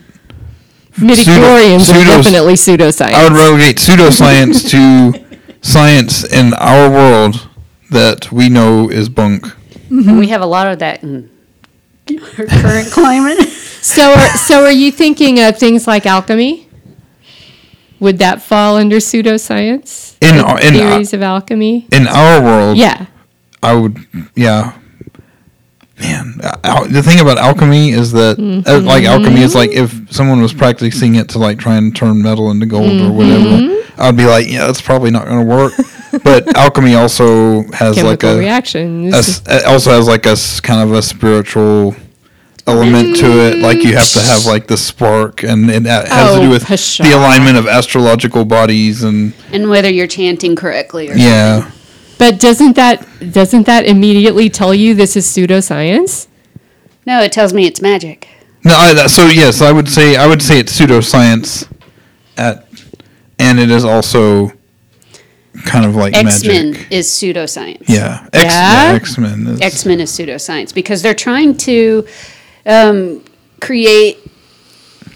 Midi-chlorians 1.00 1.88
are 1.90 1.94
pseudos- 1.94 2.22
definitely 2.22 2.54
pseudoscience. 2.54 3.14
I 3.14 3.24
would 3.24 3.32
relegate 3.32 3.76
pseudoscience 3.78 4.70
to 4.70 5.24
science 5.62 6.24
in 6.30 6.54
our 6.54 6.88
world 6.90 7.48
that 7.90 8.30
we 8.30 8.48
know 8.48 8.88
is 8.90 9.08
bunk. 9.08 9.46
And 9.90 10.18
we 10.18 10.28
have 10.28 10.40
a 10.42 10.46
lot 10.46 10.68
of 10.68 10.78
that 10.80 11.02
in 11.02 11.30
our 12.38 12.46
current 12.46 12.90
climate. 12.92 13.48
so, 13.48 14.12
are, 14.12 14.28
so 14.36 14.64
are 14.64 14.70
you 14.72 14.92
thinking 14.92 15.40
of 15.40 15.58
things 15.58 15.86
like 15.88 16.06
alchemy? 16.06 16.68
Would 17.98 18.18
that 18.18 18.42
fall 18.42 18.76
under 18.76 18.96
pseudoscience? 18.96 20.16
In 20.20 20.36
The 20.36 20.44
our- 20.44 20.60
in 20.60 20.66
our- 20.76 20.90
theories 20.90 21.12
of 21.12 21.22
alchemy? 21.22 21.86
In 21.92 22.06
our 22.06 22.40
world, 22.42 22.76
Yeah. 22.76 23.06
I 23.64 23.74
would, 23.74 23.96
yeah. 24.36 24.76
Man, 26.00 26.40
al- 26.64 26.88
the 26.88 27.02
thing 27.02 27.20
about 27.20 27.38
alchemy 27.38 27.90
is 27.90 28.10
that, 28.12 28.36
uh, 28.38 28.42
mm-hmm. 28.42 28.86
like, 28.86 29.04
alchemy 29.04 29.42
is 29.42 29.54
like 29.54 29.70
if 29.70 30.12
someone 30.12 30.42
was 30.42 30.52
practicing 30.52 31.14
it 31.14 31.28
to 31.30 31.38
like 31.38 31.58
try 31.58 31.76
and 31.76 31.94
turn 31.94 32.20
metal 32.20 32.50
into 32.50 32.66
gold 32.66 32.88
or 32.88 33.10
mm-hmm. 33.10 33.14
whatever, 33.16 33.92
I'd 33.98 34.16
be 34.16 34.24
like, 34.26 34.48
yeah, 34.50 34.66
that's 34.66 34.80
probably 34.82 35.12
not 35.12 35.24
going 35.26 35.38
to 35.38 35.44
work. 35.46 35.72
but 36.24 36.56
alchemy 36.56 36.94
also 36.96 37.62
has 37.72 37.94
Chemical 37.96 38.04
like 38.10 38.22
a, 38.24 38.38
reactions. 38.38 39.14
a 39.14 39.18
s- 39.18 39.42
it 39.46 39.66
also 39.66 39.90
has 39.92 40.08
like 40.08 40.26
a 40.26 40.30
s- 40.30 40.58
kind 40.60 40.80
of 40.82 40.92
a 40.96 41.00
spiritual 41.02 41.94
element 42.66 43.16
to 43.18 43.26
it. 43.26 43.54
Mm-hmm. 43.54 43.62
Like 43.62 43.82
you 43.84 43.94
have 43.96 44.10
to 44.12 44.20
have 44.20 44.46
like 44.46 44.66
the 44.66 44.76
spark, 44.76 45.44
and 45.44 45.70
it 45.70 45.86
ha- 45.86 46.04
has 46.08 46.34
to 46.34 46.40
Oh, 46.40 46.42
do 46.42 46.50
with 46.50 46.64
pshaw. 46.64 47.04
the 47.04 47.12
alignment 47.12 47.56
of 47.56 47.68
astrological 47.68 48.44
bodies, 48.44 49.04
and 49.04 49.32
And 49.52 49.70
whether 49.70 49.88
you're 49.90 50.08
chanting 50.08 50.56
correctly 50.56 51.08
or 51.10 51.14
yeah. 51.14 51.70
But 52.18 52.38
doesn't 52.40 52.74
that 52.76 53.06
doesn't 53.32 53.64
that 53.66 53.86
immediately 53.86 54.48
tell 54.50 54.74
you 54.74 54.94
this 54.94 55.16
is 55.16 55.26
pseudoscience? 55.26 56.28
No, 57.06 57.20
it 57.22 57.32
tells 57.32 57.52
me 57.52 57.66
it's 57.66 57.80
magic. 57.80 58.28
No, 58.64 58.74
I, 58.74 59.06
so 59.08 59.26
yes, 59.26 59.60
I 59.60 59.72
would 59.72 59.88
say 59.88 60.16
I 60.16 60.26
would 60.26 60.42
say 60.42 60.58
it's 60.58 60.78
pseudoscience, 60.78 61.68
at, 62.38 62.66
and 63.38 63.58
it 63.60 63.70
is 63.70 63.84
also 63.84 64.52
kind 65.66 65.84
of 65.84 65.94
like 65.94 66.12
magic. 66.12 66.26
X 66.28 66.44
Men 66.46 66.70
magic. 66.72 66.90
is 66.92 67.06
pseudoscience. 67.08 67.84
Yeah, 67.88 68.26
X, 68.32 68.44
Yeah? 68.44 68.90
yeah, 68.90 68.94
X 68.96 69.18
Men. 69.18 69.46
is 69.48 69.60
X 69.60 69.84
Men 69.86 70.00
is 70.00 70.10
pseudoscience 70.10 70.74
because 70.74 71.02
they're 71.02 71.14
trying 71.14 71.56
to 71.58 72.06
um, 72.64 73.22
create 73.60 74.18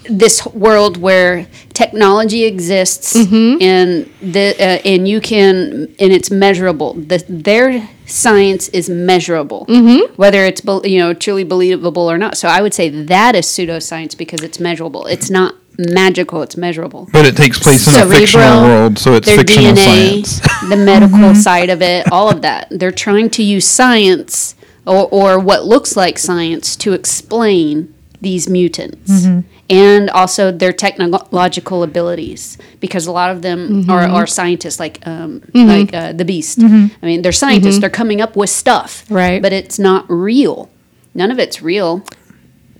this 0.09 0.45
world 0.47 0.97
where 0.97 1.47
technology 1.73 2.45
exists 2.45 3.15
mm-hmm. 3.15 3.61
and 3.61 4.11
the 4.21 4.55
uh, 4.59 4.81
and 4.85 5.07
you 5.07 5.21
can 5.21 5.95
and 5.99 6.11
it's 6.11 6.31
measurable. 6.31 6.93
The, 6.93 7.23
their 7.29 7.89
science 8.05 8.69
is 8.69 8.89
measurable, 8.89 9.65
mm-hmm. 9.67 10.13
whether 10.15 10.43
it's 10.45 10.61
bel- 10.61 10.85
you 10.85 10.99
know 10.99 11.13
truly 11.13 11.43
believable 11.43 12.09
or 12.09 12.17
not. 12.17 12.37
So 12.37 12.47
I 12.47 12.61
would 12.61 12.73
say 12.73 12.89
that 12.89 13.35
is 13.35 13.45
pseudoscience 13.45 14.17
because 14.17 14.43
it's 14.43 14.59
measurable. 14.59 15.05
It's 15.05 15.29
not 15.29 15.55
magical. 15.77 16.41
It's 16.41 16.57
measurable. 16.57 17.07
But 17.13 17.25
it 17.25 17.37
takes 17.37 17.59
place 17.59 17.87
in 17.87 17.93
a 17.95 18.11
fictional 18.11 18.63
world, 18.63 18.97
so 18.97 19.13
it's 19.13 19.25
their 19.25 19.37
fictional 19.37 19.73
DNA, 19.73 20.25
science. 20.25 20.69
the 20.69 20.77
medical 20.77 21.17
mm-hmm. 21.17 21.39
side 21.39 21.69
of 21.69 21.81
it, 21.81 22.11
all 22.11 22.29
of 22.29 22.41
that. 22.41 22.67
They're 22.71 22.91
trying 22.91 23.29
to 23.31 23.43
use 23.43 23.65
science 23.65 24.55
or, 24.85 25.07
or 25.11 25.39
what 25.39 25.65
looks 25.65 25.95
like 25.95 26.17
science 26.17 26.75
to 26.77 26.93
explain 26.93 27.93
these 28.21 28.49
mutants 28.49 29.25
and 29.69 30.09
also 30.09 30.51
their 30.51 30.73
technological 30.73 31.83
abilities 31.83 32.57
because 32.79 33.07
a 33.07 33.11
lot 33.11 33.29
of 33.31 33.41
them 33.41 33.89
are, 33.89 34.01
are 34.01 34.27
scientists 34.27 34.79
like 34.79 34.99
um, 35.07 35.41
like 35.53 35.93
uh, 35.93 36.11
the 36.11 36.25
beast 36.25 36.59
i 36.61 36.89
mean 37.01 37.21
they're 37.21 37.31
scientists 37.31 37.79
they're 37.79 37.89
coming 37.89 38.19
up 38.21 38.35
with 38.35 38.49
stuff 38.49 39.05
Right. 39.09 39.41
but 39.41 39.53
it's 39.53 39.79
not 39.79 40.05
real 40.09 40.69
none 41.13 41.31
of 41.31 41.39
it's 41.39 41.61
real 41.61 42.03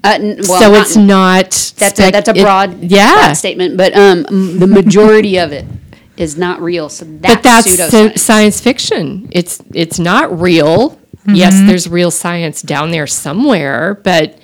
uh, 0.04 0.18
n- 0.20 0.38
well, 0.48 0.60
so 0.62 0.72
not- 0.72 0.82
it's 0.82 0.96
not. 0.96 1.50
that's 1.78 2.00
a, 2.00 2.10
that's 2.12 2.30
a 2.30 2.34
it- 2.36 2.42
broad, 2.42 2.82
yeah. 2.82 3.16
broad 3.16 3.34
statement, 3.34 3.76
but 3.76 3.94
um, 3.98 4.24
the 4.58 4.66
majority 4.66 5.38
of 5.38 5.52
it 5.52 5.66
is 6.16 6.38
not 6.38 6.62
real. 6.62 6.88
So 6.88 7.04
that's, 7.04 7.36
but 7.36 7.44
that's 7.44 7.68
pseudoscience. 7.68 8.18
science 8.20 8.62
fiction. 8.62 9.28
It's 9.34 9.62
it's 9.74 10.00
not 10.00 10.40
real. 10.40 10.98
Yes, 11.28 11.54
there's 11.68 11.90
real 11.90 12.12
science 12.12 12.62
down 12.62 12.92
there 12.92 13.08
somewhere, 13.08 14.00
but 14.06 14.39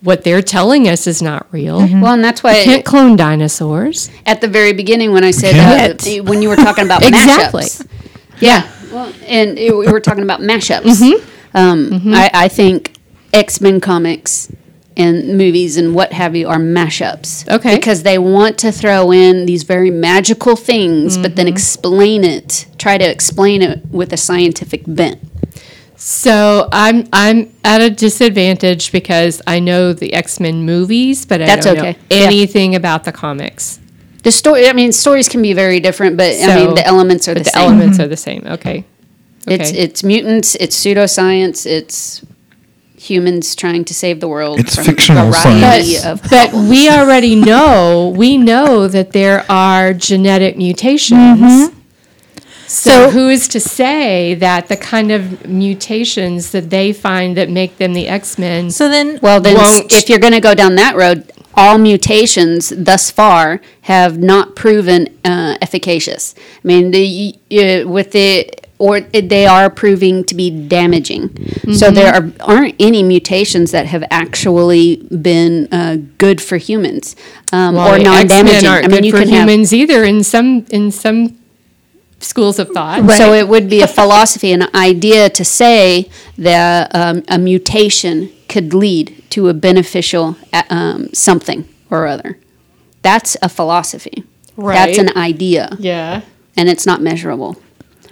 what 0.00 0.22
they're 0.24 0.42
telling 0.42 0.88
us 0.88 1.06
is 1.06 1.20
not 1.20 1.46
real. 1.52 1.78
well, 1.78 2.14
and 2.14 2.22
that's 2.22 2.42
why 2.42 2.52
we 2.58 2.64
Can't 2.64 2.84
clone 2.84 3.16
dinosaurs. 3.16 4.10
at 4.26 4.40
the 4.40 4.48
very 4.48 4.72
beginning 4.72 5.12
when 5.12 5.24
I 5.24 5.30
said 5.32 5.54
uh, 5.56 6.22
when 6.22 6.40
you 6.42 6.48
were 6.48 6.56
talking 6.56 6.84
about 6.84 7.02
Exactly. 7.06 7.64
mashups, 7.64 7.86
yeah, 8.40 8.70
well, 8.92 9.12
and 9.26 9.58
it, 9.58 9.76
we 9.76 9.90
were 9.90 10.00
talking 10.00 10.22
about 10.22 10.40
mashups. 10.40 10.82
Mm-hmm. 11.02 11.56
Um, 11.56 12.14
I, 12.14 12.30
I 12.32 12.48
think 12.48 12.92
X 13.32 13.60
Men 13.60 13.80
comics 13.80 14.52
and 14.96 15.38
movies 15.38 15.76
and 15.76 15.94
what 15.94 16.12
have 16.12 16.34
you 16.36 16.48
are 16.48 16.58
mashups. 16.58 17.48
Okay. 17.48 17.76
because 17.76 18.02
they 18.02 18.18
want 18.18 18.58
to 18.58 18.70
throw 18.72 19.12
in 19.12 19.46
these 19.46 19.62
very 19.62 19.90
magical 19.90 20.56
things, 20.56 21.16
but 21.16 21.28
Mm-hmm. 21.30 21.34
then 21.36 21.48
explain 21.48 22.24
it, 22.24 22.66
try 22.78 22.98
to 22.98 23.04
explain 23.08 23.62
it 23.62 23.84
with 23.90 24.12
a 24.12 24.16
scientific 24.16 24.82
bent. 24.86 25.20
So 26.00 26.68
I'm 26.70 27.08
I'm 27.12 27.52
at 27.64 27.80
a 27.80 27.90
disadvantage 27.90 28.92
because 28.92 29.42
I 29.48 29.58
know 29.58 29.92
the 29.92 30.14
X 30.14 30.38
Men 30.38 30.64
movies, 30.64 31.26
but 31.26 31.42
I 31.42 31.46
That's 31.46 31.66
don't 31.66 31.76
okay. 31.76 31.92
know 31.92 31.98
Yeah. 32.10 32.26
anything 32.26 32.76
about 32.76 33.02
the 33.04 33.10
comics. 33.12 33.80
The 34.22 34.30
story, 34.30 34.68
I 34.68 34.72
mean, 34.72 34.92
stories 34.92 35.28
can 35.28 35.42
be 35.42 35.52
very 35.52 35.80
different, 35.80 36.16
but 36.16 36.34
I 36.40 36.54
mean, 36.56 36.74
the 36.74 36.86
elements 36.86 37.26
are 37.28 37.34
the, 37.34 37.40
But 37.40 37.44
the 37.44 37.50
same. 37.50 37.62
elements 37.62 37.98
are 37.98 38.06
the 38.08 38.14
mm-hmm. 38.14 38.44
same. 38.44 38.52
Okay. 38.52 38.84
It's 39.48 39.70
Okay. 39.70 39.78
it's 39.80 40.04
mutants, 40.04 40.54
it's 40.56 40.76
pseudoscience, 40.78 41.66
it's 41.66 42.22
humans 42.96 43.54
trying 43.56 43.84
to 43.86 43.94
save 43.94 44.20
the 44.20 44.28
world. 44.28 44.60
It's 44.60 44.76
from 44.76 44.84
fictional 44.84 45.30
variety 45.30 45.94
science. 45.94 46.22
of 46.22 46.30
But 46.30 46.52
we 46.52 46.88
already 46.90 47.34
know 47.34 48.12
we 48.16 48.38
know 48.38 48.86
that 48.86 49.12
there 49.12 49.44
are 49.50 49.94
genetic 49.94 50.56
mutations. 50.56 51.40
Mm-hmm. 51.40 51.77
So, 52.68 53.10
who 53.10 53.28
is 53.28 53.48
to 53.48 53.60
say 53.60 54.34
that 54.34 54.68
the 54.68 54.76
kind 54.76 55.10
of 55.10 55.48
mutations 55.48 56.52
that 56.52 56.68
they 56.68 56.92
find 56.92 57.36
that 57.36 57.48
make 57.48 57.78
them 57.78 57.94
the 57.94 58.06
X 58.06 58.38
Men? 58.38 58.70
So 58.70 58.88
then, 58.88 59.18
well, 59.22 59.40
then, 59.40 59.56
if 59.90 60.08
you're 60.08 60.18
going 60.18 60.34
to 60.34 60.40
go 60.40 60.54
down 60.54 60.74
that 60.74 60.94
road, 60.94 61.32
all 61.54 61.78
mutations 61.78 62.68
thus 62.68 63.10
far 63.10 63.60
have 63.82 64.18
not 64.18 64.54
proven 64.54 65.08
uh, 65.24 65.56
efficacious. 65.62 66.34
I 66.36 66.66
mean, 66.66 66.90
the 66.90 67.34
uh, 67.50 67.88
with 67.88 68.12
the 68.12 68.50
or 68.78 69.00
they 69.00 69.44
are 69.44 69.68
proving 69.70 70.22
to 70.24 70.34
be 70.34 70.50
damaging. 70.50 71.36
So 71.74 71.90
there 71.90 72.14
are 72.14 72.30
aren't 72.40 72.76
any 72.78 73.02
mutations 73.02 73.72
that 73.72 73.86
have 73.86 74.04
actually 74.10 74.96
been 74.96 75.68
uh, 75.72 75.96
good 76.18 76.40
for 76.40 76.58
humans 76.58 77.16
um, 77.52 77.74
Well, 77.74 77.94
or 77.94 77.98
non-damaging. 77.98 78.68
I 78.68 78.82
mean, 78.82 78.90
good 78.90 79.04
you 79.06 79.10
for 79.10 79.18
can 79.18 79.28
have 79.28 79.48
humans 79.48 79.74
either 79.74 80.04
in 80.04 80.22
some 80.22 80.64
in 80.70 80.92
some 80.92 81.36
schools 82.20 82.58
of 82.58 82.68
thought. 82.70 83.08
So 83.12 83.32
it 83.32 83.48
would 83.48 83.68
be 83.70 83.80
a 83.82 83.86
philosophy, 84.00 84.52
an 84.52 84.64
idea 84.74 85.28
to 85.30 85.44
say 85.44 86.10
that 86.36 86.94
um, 86.94 87.22
a 87.28 87.38
mutation 87.38 88.30
could 88.48 88.74
lead 88.74 89.22
to 89.30 89.48
a 89.48 89.54
beneficial 89.54 90.36
uh, 90.52 90.62
um, 90.70 91.08
something 91.12 91.68
or 91.90 92.06
other. 92.06 92.38
That's 93.02 93.36
a 93.42 93.48
philosophy. 93.48 94.24
Right. 94.56 94.74
That's 94.74 94.98
an 94.98 95.16
idea, 95.16 95.76
Yeah. 95.78 96.22
and 96.56 96.68
it's 96.68 96.84
not 96.84 97.00
measurable 97.00 97.56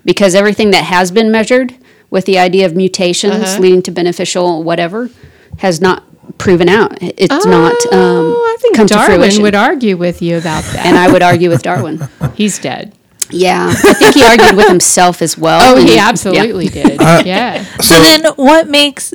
because 0.05 0.35
everything 0.37 0.71
that 0.71 0.85
has 0.85 1.11
been 1.11 1.33
measured 1.33 1.75
with 2.09 2.25
the 2.27 2.39
idea 2.39 2.65
of 2.67 2.77
mutations 2.77 3.35
Uh-huh. 3.35 3.59
leading 3.61 3.83
to 3.83 3.91
beneficial 3.91 4.63
whatever 4.63 5.11
has 5.59 5.81
not 5.81 6.05
proven 6.39 6.69
out. 6.69 6.97
It's 7.01 7.45
not 7.47 7.73
um, 7.93 8.35
Oh, 8.37 8.55
I 8.57 8.61
think 8.63 8.77
come 8.77 8.87
to 8.87 8.95
Darwin 8.95 9.19
fruition. 9.19 9.43
would 9.43 9.57
argue 9.57 9.97
with 9.97 10.23
you 10.23 10.39
about 10.39 10.63
that. 10.65 10.87
and 10.87 10.97
I 10.97 11.11
would 11.11 11.23
argue 11.23 11.49
with 11.49 11.63
Darwin. 11.71 12.07
He's 12.37 12.59
dead. 12.61 12.93
Yeah, 13.31 13.69
I 13.71 13.93
think 13.95 14.15
he 14.15 14.23
argued 14.25 14.57
with 14.57 14.69
himself 14.69 15.21
as 15.23 15.37
well. 15.37 15.61
Oh, 15.63 15.79
and- 15.79 15.89
he 15.89 15.97
yeah. 15.97 16.09
absolutely 16.09 16.69
did. 16.69 17.01
Uh, 17.01 17.23
yeah. 17.25 17.65
so 17.81 17.95
then, 18.01 18.25
what 18.37 18.69
makes 18.69 19.13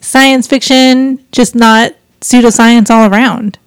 science 0.00 0.46
fiction 0.46 1.24
just 1.32 1.54
not 1.54 1.92
pseudoscience 2.20 2.90
all 2.90 3.10
around? 3.12 3.58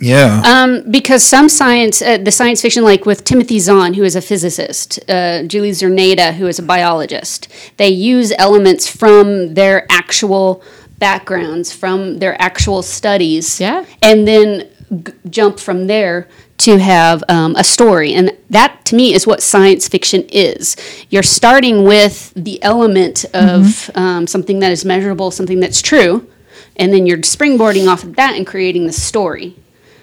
yeah. 0.00 0.42
Um, 0.44 0.90
because 0.90 1.22
some 1.22 1.48
science, 1.48 2.02
uh, 2.02 2.18
the 2.18 2.30
science 2.32 2.60
fiction, 2.60 2.82
like 2.84 3.06
with 3.06 3.24
Timothy 3.24 3.58
Zahn, 3.58 3.94
who 3.94 4.02
is 4.04 4.14
a 4.16 4.20
physicist, 4.20 4.98
uh, 5.08 5.44
Julie 5.44 5.70
Czerneda, 5.70 6.34
who 6.34 6.46
is 6.46 6.58
a 6.58 6.62
biologist, 6.62 7.48
they 7.78 7.88
use 7.88 8.32
elements 8.38 8.86
from 8.88 9.54
their 9.54 9.86
actual 9.90 10.62
backgrounds, 10.98 11.72
from 11.72 12.18
their 12.18 12.40
actual 12.42 12.82
studies, 12.82 13.60
Yeah. 13.60 13.84
and 14.02 14.28
then 14.28 14.68
g- 15.04 15.12
jump 15.30 15.58
from 15.58 15.86
there 15.86 16.28
to 16.56 16.78
have 16.78 17.22
um, 17.28 17.56
a 17.56 17.64
story. 17.64 18.12
And 18.14 18.36
that, 18.50 18.84
to 18.86 18.94
me, 18.94 19.12
is 19.12 19.26
what 19.26 19.42
science 19.42 19.88
fiction 19.88 20.24
is. 20.30 20.76
You're 21.10 21.22
starting 21.22 21.84
with 21.84 22.32
the 22.34 22.62
element 22.62 23.24
of 23.34 23.90
um, 23.94 24.26
something 24.26 24.60
that 24.60 24.72
is 24.72 24.84
measurable, 24.84 25.30
something 25.30 25.60
that's 25.60 25.82
true, 25.82 26.30
and 26.76 26.92
then 26.92 27.06
you're 27.06 27.18
springboarding 27.18 27.88
off 27.88 28.04
of 28.04 28.16
that 28.16 28.36
and 28.36 28.46
creating 28.46 28.86
the 28.86 28.92
story 28.92 29.56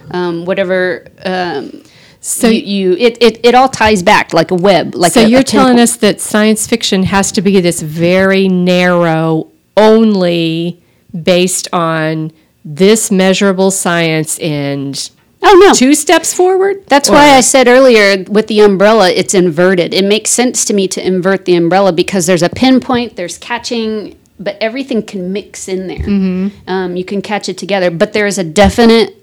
um, 0.10 0.46
whatever 0.46 1.08
um, 1.26 1.84
So 2.20 2.48
you, 2.48 2.62
you 2.62 2.94
it, 2.94 3.22
it, 3.22 3.46
it 3.46 3.56
all 3.56 3.70
ties 3.70 4.04
back 4.04 4.34
like 4.34 4.52
a 4.52 4.56
web 4.56 4.96
like 4.96 5.14
So 5.14 5.22
a, 5.22 5.26
a 5.26 5.28
you're 5.28 5.44
telling 5.44 5.80
us 5.80 5.96
that 5.98 6.20
science 6.20 6.68
fiction 6.68 7.04
has 7.04 7.32
to 7.34 7.42
be 7.42 7.62
this 7.62 7.82
very 7.82 8.48
narrow, 8.48 9.52
only 9.78 10.82
based 11.24 11.68
on 11.74 12.32
this 12.64 13.10
measurable 13.12 13.72
science 13.72 14.38
and 14.40 15.10
oh 15.44 15.64
no 15.68 15.74
two 15.74 15.94
steps 15.94 16.34
forward? 16.34 16.86
that's 16.88 17.10
Or- 17.10 17.14
why 17.14 17.30
i 17.36 17.42
said 17.42 17.68
earlier 17.68 18.24
with 18.30 18.48
the 18.48 18.60
umbrella 18.62 19.10
it's 19.10 19.34
inverted 19.34 19.94
it 19.94 20.06
makes 20.06 20.30
sense 20.30 20.64
to 20.66 20.74
me 20.74 20.88
to 20.90 21.06
invert 21.06 21.46
the 21.46 21.56
umbrella 21.56 21.92
because 21.94 22.26
there's 22.26 22.44
a 22.44 22.50
pinpoint 22.50 23.16
there's 23.16 23.38
catching 23.38 24.18
but 24.40 24.58
everything 24.60 25.04
can 25.04 25.32
mix 25.34 25.68
in 25.68 25.88
there 25.88 25.98
Mm-hmm. 26.00 26.70
um, 26.70 26.96
you 26.96 27.06
can 27.06 27.22
catch 27.22 27.48
it 27.50 27.58
together 27.58 27.90
but 27.92 28.14
there 28.14 28.28
is 28.28 28.38
a 28.38 28.44
definite 28.44 29.16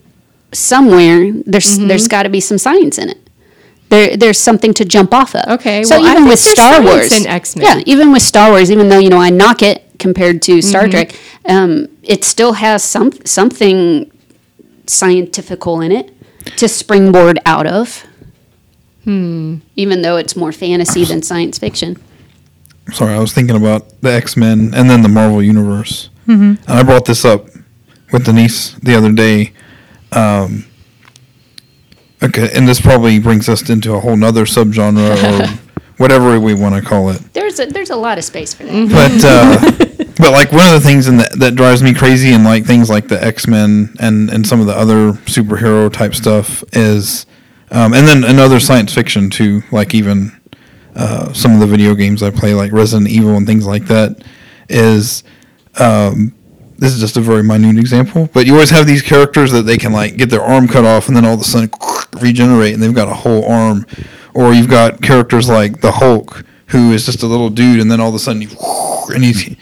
somewhere 0.53 1.33
there's 1.45 1.79
Mm-hmm. 1.79 1.89
there's 1.89 2.09
got 2.09 2.23
to 2.25 2.29
be 2.31 2.41
some 2.41 2.59
science 2.59 2.99
in 2.99 3.09
it 3.11 3.19
there 3.91 4.17
there's 4.17 4.39
something 4.39 4.75
to 4.75 4.85
jump 4.85 5.15
off 5.15 5.35
of. 5.35 5.49
Okay, 5.61 5.83
so 5.83 5.99
well, 5.99 6.11
even 6.13 6.29
with 6.29 6.39
Star 6.39 6.83
Wars 6.83 7.11
in 7.19 7.27
X-Men. 7.27 7.65
yeah, 7.65 7.83
even 7.87 8.13
with 8.13 8.21
Star 8.21 8.51
Wars, 8.51 8.71
even 8.71 8.91
though 8.91 8.99
you 8.99 9.09
know 9.09 9.17
I 9.17 9.31
knock 9.31 9.63
it 9.63 9.83
compared 9.99 10.43
to 10.43 10.61
Star 10.61 10.83
Mm-hmm. 10.83 10.91
Trek, 10.91 11.15
um, 11.47 11.89
it 12.03 12.23
still 12.23 12.53
has 12.53 12.85
some 12.85 13.13
something 13.25 14.11
scientifical 14.89 15.81
in 15.81 15.93
it 15.93 16.15
to 16.57 16.69
springboard 16.69 17.39
out 17.47 17.67
of. 17.67 18.05
Hmm. 19.05 19.57
Even 19.77 20.03
though 20.03 20.17
it's 20.17 20.37
more 20.37 20.53
fantasy 20.53 21.05
than 21.05 21.23
science 21.23 21.59
fiction. 21.59 21.97
Sorry, 22.93 23.15
I 23.15 23.19
was 23.19 23.33
thinking 23.33 23.57
about 23.57 24.01
the 24.01 24.13
X 24.13 24.37
Men 24.37 24.73
and 24.75 24.89
then 24.89 25.03
the 25.03 25.09
Marvel 25.09 25.43
Universe. 25.43 26.11
Mm-hmm. 26.27 26.71
And 26.71 26.79
I 26.79 26.83
brought 26.83 27.05
this 27.05 27.25
up 27.25 27.47
with 28.13 28.25
Denise 28.25 28.73
the 28.75 28.95
other 28.95 29.13
day. 29.13 29.53
Um, 30.13 30.67
okay, 32.23 32.51
and 32.55 32.67
this 32.67 32.81
probably 32.81 33.19
brings 33.19 33.49
us 33.49 33.69
into 33.69 33.95
a 33.95 34.01
whole 34.01 34.17
nother 34.17 34.45
subgenre 34.45 35.17
or 35.41 35.59
whatever 35.99 36.41
we 36.41 36.55
want 36.55 36.75
to 36.75 36.83
call 36.83 37.11
it. 37.11 37.19
There's 37.35 37.61
a, 37.61 37.67
there's 37.67 37.91
a 37.91 37.97
lot 37.97 38.19
of 38.19 38.25
space 38.25 38.55
for 38.55 38.65
that. 38.65 39.89
But 39.89 39.99
uh, 39.99 40.05
but 40.19 40.33
like 40.33 40.53
one 40.53 40.67
of 40.67 40.73
the 40.73 40.81
things 40.81 41.09
in 41.09 41.17
that 41.19 41.33
that 41.39 41.55
drives 41.55 41.83
me 41.83 41.95
crazy 41.95 42.33
and 42.33 42.45
like 42.45 42.65
things 42.65 42.91
like 42.91 43.09
the 43.09 43.23
X 43.23 43.47
Men 43.47 43.95
and 44.01 44.31
and 44.31 44.47
some 44.47 44.61
of 44.61 44.67
the 44.67 44.77
other 44.77 45.13
superhero 45.25 45.93
type 45.93 46.15
stuff 46.15 46.65
is, 46.73 47.27
um, 47.71 47.95
and 47.95 48.07
then 48.07 48.25
another 48.25 48.61
science 48.61 48.93
fiction 48.93 49.31
too, 49.31 49.63
like 49.71 49.95
even 49.95 50.33
uh, 50.97 51.33
some 51.33 51.55
of 51.55 51.61
the 51.61 51.67
video 51.67 51.95
games 51.95 52.23
I 52.23 52.31
play, 52.31 52.55
like 52.55 52.73
Resident 52.73 53.09
Evil 53.09 53.37
and 53.37 53.47
things 53.47 53.67
like 53.67 53.87
that, 53.87 54.23
is. 54.69 55.23
Um, 55.77 56.35
this 56.79 56.95
is 56.95 57.01
just 57.01 57.17
a 57.17 57.21
very 57.21 57.43
minute 57.43 57.77
example, 57.77 58.31
but 58.33 58.47
you 58.47 58.53
always 58.53 58.71
have 58.71 58.87
these 58.87 59.03
characters 59.03 59.51
that 59.51 59.63
they 59.63 59.77
can 59.77 59.93
like 59.93 60.17
get 60.17 60.31
their 60.31 60.43
arm 60.43 60.69
cut 60.69 60.85
off 60.85 61.09
and 61.09 61.17
then 61.17 61.25
all 61.25 61.35
of 61.35 61.41
a 61.41 61.45
sudden 61.45 61.71
regenerate 62.23 62.73
and 62.73 62.81
they've 62.81 62.95
got 62.95 63.09
a 63.09 63.15
whole 63.15 63.45
arm, 63.47 63.85
or 64.33 64.53
you've 64.53 64.71
got 64.71 65.03
characters 65.03 65.49
like 65.49 65.81
the 65.81 65.91
Hulk 65.91 66.45
who 66.67 66.93
is 66.93 67.05
just 67.05 67.23
a 67.25 67.27
little 67.27 67.51
dude 67.51 67.81
and 67.81 67.91
then 67.91 68.01
all 68.01 68.11
of 68.11 68.15
a 68.15 68.19
sudden 68.19 68.43
he, 68.43 68.57
and 69.13 69.25
he's 69.25 69.57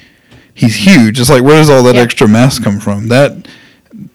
he's 0.56 0.74
huge. 0.76 1.20
It's 1.20 1.30
like 1.30 1.42
where 1.42 1.56
does 1.56 1.70
all 1.70 1.82
that 1.84 1.96
extra 1.96 2.26
mass 2.26 2.58
come 2.58 2.80
from? 2.80 3.08
That 3.08 3.46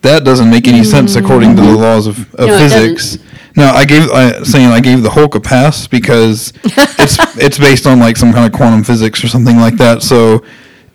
that 0.01 0.23
doesn't 0.23 0.49
make 0.49 0.67
any 0.67 0.83
sense 0.83 1.15
according 1.15 1.55
to 1.55 1.61
the 1.61 1.71
laws 1.73 2.07
of, 2.07 2.33
of 2.35 2.47
No, 2.47 2.57
physics. 2.57 3.17
Now 3.55 3.73
I 3.73 3.85
gave 3.85 4.09
I 4.11 4.43
saying 4.43 4.67
I 4.67 4.79
gave 4.79 5.03
the 5.03 5.09
Hulk 5.09 5.35
a 5.35 5.39
pass 5.39 5.87
because 5.87 6.51
it's 6.63 7.37
it's 7.37 7.57
based 7.57 7.85
on 7.87 7.99
like 7.99 8.17
some 8.17 8.33
kind 8.33 8.45
of 8.45 8.57
quantum 8.57 8.83
physics 8.83 9.23
or 9.23 9.27
something 9.27 9.57
like 9.57 9.77
that. 9.77 10.01
So 10.01 10.43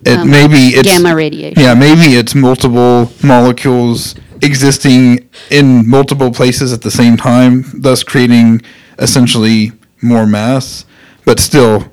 it 0.04 0.18
Um, 0.18 0.30
maybe 0.30 0.68
it's 0.76 0.88
gamma 0.88 1.14
radiation. 1.14 1.60
Yeah, 1.62 1.74
maybe 1.74 2.16
it's 2.16 2.34
multiple 2.34 3.10
molecules 3.22 4.14
existing 4.42 5.28
in 5.50 5.88
multiple 5.88 6.30
places 6.30 6.72
at 6.72 6.82
the 6.82 6.90
same 6.90 7.16
time, 7.16 7.64
thus 7.74 8.02
creating 8.02 8.62
essentially 8.98 9.72
more 10.02 10.26
mass. 10.26 10.84
But 11.24 11.40
still, 11.40 11.90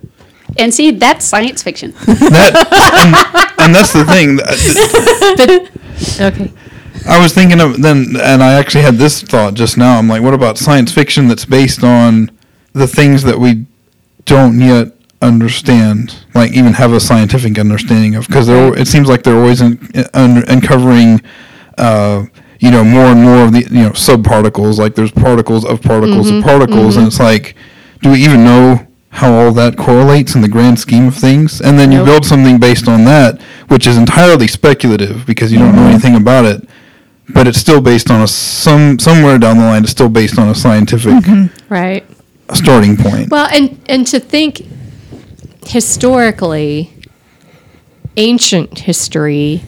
And 0.58 0.74
see, 0.74 0.91
that's 0.91 1.26
science 1.26 1.64
fiction. 1.64 1.91
that 1.91 3.56
and, 3.58 3.66
and 3.66 3.76
that's 3.76 3.94
the 3.94 4.06
thing. 4.06 4.39
Okay. 6.20 6.52
I 7.08 7.22
was 7.22 7.34
thinking 7.34 7.60
of 7.60 7.82
then, 7.82 8.16
and 8.22 8.41
I 8.44 8.54
actually 8.54 8.84
had 8.84 8.96
this 8.96 9.22
thought 9.22 9.56
just 9.56 9.78
now. 9.78 9.98
I'm 9.98 10.08
like, 10.08 10.22
what 10.22 10.34
about 10.34 10.58
science 10.58 10.91
fiction 10.91 11.28
that's 11.28 11.46
based 11.46 11.84
on 11.84 12.32
the 12.74 12.88
things 12.88 13.24
that 13.24 13.39
we 13.39 13.66
don't 14.26 14.60
yet 14.60 14.94
understand, 15.22 16.24
like 16.34 16.52
even 16.52 16.74
have 16.74 16.94
a 16.94 17.00
scientific 17.00 17.60
understanding 17.60 18.16
of? 18.16 18.28
Because 18.28 18.48
it 18.48 18.88
seems 18.88 19.10
like 19.10 19.24
they're 19.24 19.38
always 19.38 19.62
in, 19.62 19.80
un, 20.14 20.44
uncovering, 20.48 21.22
uh, 21.78 22.26
you 22.60 22.72
know, 22.72 22.84
more 22.84 23.06
and 23.06 23.22
more 23.22 23.44
of 23.44 23.52
the 23.52 23.62
you 23.62 23.84
know 23.84 23.91
subparticles. 23.91 24.78
Like 24.78 24.96
there's 24.96 25.12
particles 25.12 25.66
of 25.66 25.82
particles 25.82 26.30
of 26.30 26.44
particles, 26.44 26.96
and 26.96 27.08
it's 27.08 27.20
like, 27.20 27.56
do 28.02 28.12
we 28.12 28.24
even 28.24 28.44
know? 28.44 28.88
How 29.14 29.32
all 29.34 29.51
that 29.53 29.78
correlates 29.78 30.36
in 30.36 30.41
the 30.41 30.47
grand 30.47 30.80
scheme 30.80 31.07
of 31.07 31.16
things, 31.16 31.61
and 31.61 31.80
then 31.80 31.91
you 31.91 31.99
Nope. 31.99 32.07
build 32.07 32.26
something 32.26 32.59
based 32.59 32.88
on 32.88 33.05
that, 33.05 33.41
which 33.68 33.88
is 33.88 33.97
entirely 33.97 34.47
speculative 34.47 35.26
because 35.26 35.51
you 35.51 35.59
don't 35.59 35.76
know 35.76 35.82
mm-hmm. 35.82 35.91
anything 35.91 36.16
about 36.16 36.45
it 36.45 36.68
but 37.30 37.47
it's 37.47 37.57
still 37.57 37.80
based 37.80 38.11
on 38.11 38.22
a 38.22 38.28
some 38.28 38.99
somewhere 38.99 39.38
down 39.38 39.57
the 39.57 39.64
line 39.64 39.84
it's 39.84 39.91
still 39.93 40.09
based 40.09 40.38
on 40.38 40.49
a 40.49 40.53
scientific 40.53 41.14
mm-hmm. 41.14 41.74
Right. 41.74 42.05
starting 42.53 42.97
point 42.97 43.30
Well, 43.32 43.47
and 43.49 43.82
and 43.88 44.05
to 44.07 44.20
think 44.20 44.61
historically, 45.66 46.93
ancient 48.18 48.80
history, 48.80 49.64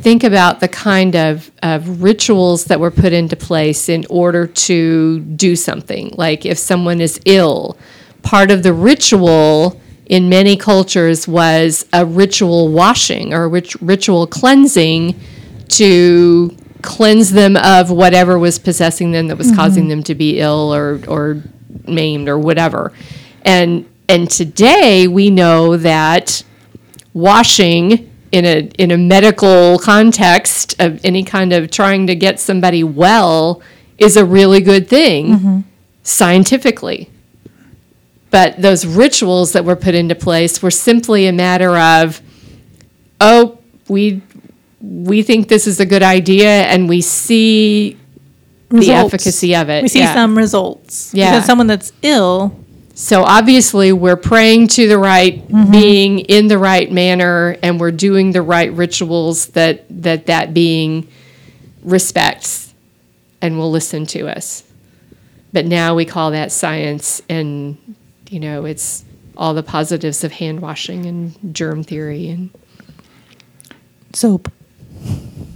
think 0.00 0.24
about 0.24 0.60
the 0.60 0.68
kind 0.68 1.16
of, 1.16 1.50
of 1.62 2.02
rituals 2.02 2.66
that 2.66 2.80
were 2.80 2.90
put 2.90 3.12
into 3.12 3.36
place 3.36 3.88
in 3.88 4.06
order 4.08 4.46
to 4.46 5.20
do 5.20 5.56
something. 5.56 6.14
Like 6.16 6.46
if 6.46 6.58
someone 6.58 7.00
is 7.00 7.20
ill, 7.24 7.76
part 8.22 8.50
of 8.50 8.62
the 8.62 8.72
ritual 8.72 9.80
in 10.06 10.28
many 10.28 10.56
cultures 10.56 11.28
was 11.28 11.86
a 11.92 12.04
ritual 12.04 12.68
washing 12.72 13.34
or 13.34 13.48
rit- 13.48 13.80
ritual 13.80 14.26
cleansing 14.26 15.18
to 15.68 16.56
cleanse 16.82 17.30
them 17.30 17.56
of 17.56 17.90
whatever 17.90 18.38
was 18.38 18.58
possessing 18.58 19.12
them 19.12 19.26
that 19.28 19.36
was 19.36 19.48
mm-hmm. 19.48 19.56
causing 19.56 19.88
them 19.88 20.02
to 20.02 20.14
be 20.14 20.40
ill 20.40 20.74
or 20.74 21.00
or 21.08 21.42
maimed 21.86 22.28
or 22.28 22.38
whatever. 22.38 22.92
And 23.42 23.88
and 24.08 24.30
today 24.30 25.06
we 25.08 25.30
know 25.30 25.76
that 25.76 26.42
washing 27.12 28.10
in 28.32 28.44
a 28.44 28.70
in 28.78 28.90
a 28.90 28.96
medical 28.96 29.78
context 29.78 30.80
of 30.80 31.04
any 31.04 31.22
kind 31.22 31.52
of 31.52 31.70
trying 31.70 32.06
to 32.06 32.14
get 32.14 32.40
somebody 32.40 32.84
well 32.84 33.62
is 33.98 34.16
a 34.16 34.24
really 34.24 34.60
good 34.60 34.88
thing 34.88 35.26
mm-hmm. 35.26 35.60
scientifically. 36.02 37.10
But 38.30 38.60
those 38.60 38.84
rituals 38.86 39.52
that 39.52 39.64
were 39.64 39.76
put 39.76 39.94
into 39.94 40.14
place 40.14 40.62
were 40.62 40.70
simply 40.70 41.26
a 41.26 41.32
matter 41.32 41.76
of 41.76 42.20
oh, 43.20 43.58
we 43.88 44.22
we 44.80 45.22
think 45.22 45.48
this 45.48 45.66
is 45.66 45.80
a 45.80 45.86
good 45.86 46.02
idea 46.02 46.48
and 46.64 46.88
we 46.88 47.00
see 47.00 47.96
the 48.70 48.90
efficacy 48.92 49.56
of 49.56 49.68
it. 49.70 49.82
We 49.82 49.88
see 49.88 50.00
Yeah. 50.00 50.14
some 50.14 50.36
results. 50.36 51.10
Yeah. 51.14 51.32
Because 51.32 51.46
someone 51.46 51.66
that's 51.66 51.92
ill, 52.02 52.54
So 52.94 53.22
obviously, 53.22 53.92
we're 53.92 54.16
praying 54.16 54.68
to 54.68 54.88
the 54.88 54.98
right 54.98 55.46
mm-hmm. 55.48 55.70
being 55.70 56.18
in 56.18 56.48
the 56.48 56.58
right 56.58 56.90
manner, 56.90 57.56
and 57.62 57.78
we're 57.78 57.92
doing 57.92 58.32
the 58.32 58.42
right 58.42 58.72
rituals 58.72 59.46
that 59.48 59.84
that 60.02 60.26
that 60.26 60.52
being 60.52 61.06
respects, 61.84 62.74
and 63.40 63.56
will 63.56 63.70
listen 63.70 64.04
to 64.06 64.28
us. 64.28 64.64
But 65.52 65.64
now 65.64 65.94
we 65.94 66.04
call 66.04 66.32
that 66.32 66.50
science, 66.50 67.22
and 67.28 67.76
you 68.30 68.40
know, 68.40 68.64
it's 68.64 69.04
all 69.36 69.54
the 69.54 69.62
positives 69.62 70.24
of 70.24 70.32
hand 70.32 70.60
washing 70.60 71.06
and 71.06 71.54
germ 71.54 71.82
theory, 71.82 72.28
and 72.28 72.50
soap. 74.12 74.50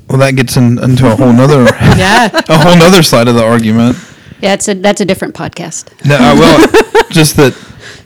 well 0.08 0.18
that 0.18 0.36
gets 0.36 0.56
in, 0.56 0.82
into 0.82 1.10
a 1.10 1.16
whole 1.16 1.32
nother 1.32 1.64
yeah, 1.96 2.30
a 2.48 2.58
whole 2.58 2.76
nother 2.76 3.02
side 3.02 3.28
of 3.28 3.34
the 3.34 3.44
argument. 3.44 3.96
Yeah, 4.40 4.54
it's 4.54 4.68
a, 4.68 4.74
that's 4.74 5.00
a 5.00 5.04
different 5.04 5.34
podcast. 5.34 5.90
no, 6.04 6.16
uh, 6.16 6.34
well 6.36 7.04
just 7.10 7.36
that 7.36 7.56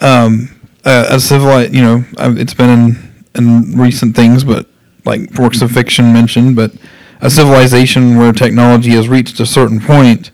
um 0.00 0.48
uh, 0.84 1.06
a 1.10 1.20
civilized 1.20 1.74
you 1.74 1.82
know 1.82 2.04
uh, 2.18 2.34
it's 2.36 2.54
been 2.54 2.70
in 2.70 3.24
in 3.34 3.78
recent 3.78 4.14
things 4.16 4.44
but 4.44 4.66
like 5.04 5.32
works 5.34 5.62
of 5.62 5.70
fiction 5.70 6.12
mentioned 6.12 6.56
but 6.56 6.72
a 7.20 7.30
civilization 7.30 8.16
where 8.16 8.32
technology 8.32 8.90
has 8.90 9.08
reached 9.08 9.40
a 9.40 9.46
certain 9.46 9.80
point 9.80 10.30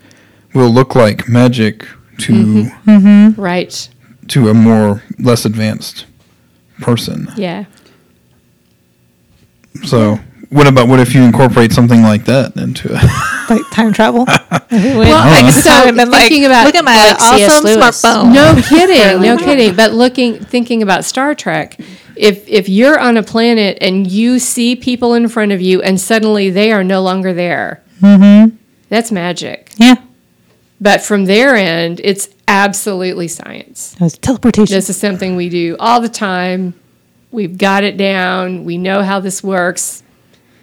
will 0.55 0.71
look 0.71 0.95
like 0.95 1.29
magic 1.29 1.87
to 2.19 2.71
right, 3.37 3.89
to 4.33 4.49
a 4.49 4.55
more 4.55 5.03
less 5.19 5.45
advanced 5.45 6.07
person 6.81 7.29
yeah. 7.37 7.65
So, 9.85 10.19
what 10.51 10.67
about 10.67 10.89
what 10.89 11.01
if 11.01 11.15
you 11.15 11.23
incorporate 11.23 11.73
something 11.73 12.03
like 12.03 12.25
that 12.27 12.57
into 12.57 12.89
it? 12.93 13.01
Like 13.51 13.69
time 13.71 13.93
travel. 13.93 14.25
well, 14.27 14.61
Well, 14.71 15.43
like, 15.43 15.53
so 15.53 15.71
and 15.71 15.97
like, 15.97 16.09
thinking 16.09 16.47
about- 16.47 16.65
look 16.65 16.77
at 16.77 16.85
my 16.85 16.97
like 16.97 17.21
awesome 17.21 17.67
smartphone. 17.67 18.33
No 18.33 18.63
kidding, 18.69 19.21
no 19.21 19.37
kidding. 19.37 19.75
But 19.75 19.93
looking, 19.93 20.39
thinking 20.39 20.81
about 20.81 21.05
Star 21.05 21.35
Trek, 21.35 21.77
if 22.17 22.49
if 22.49 22.69
you're 22.69 22.99
on 22.99 23.17
a 23.17 23.23
planet 23.23 23.77
and 23.81 24.11
you 24.11 24.39
see 24.39 24.77
people 24.77 25.13
in 25.13 25.29
front 25.29 25.53
of 25.53 25.61
you 25.61 25.83
and 25.83 26.01
suddenly 26.01 26.49
they 26.51 26.73
are 26.73 26.85
no 26.85 27.03
longer 27.03 27.35
there, 27.35 27.83
mm-hmm. 28.01 28.57
that's 28.89 29.11
magic. 29.11 29.73
Yeah. 29.77 29.97
But 30.81 31.03
from 31.03 31.27
their 31.27 31.55
end, 31.57 32.01
it's 32.03 32.29
absolutely 32.53 33.29
science. 33.29 33.97
Teleportation. 34.21 34.75
This 34.75 34.91
is 34.91 34.97
something 34.97 35.37
we 35.37 35.49
do 35.49 35.77
all 35.81 36.01
the 36.01 36.09
time. 36.09 36.75
We've 37.31 37.57
got 37.57 37.83
it 37.83 37.97
down. 37.97 38.65
We 38.65 38.77
know 38.77 39.03
how 39.03 39.21
this 39.21 39.43
works. 39.43 40.03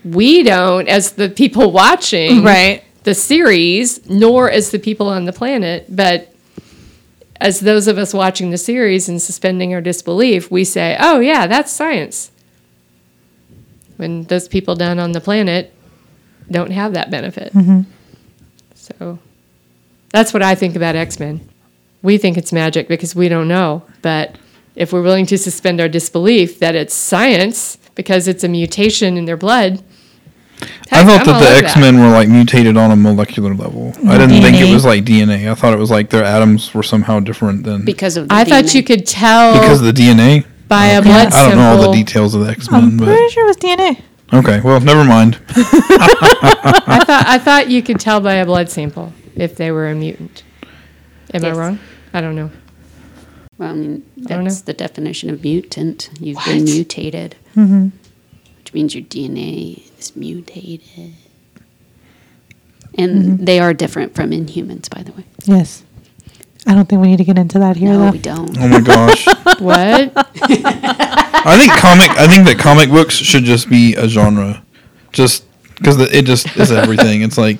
We 0.05 0.43
don't, 0.43 0.87
as 0.87 1.13
the 1.13 1.29
people 1.29 1.71
watching 1.71 2.43
right. 2.43 2.83
the 3.03 3.15
series, 3.15 4.07
nor 4.07 4.49
as 4.51 4.69
the 4.69 4.77
people 4.77 5.07
on 5.07 5.25
the 5.25 5.33
planet, 5.33 5.87
but 5.89 6.33
as 7.41 7.59
those 7.59 7.87
of 7.87 7.97
us 7.97 8.13
watching 8.13 8.51
the 8.51 8.57
series 8.57 9.09
and 9.09 9.19
suspending 9.19 9.73
our 9.73 9.81
disbelief, 9.81 10.51
we 10.51 10.63
say, 10.63 10.95
oh, 10.99 11.19
yeah, 11.19 11.47
that's 11.47 11.71
science. 11.71 12.31
When 13.97 14.23
those 14.25 14.47
people 14.47 14.75
down 14.75 14.99
on 14.99 15.11
the 15.13 15.21
planet 15.21 15.73
don't 16.51 16.71
have 16.71 16.93
that 16.93 17.09
benefit. 17.09 17.51
Mm-hmm. 17.53 17.81
So 18.75 19.19
that's 20.11 20.33
what 20.33 20.43
I 20.43 20.55
think 20.55 20.75
about 20.75 20.95
X 20.95 21.19
Men. 21.19 21.48
We 22.01 22.17
think 22.17 22.37
it's 22.37 22.51
magic 22.53 22.87
because 22.87 23.15
we 23.15 23.27
don't 23.29 23.47
know. 23.47 23.83
But 24.01 24.37
if 24.75 24.93
we're 24.93 25.01
willing 25.01 25.25
to 25.27 25.37
suspend 25.37 25.81
our 25.81 25.89
disbelief 25.89 26.59
that 26.59 26.75
it's 26.75 26.93
science 26.93 27.77
because 27.95 28.27
it's 28.27 28.43
a 28.43 28.47
mutation 28.47 29.17
in 29.17 29.25
their 29.25 29.37
blood, 29.37 29.83
I 30.91 31.05
thought 31.05 31.21
I'm 31.21 31.25
that 31.27 31.59
the 31.61 31.65
X 31.67 31.77
Men 31.77 31.99
were 31.99 32.09
like 32.09 32.27
mutated 32.27 32.75
on 32.77 32.91
a 32.91 32.95
molecular 32.95 33.53
level. 33.53 33.93
I 34.07 34.17
didn't 34.17 34.41
think 34.41 34.57
it 34.57 34.73
was 34.73 34.83
like 34.85 35.05
DNA. 35.05 35.49
I 35.49 35.55
thought 35.55 35.73
it 35.73 35.79
was 35.79 35.89
like 35.91 36.09
their 36.09 36.23
atoms 36.23 36.73
were 36.73 36.83
somehow 36.83 37.19
different 37.21 37.63
than 37.63 37.85
because 37.85 38.17
of 38.17 38.27
the 38.27 38.35
I 38.35 38.43
thought 38.43 38.73
you 38.73 38.83
could 38.83 39.05
tell 39.05 39.53
because 39.53 39.79
of 39.79 39.85
the 39.85 39.93
DNA. 40.01 40.45
by 40.67 40.87
a 40.87 41.01
blood 41.01 41.31
I 41.33 41.47
don't 41.49 41.57
know 41.57 41.77
all 41.77 41.91
the 41.91 41.97
details 41.97 42.35
of 42.35 42.45
the 42.45 42.51
X 42.51 42.67
I'm 42.71 42.89
Men, 42.89 42.97
but 42.97 43.05
pretty 43.05 43.29
sure 43.29 43.45
it 43.45 43.47
was 43.47 43.57
DNA. 43.57 44.01
okay. 44.33 44.59
Well, 44.61 44.79
never 44.81 45.05
mind. 45.05 45.39
I 45.49 47.03
thought 47.05 47.23
I 47.27 47.37
thought 47.39 47.69
you 47.69 47.81
could 47.81 47.99
tell 47.99 48.19
by 48.19 48.35
a 48.35 48.45
blood 48.45 48.69
sample 48.69 49.13
if 49.35 49.55
they 49.55 49.71
were 49.71 49.89
a 49.89 49.95
mutant. 49.95 50.43
Am 51.33 51.43
Yes. 51.43 51.55
I 51.55 51.59
wrong? 51.59 51.79
I 52.13 52.21
don't 52.21 52.35
know. 52.35 52.49
Well, 53.57 53.71
I 53.71 53.73
mean, 53.73 54.05
that's 54.17 54.61
know. 54.61 54.65
the 54.65 54.73
definition 54.73 55.29
of 55.29 55.43
mutant. 55.43 56.09
You've 56.19 56.43
been 56.45 56.63
What? 56.63 56.71
mutated, 56.71 57.35
mm-hmm. 57.55 57.89
which 58.59 58.73
means 58.73 58.95
your 58.95 59.03
DNA 59.03 59.83
is 59.99 60.15
mutated. 60.15 61.13
And 62.95 63.23
mm-hmm. 63.23 63.45
they 63.45 63.59
are 63.59 63.73
different 63.73 64.15
from 64.15 64.31
Inhumans, 64.31 64.89
by 64.89 65.03
the 65.03 65.11
way. 65.11 65.25
Yes. 65.45 65.83
I 66.65 66.73
don't 66.73 66.87
think 66.87 67.01
we 67.01 67.07
need 67.09 67.17
to 67.17 67.23
get 67.23 67.37
into 67.37 67.59
that 67.59 67.77
here, 67.77 67.89
No, 67.89 68.05
though. 68.05 68.11
we 68.11 68.17
don't. 68.17 68.57
Oh 68.59 68.67
my 68.67 68.79
gosh. 68.81 69.25
What? 69.59 70.13
I 70.15 71.57
think 71.57 71.71
comic. 71.77 72.09
I 72.11 72.27
think 72.27 72.45
that 72.47 72.57
comic 72.59 72.89
books 72.89 73.15
should 73.15 73.43
just 73.43 73.69
be 73.69 73.95
a 73.95 74.07
genre, 74.07 74.63
just 75.11 75.43
because 75.75 75.99
it 75.99 76.23
just 76.25 76.55
is 76.55 76.71
everything. 76.71 77.23
It's 77.23 77.37
like 77.37 77.59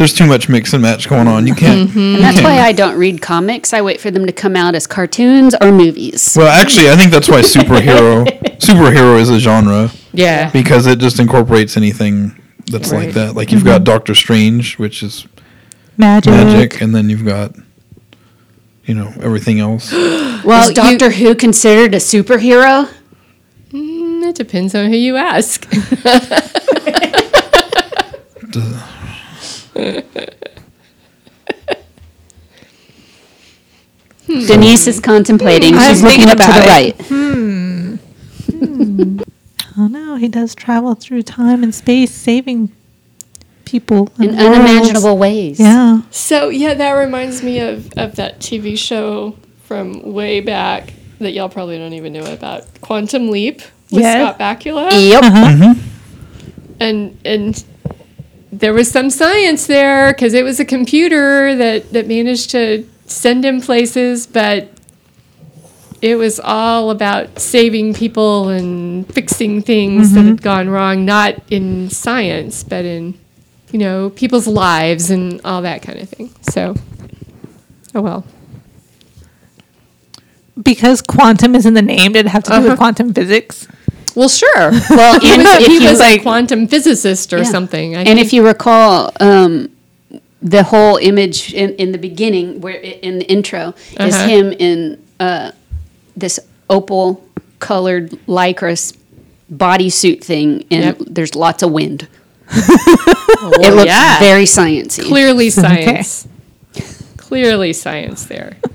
there's 0.00 0.14
too 0.14 0.24
much 0.26 0.48
mix 0.48 0.72
and 0.72 0.80
match 0.82 1.10
going 1.10 1.28
on. 1.28 1.46
You 1.46 1.54
can't. 1.54 1.94
And 1.94 2.16
that's 2.16 2.40
why 2.42 2.58
I 2.60 2.72
don't 2.72 2.96
read 2.96 3.20
comics. 3.20 3.74
I 3.74 3.82
wait 3.82 4.00
for 4.00 4.10
them 4.10 4.24
to 4.24 4.32
come 4.32 4.56
out 4.56 4.74
as 4.74 4.86
cartoons 4.86 5.54
or 5.60 5.70
movies. 5.70 6.34
Well, 6.38 6.48
actually, 6.48 6.88
I 6.88 6.96
think 6.96 7.12
that's 7.12 7.28
why 7.28 7.42
superhero 7.42 8.24
superhero 8.56 9.20
is 9.20 9.28
a 9.28 9.38
genre 9.38 9.90
Yeah. 10.12 10.48
because 10.50 10.86
it 10.86 11.00
just 11.00 11.20
incorporates 11.20 11.76
anything 11.76 12.34
that's 12.70 12.92
like 12.92 13.12
that. 13.12 13.36
Like 13.36 13.52
you've 13.52 13.62
got 13.64 13.84
Doctor 13.84 14.14
Strange, 14.14 14.78
which 14.78 15.02
is 15.02 15.26
Magic. 15.98 16.32
magic, 16.32 16.80
and 16.80 16.94
then 16.94 17.10
you've 17.10 17.26
got 17.26 17.54
you 18.86 18.94
know 18.94 19.12
everything 19.20 19.60
else. 19.60 19.92
Well, 20.42 20.70
Is 20.70 20.74
Doctor 20.74 20.96
Doctor 20.96 21.10
Who 21.10 21.34
considered 21.34 21.92
a 21.94 21.98
superhero? 21.98 22.88
Mm, 23.72 24.30
It 24.30 24.34
depends 24.36 24.74
on 24.74 24.86
who 24.86 24.96
you 24.96 25.16
ask. 25.18 25.68
Denise 34.52 34.86
is 34.86 35.00
contemplating. 35.00 35.74
Hmm. 35.74 35.78
I'm 35.80 35.94
She's 35.94 36.02
looking 36.02 36.24
up 36.26 36.30
to 36.32 36.36
the 36.36 36.42
about 36.44 36.66
right. 36.66 37.00
Hmm. 37.02 37.94
Hmm. 38.50 39.20
Oh 39.78 39.86
no, 39.86 40.16
he 40.16 40.28
does 40.28 40.54
travel 40.54 40.94
through 40.94 41.22
time 41.22 41.62
and 41.62 41.74
space, 41.74 42.10
saving 42.12 42.72
people 43.64 44.08
In 44.18 44.36
worlds. 44.36 44.42
unimaginable 44.42 45.16
ways. 45.16 45.60
Yeah. 45.60 46.02
So 46.10 46.48
yeah, 46.48 46.74
that 46.74 46.92
reminds 46.92 47.42
me 47.42 47.60
of, 47.60 47.92
of 47.96 48.16
that 48.16 48.40
TV 48.40 48.76
show 48.76 49.36
from 49.64 50.12
way 50.12 50.40
back 50.40 50.92
that 51.20 51.32
y'all 51.32 51.48
probably 51.48 51.78
don't 51.78 51.92
even 51.92 52.12
know 52.12 52.30
about, 52.32 52.64
Quantum 52.80 53.30
Leap 53.30 53.62
with 53.92 54.02
Yeah. 54.02 54.34
Scott 54.34 54.38
Bakula. 54.38 54.90
Yep. 55.10 55.22
Uh-huh. 55.22 55.46
Mm-hmm. 55.46 55.80
and 56.80 57.18
and 57.24 57.64
there 58.52 58.72
was 58.74 58.90
some 58.90 59.08
science 59.10 59.66
there 59.68 60.12
because 60.12 60.34
it 60.34 60.42
was 60.44 60.58
a 60.58 60.64
computer 60.64 61.54
that 61.56 61.92
that 61.92 62.08
managed 62.08 62.50
to 62.50 62.84
send 63.10 63.44
him 63.44 63.60
places, 63.60 64.26
but 64.26 64.68
it 66.00 66.16
was 66.16 66.40
all 66.40 66.90
about 66.90 67.38
saving 67.38 67.92
people 67.94 68.48
and 68.48 69.06
fixing 69.12 69.60
things 69.62 70.12
that 70.12 70.24
had 70.24 70.42
gone 70.42 70.68
wrong, 70.70 71.04
not 71.04 71.34
in 71.50 71.90
science, 71.90 72.64
but 72.64 72.84
in 72.84 73.18
you 73.72 73.78
know 73.78 74.10
people's 74.10 74.46
lives 74.46 75.10
and 75.10 75.40
all 75.44 75.62
that 75.62 75.82
kind 75.82 75.98
of 76.00 76.08
thing. 76.08 76.30
So, 76.50 76.74
oh 77.94 78.00
well. 78.00 78.24
Because 80.60 81.00
quantum 81.00 81.54
is 81.54 81.64
in 81.64 81.74
the 81.74 81.82
name, 81.82 82.12
did 82.12 82.26
it 82.26 82.28
have 82.28 82.42
to 82.44 82.50
do 82.50 82.56
Uh-huh. 82.56 82.68
with 82.70 82.78
quantum 82.78 83.14
physics? 83.14 83.66
Well, 84.14 84.28
sure. 84.28 84.70
Well, 84.90 85.20
He 85.20 85.30
and 85.32 85.42
was, 85.42 85.60
if 85.62 85.66
he 85.66 85.78
was 85.86 85.98
like- 86.00 86.20
a 86.20 86.22
quantum 86.22 86.66
physicist 86.66 87.32
or 87.32 87.38
Yeah. 87.38 87.44
something. 87.44 87.96
I 87.96 88.02
and 88.02 88.18
if 88.18 88.32
you 88.32 88.44
recall, 88.44 89.12
um, 89.20 89.70
the 90.42 90.62
whole 90.62 90.96
image 90.96 91.52
in, 91.52 91.74
in 91.74 91.92
the 91.92 91.98
beginning, 91.98 92.60
where 92.60 92.74
in 92.76 93.18
the 93.18 93.26
intro, 93.30 93.74
is 93.98 94.14
Uh-huh. 94.14 94.26
him 94.28 94.52
in 94.52 95.02
uh, 95.20 95.52
this 96.16 96.40
opal 96.68 97.22
colored 97.58 98.10
lycra 98.26 98.74
bodysuit 99.52 100.22
thing, 100.24 100.64
and 100.70 100.84
Yep. 100.84 100.98
there's 101.10 101.34
lots 101.34 101.62
of 101.62 101.72
wind. 101.72 102.08
Well, 102.50 103.60
it 103.60 103.74
looks 103.74 103.86
yeah. 103.86 104.18
very 104.18 104.44
sciencey. 104.44 105.04
clearly 105.06 105.50
science. 105.62 106.26
clearly 107.16 107.72
science 107.72 108.24
there. 108.26 108.56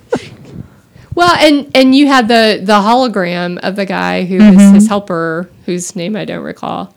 Well, 1.16 1.34
and 1.40 1.72
and 1.74 1.96
you 1.96 2.08
had 2.08 2.28
the 2.28 2.60
the 2.62 2.74
hologram 2.74 3.58
of 3.60 3.78
the 3.78 3.86
guy 3.86 4.26
who 4.26 4.38
was 4.38 4.62
his 4.74 4.88
helper, 4.90 5.50
whose 5.66 5.96
name 5.96 6.14
I 6.18 6.26
don't 6.26 6.44
recall. 6.44 6.94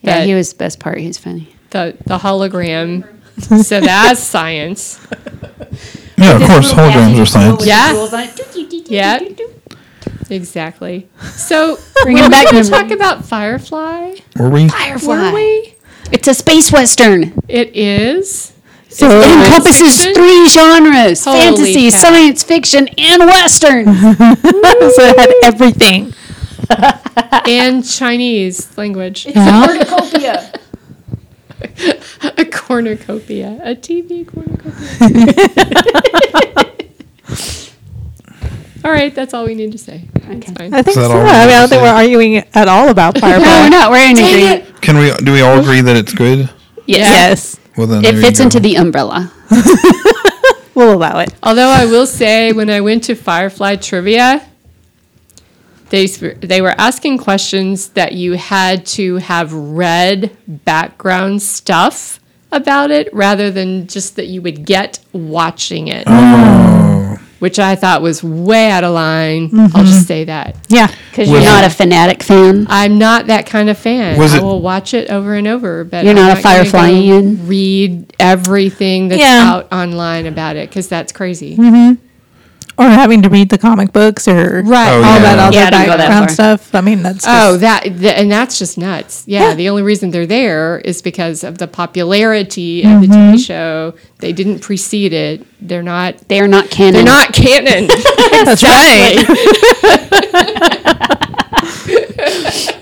Yeah, 0.00 0.24
he 0.24 0.32
was 0.34 0.52
the 0.54 0.56
best 0.56 0.80
part. 0.80 0.96
He 0.98 1.06
was 1.08 1.18
funny. 1.18 1.54
the 1.68 1.94
the 2.06 2.16
hologram. 2.16 3.04
so 3.62 3.80
that's 3.80 4.20
science. 4.20 4.98
Yeah, 6.16 6.36
of 6.36 6.42
course, 6.42 6.72
holograms 6.72 7.20
are 7.20 7.26
science. 7.26 7.66
Yeah. 7.66 8.06
Yeah. 8.88 9.18
Exactly. 10.30 11.08
So 11.36 11.78
Bring 12.02 12.18
it 12.18 12.22
we 12.22 12.28
back 12.28 12.46
gonna 12.46 12.62
to- 12.64 12.70
talk 12.70 12.90
about 12.90 13.24
Firefly. 13.24 14.16
Were 14.36 14.50
we? 14.50 14.68
Firefly. 14.68 15.30
Were 15.30 15.34
we? 15.34 15.74
It's 16.12 16.28
a 16.28 16.34
space 16.34 16.70
western. 16.72 17.34
It 17.48 17.76
is. 17.76 18.52
So 18.88 19.08
It 19.08 19.24
encompasses 19.46 19.96
fiction? 20.04 20.14
three 20.14 20.48
genres: 20.48 21.24
Holy 21.24 21.40
fantasy, 21.40 21.90
cow. 21.90 21.96
science 21.98 22.42
fiction, 22.42 22.88
and 22.98 23.22
western. 23.26 23.84
so 23.94 25.02
it 25.02 25.18
had 25.18 25.34
everything. 25.44 26.12
And 27.48 27.84
Chinese 27.88 28.76
language. 28.78 29.26
It's 29.26 29.36
yeah. 29.36 29.64
A 29.64 29.66
cornucopia. 29.66 30.52
A 32.38 32.44
cornucopia. 32.44 33.60
A 33.62 33.74
TV 33.74 34.26
cornucopia. 34.26 34.72
all 38.84 38.90
right, 38.90 39.14
that's 39.14 39.34
all 39.34 39.44
we 39.44 39.54
need 39.54 39.72
to 39.72 39.78
say. 39.78 40.08
That's 40.14 40.52
fine. 40.52 40.74
I 40.74 40.82
think 40.82 40.94
so. 40.94 41.10
I, 41.10 41.14
mean, 41.14 41.26
I 41.26 41.46
don't 41.46 41.68
think 41.68 41.82
we're 41.82 41.88
arguing 41.88 42.36
at 42.36 42.68
all 42.68 42.88
about 42.88 43.14
No, 43.22 43.28
we're 43.28 43.70
not. 43.70 43.90
We're 43.90 44.10
in 44.10 44.18
agreement. 44.18 44.82
Can 44.82 44.98
we? 44.98 45.12
Do 45.24 45.32
we 45.32 45.40
all 45.40 45.58
agree 45.58 45.80
that 45.80 45.96
it's 45.96 46.14
good? 46.14 46.50
yes. 46.86 47.58
Well, 47.76 47.86
then 47.86 48.04
It 48.04 48.20
fits 48.20 48.40
into 48.40 48.60
the 48.60 48.76
umbrella. 48.76 49.32
We'll 50.74 50.94
allow 50.94 51.18
it. 51.18 51.34
Although 51.42 51.68
I 51.68 51.84
will 51.84 52.06
say, 52.06 52.52
when 52.52 52.70
I 52.70 52.80
went 52.80 53.04
to 53.04 53.14
Firefly 53.14 53.76
trivia, 53.76 54.49
they 55.90 56.06
they 56.06 56.60
were 56.62 56.74
asking 56.78 57.18
questions 57.18 57.88
that 57.90 58.12
you 58.12 58.32
had 58.32 58.86
to 58.86 59.16
have 59.16 59.52
read 59.52 60.36
background 60.46 61.42
stuff 61.42 62.18
about 62.52 62.90
it, 62.90 63.12
rather 63.14 63.50
than 63.50 63.86
just 63.86 64.16
that 64.16 64.26
you 64.26 64.42
would 64.42 64.64
get 64.64 64.98
watching 65.12 65.86
it, 65.88 66.04
Oh. 66.08 67.16
which 67.38 67.58
I 67.60 67.76
thought 67.76 68.02
was 68.02 68.24
way 68.24 68.70
out 68.70 68.82
of 68.82 68.92
line. 68.92 69.50
I'll 69.52 69.68
mm-hmm. 69.68 69.84
just 69.84 70.08
say 70.08 70.24
that. 70.24 70.56
Yeah. 70.68 70.92
Because 71.10 71.30
you're 71.30 71.42
not 71.42 71.62
it- 71.62 71.68
a 71.68 71.70
fanatic 71.70 72.22
fan. 72.24 72.66
I'm 72.68 72.98
not 72.98 73.28
that 73.28 73.46
kind 73.46 73.70
of 73.70 73.78
fan. 73.78 74.18
Was 74.18 74.34
I 74.34 74.38
it- 74.38 74.42
will 74.42 74.60
watch 74.60 74.94
it 74.94 75.10
over 75.10 75.34
and 75.34 75.46
over, 75.46 75.84
but 75.84 76.04
You're 76.04 76.10
I'm 76.10 76.16
not 76.16 76.38
a 76.38 76.42
gonna? 76.70 77.36
Read 77.44 78.14
everything 78.18 79.08
that's 79.08 79.20
Yeah. 79.20 79.44
out 79.44 79.72
online 79.72 80.26
about 80.26 80.56
it 80.56 80.68
because 80.68 80.88
that's 80.88 81.12
crazy. 81.12 81.56
Mm-hmm. 81.56 82.04
Or 82.80 82.88
having 82.88 83.20
to 83.22 83.28
read 83.28 83.50
the 83.50 83.58
comic 83.58 83.92
books 83.92 84.26
or 84.26 84.62
Right. 84.62 84.88
Oh, 84.90 84.94
all 84.96 85.02
yeah. 85.02 85.18
that 85.20 85.38
other 85.38 85.54
Yeah, 85.56 85.66
I 85.66 85.86
that 85.86 85.96
background 85.98 86.30
stuff. 86.30 86.74
I 86.74 86.80
mean, 86.80 87.02
that's 87.02 87.24
just, 87.24 87.28
Oh, 87.28 87.56
that 87.58 87.82
th- 87.82 87.94
and 88.16 88.32
that's 88.32 88.58
just 88.58 88.78
nuts. 88.78 89.22
Yeah, 89.26 89.48
Yeah. 89.50 89.54
the 89.54 89.68
only 89.68 89.82
reason 89.82 90.10
they're 90.12 90.26
there 90.26 90.78
is 90.78 91.02
because 91.02 91.44
of 91.44 91.58
the 91.58 91.68
popularity 91.68 92.82
of 92.82 93.02
the 93.02 93.06
Mm-hmm. 93.08 93.34
TV 93.34 93.38
show. 93.46 93.94
They 94.20 94.32
didn't 94.32 94.60
precede 94.60 95.12
it. 95.12 95.46
They're 95.60 95.82
not. 95.82 96.26
They 96.28 96.40
are 96.40 96.48
not 96.48 96.70
canon. 96.70 96.94
They're 96.94 97.04
not 97.04 97.32
canon. 97.34 97.86
that's 98.44 98.62
right. 98.62 99.26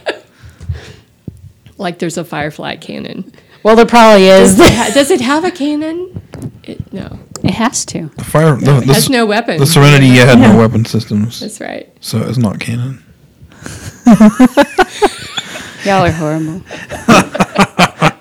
like 1.79 1.99
there's 1.99 2.19
a 2.19 2.25
Firefly 2.25 2.77
canon. 2.77 3.33
Well, 3.63 3.77
there 3.77 3.87
probably 3.87 4.29
is. 4.29 4.57
Ha- 4.59 4.91
Does 4.95 5.11
it 5.11 5.21
have 5.21 5.45
a 5.45 5.51
canon? 5.51 6.23
It, 6.65 6.93
no, 6.93 7.19
it 7.43 7.55
has 7.55 7.85
to. 7.87 8.09
The 8.17 8.25
fire. 8.25 8.57
The, 8.57 8.79
it 8.79 8.87
the, 8.87 8.95
has 8.95 9.11
no 9.11 9.27
weapon. 9.27 9.59
the 9.59 9.67
Serenity 9.67 10.07
yeah, 10.07 10.27
had 10.27 10.39
no 10.39 10.57
weapon 10.57 10.85
systems, 10.85 11.41
That's 11.41 11.61
right. 11.61 11.91
so 12.01 12.21
it's 12.21 12.39
not 12.39 12.61
canon. 12.61 13.05
Y'all 15.85 16.05
are 16.05 16.11
horrible. 16.11 16.59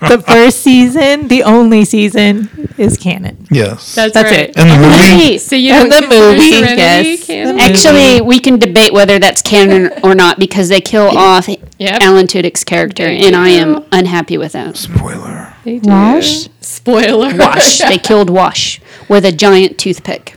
the 0.08 0.24
first 0.26 0.62
season, 0.62 1.28
the 1.28 1.44
only 1.44 1.86
season, 1.86 2.50
is 2.78 2.98
canon. 2.98 3.48
Yes. 3.50 3.96
That's, 3.96 4.14
That's 4.14 4.32
right. 4.32 4.50
it. 4.50 4.58
and 4.58 4.70
the 4.70 4.88
movie. 4.88 5.38
So 5.38 5.56
you 5.56 5.74
And 5.74 5.92
the 5.92 6.02
movie, 6.02 6.50
yes. 6.50 7.26
canon? 7.26 7.60
Actually, 7.60 8.22
we 8.22 8.40
can 8.40 8.60
debate 8.60 8.94
whether 8.94 9.20
that's 9.20 9.42
canon 9.42 9.92
or 10.04 10.14
not 10.16 10.40
because 10.40 10.70
they 10.70 10.82
kill 10.82 11.18
off 11.18 11.50
Yep. 11.80 12.02
Alan 12.02 12.26
Tudyk's 12.26 12.64
character, 12.64 13.04
There 13.04 13.14
and 13.14 13.36
you 13.36 13.40
I 13.40 13.50
am 13.50 13.86
unhappy 13.92 14.38
with 14.38 14.54
that. 14.54 14.78
Spoiler. 14.78 15.54
They 15.64 15.80
do. 15.80 15.90
Wash? 15.90 16.50
Spoiler. 16.62 17.38
Wash. 17.38 17.78
they 17.90 17.98
killed 17.98 18.30
Wash 18.30 18.82
with 19.08 19.26
a 19.26 19.32
giant 19.32 19.78
toothpick. 19.78 20.36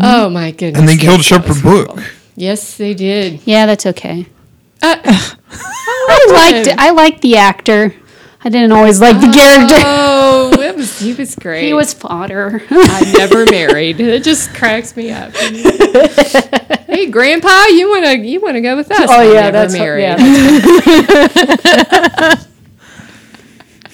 Oh 0.00 0.28
my 0.28 0.50
goodness. 0.50 0.80
And 0.80 0.88
they 0.88 0.96
killed 0.96 1.20
that 1.20 1.24
Shepherd 1.24 1.62
Book. 1.62 2.02
Yes, 2.34 2.76
they 2.76 2.92
did. 2.92 3.40
Yeah, 3.46 3.66
that's 3.66 3.86
okay. 3.86 4.26
Uh, 4.82 4.96
I 5.06 6.26
liked 6.30 6.78
I 6.78 6.90
liked 6.90 7.22
the 7.22 7.36
actor. 7.36 7.94
I 8.44 8.48
didn't 8.48 8.72
always 8.72 9.00
like 9.00 9.20
the 9.20 9.32
character. 9.32 9.74
Oh, 9.78 10.50
it 10.52 10.55
was, 10.76 10.98
he 11.00 11.12
was 11.14 11.34
great. 11.34 11.64
He 11.64 11.74
was 11.74 11.92
fodder. 11.92 12.62
I'm 12.70 13.12
never 13.12 13.44
married. 13.46 13.98
It 14.00 14.22
just 14.22 14.54
cracks 14.54 14.96
me 14.96 15.10
up. 15.10 15.34
hey, 15.36 17.06
Grandpa, 17.10 17.64
you 17.66 17.88
wanna 17.90 18.12
you 18.14 18.40
wanna 18.40 18.60
go 18.60 18.76
with 18.76 18.88
us? 18.90 19.10
Oh, 19.10 19.20
I'm 19.20 19.32
yeah, 19.34 19.50
never 19.50 19.52
that's- 19.52 19.72
married. 19.72 20.02
yeah, 20.02 20.16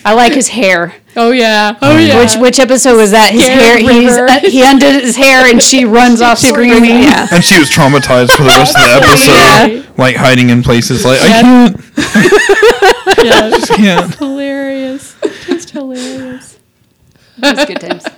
I 0.04 0.14
like 0.14 0.32
his 0.32 0.48
hair. 0.48 0.94
Oh 1.16 1.30
yeah. 1.30 1.76
Oh 1.80 1.96
yeah. 1.96 2.18
Which 2.18 2.34
which 2.36 2.58
episode 2.58 2.96
was 2.96 3.12
that? 3.12 3.30
His 3.32 3.46
hair. 3.46 3.78
Scared 3.78 4.02
He's, 4.02 4.12
uh, 4.12 4.40
he 4.50 4.64
undid 4.68 5.00
his 5.04 5.14
hair 5.14 5.46
and 5.48 5.62
she 5.62 5.84
runs 5.84 6.20
off 6.20 6.38
screaming. 6.38 7.02
Yeah. 7.02 7.28
And 7.30 7.44
she 7.44 7.56
was 7.58 7.70
traumatized 7.70 8.32
for 8.32 8.42
the 8.42 8.48
rest 8.48 8.74
of 8.76 8.82
the 8.82 8.90
episode, 8.96 9.86
Yeah. 9.86 9.92
like 10.02 10.16
hiding 10.16 10.50
in 10.50 10.64
places. 10.64 11.04
Like 11.04 11.20
I 11.22 11.28
can't, 11.42 11.76
yeah, 13.24 13.50
Just 13.50 13.72
can't. 13.74 14.12
hilarious. 14.16 15.14
Just 15.46 15.70
hilarious. 15.70 16.51
It 17.42 17.56
was 17.56 17.64
good 17.66 17.80
times. 17.80 18.04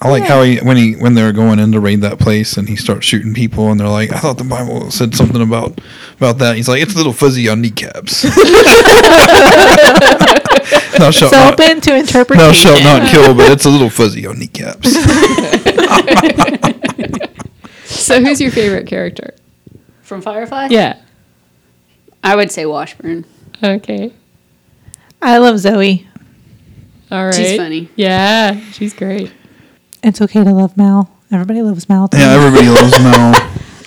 I 0.00 0.08
like 0.10 0.24
how 0.24 0.42
he 0.42 0.58
when 0.58 0.76
he 0.76 0.94
when 0.94 1.14
they're 1.14 1.32
going 1.32 1.60
in 1.60 1.70
to 1.72 1.80
raid 1.80 2.00
that 2.00 2.18
place 2.18 2.56
and 2.56 2.68
he 2.68 2.74
starts 2.74 3.06
shooting 3.06 3.32
people 3.32 3.70
and 3.70 3.78
they're 3.78 3.88
like, 3.88 4.12
I 4.12 4.18
thought 4.18 4.38
the 4.38 4.44
Bible 4.44 4.90
said 4.90 5.14
something 5.14 5.40
about 5.40 5.80
about 6.16 6.38
that. 6.38 6.56
He's 6.56 6.68
like, 6.68 6.82
it's 6.82 6.94
a 6.94 6.96
little 6.96 7.12
fuzzy 7.12 7.48
on 7.48 7.62
kneecaps. 7.62 8.22
thou 10.98 11.10
shalt 11.10 11.30
So 11.30 11.38
not, 11.38 11.60
open 11.60 11.80
to 11.82 11.90
thou 11.90 11.96
interpretation. 11.96 12.52
shalt 12.54 12.82
not 12.82 13.08
kill, 13.08 13.34
but 13.34 13.52
it's 13.52 13.64
a 13.66 13.70
little 13.70 13.88
fuzzy 13.88 14.26
on 14.26 14.38
kneecaps. 14.40 14.92
So, 17.86 18.20
who's 18.20 18.40
your 18.40 18.50
favorite 18.50 18.86
character? 18.86 19.34
From 20.02 20.20
Firefly? 20.20 20.68
Yeah. 20.70 21.00
I 22.22 22.36
would 22.36 22.50
say 22.50 22.66
Washburne. 22.66 23.24
Okay. 23.62 24.12
I 25.22 25.38
love 25.38 25.58
Zoe. 25.58 26.06
All 27.14 27.26
right. 27.26 27.34
She's 27.34 27.56
funny. 27.56 27.88
Yeah, 27.94 28.58
she's 28.72 28.92
great. 28.92 29.32
It's 30.02 30.20
okay 30.20 30.42
to 30.42 30.50
love 30.50 30.76
Mal. 30.76 31.08
Everybody 31.30 31.62
loves 31.62 31.88
Mal. 31.88 32.08
too. 32.08 32.18
yeah, 32.18 32.32
everybody 32.32 32.68
loves 32.68 32.98
Mel. 32.98 33.34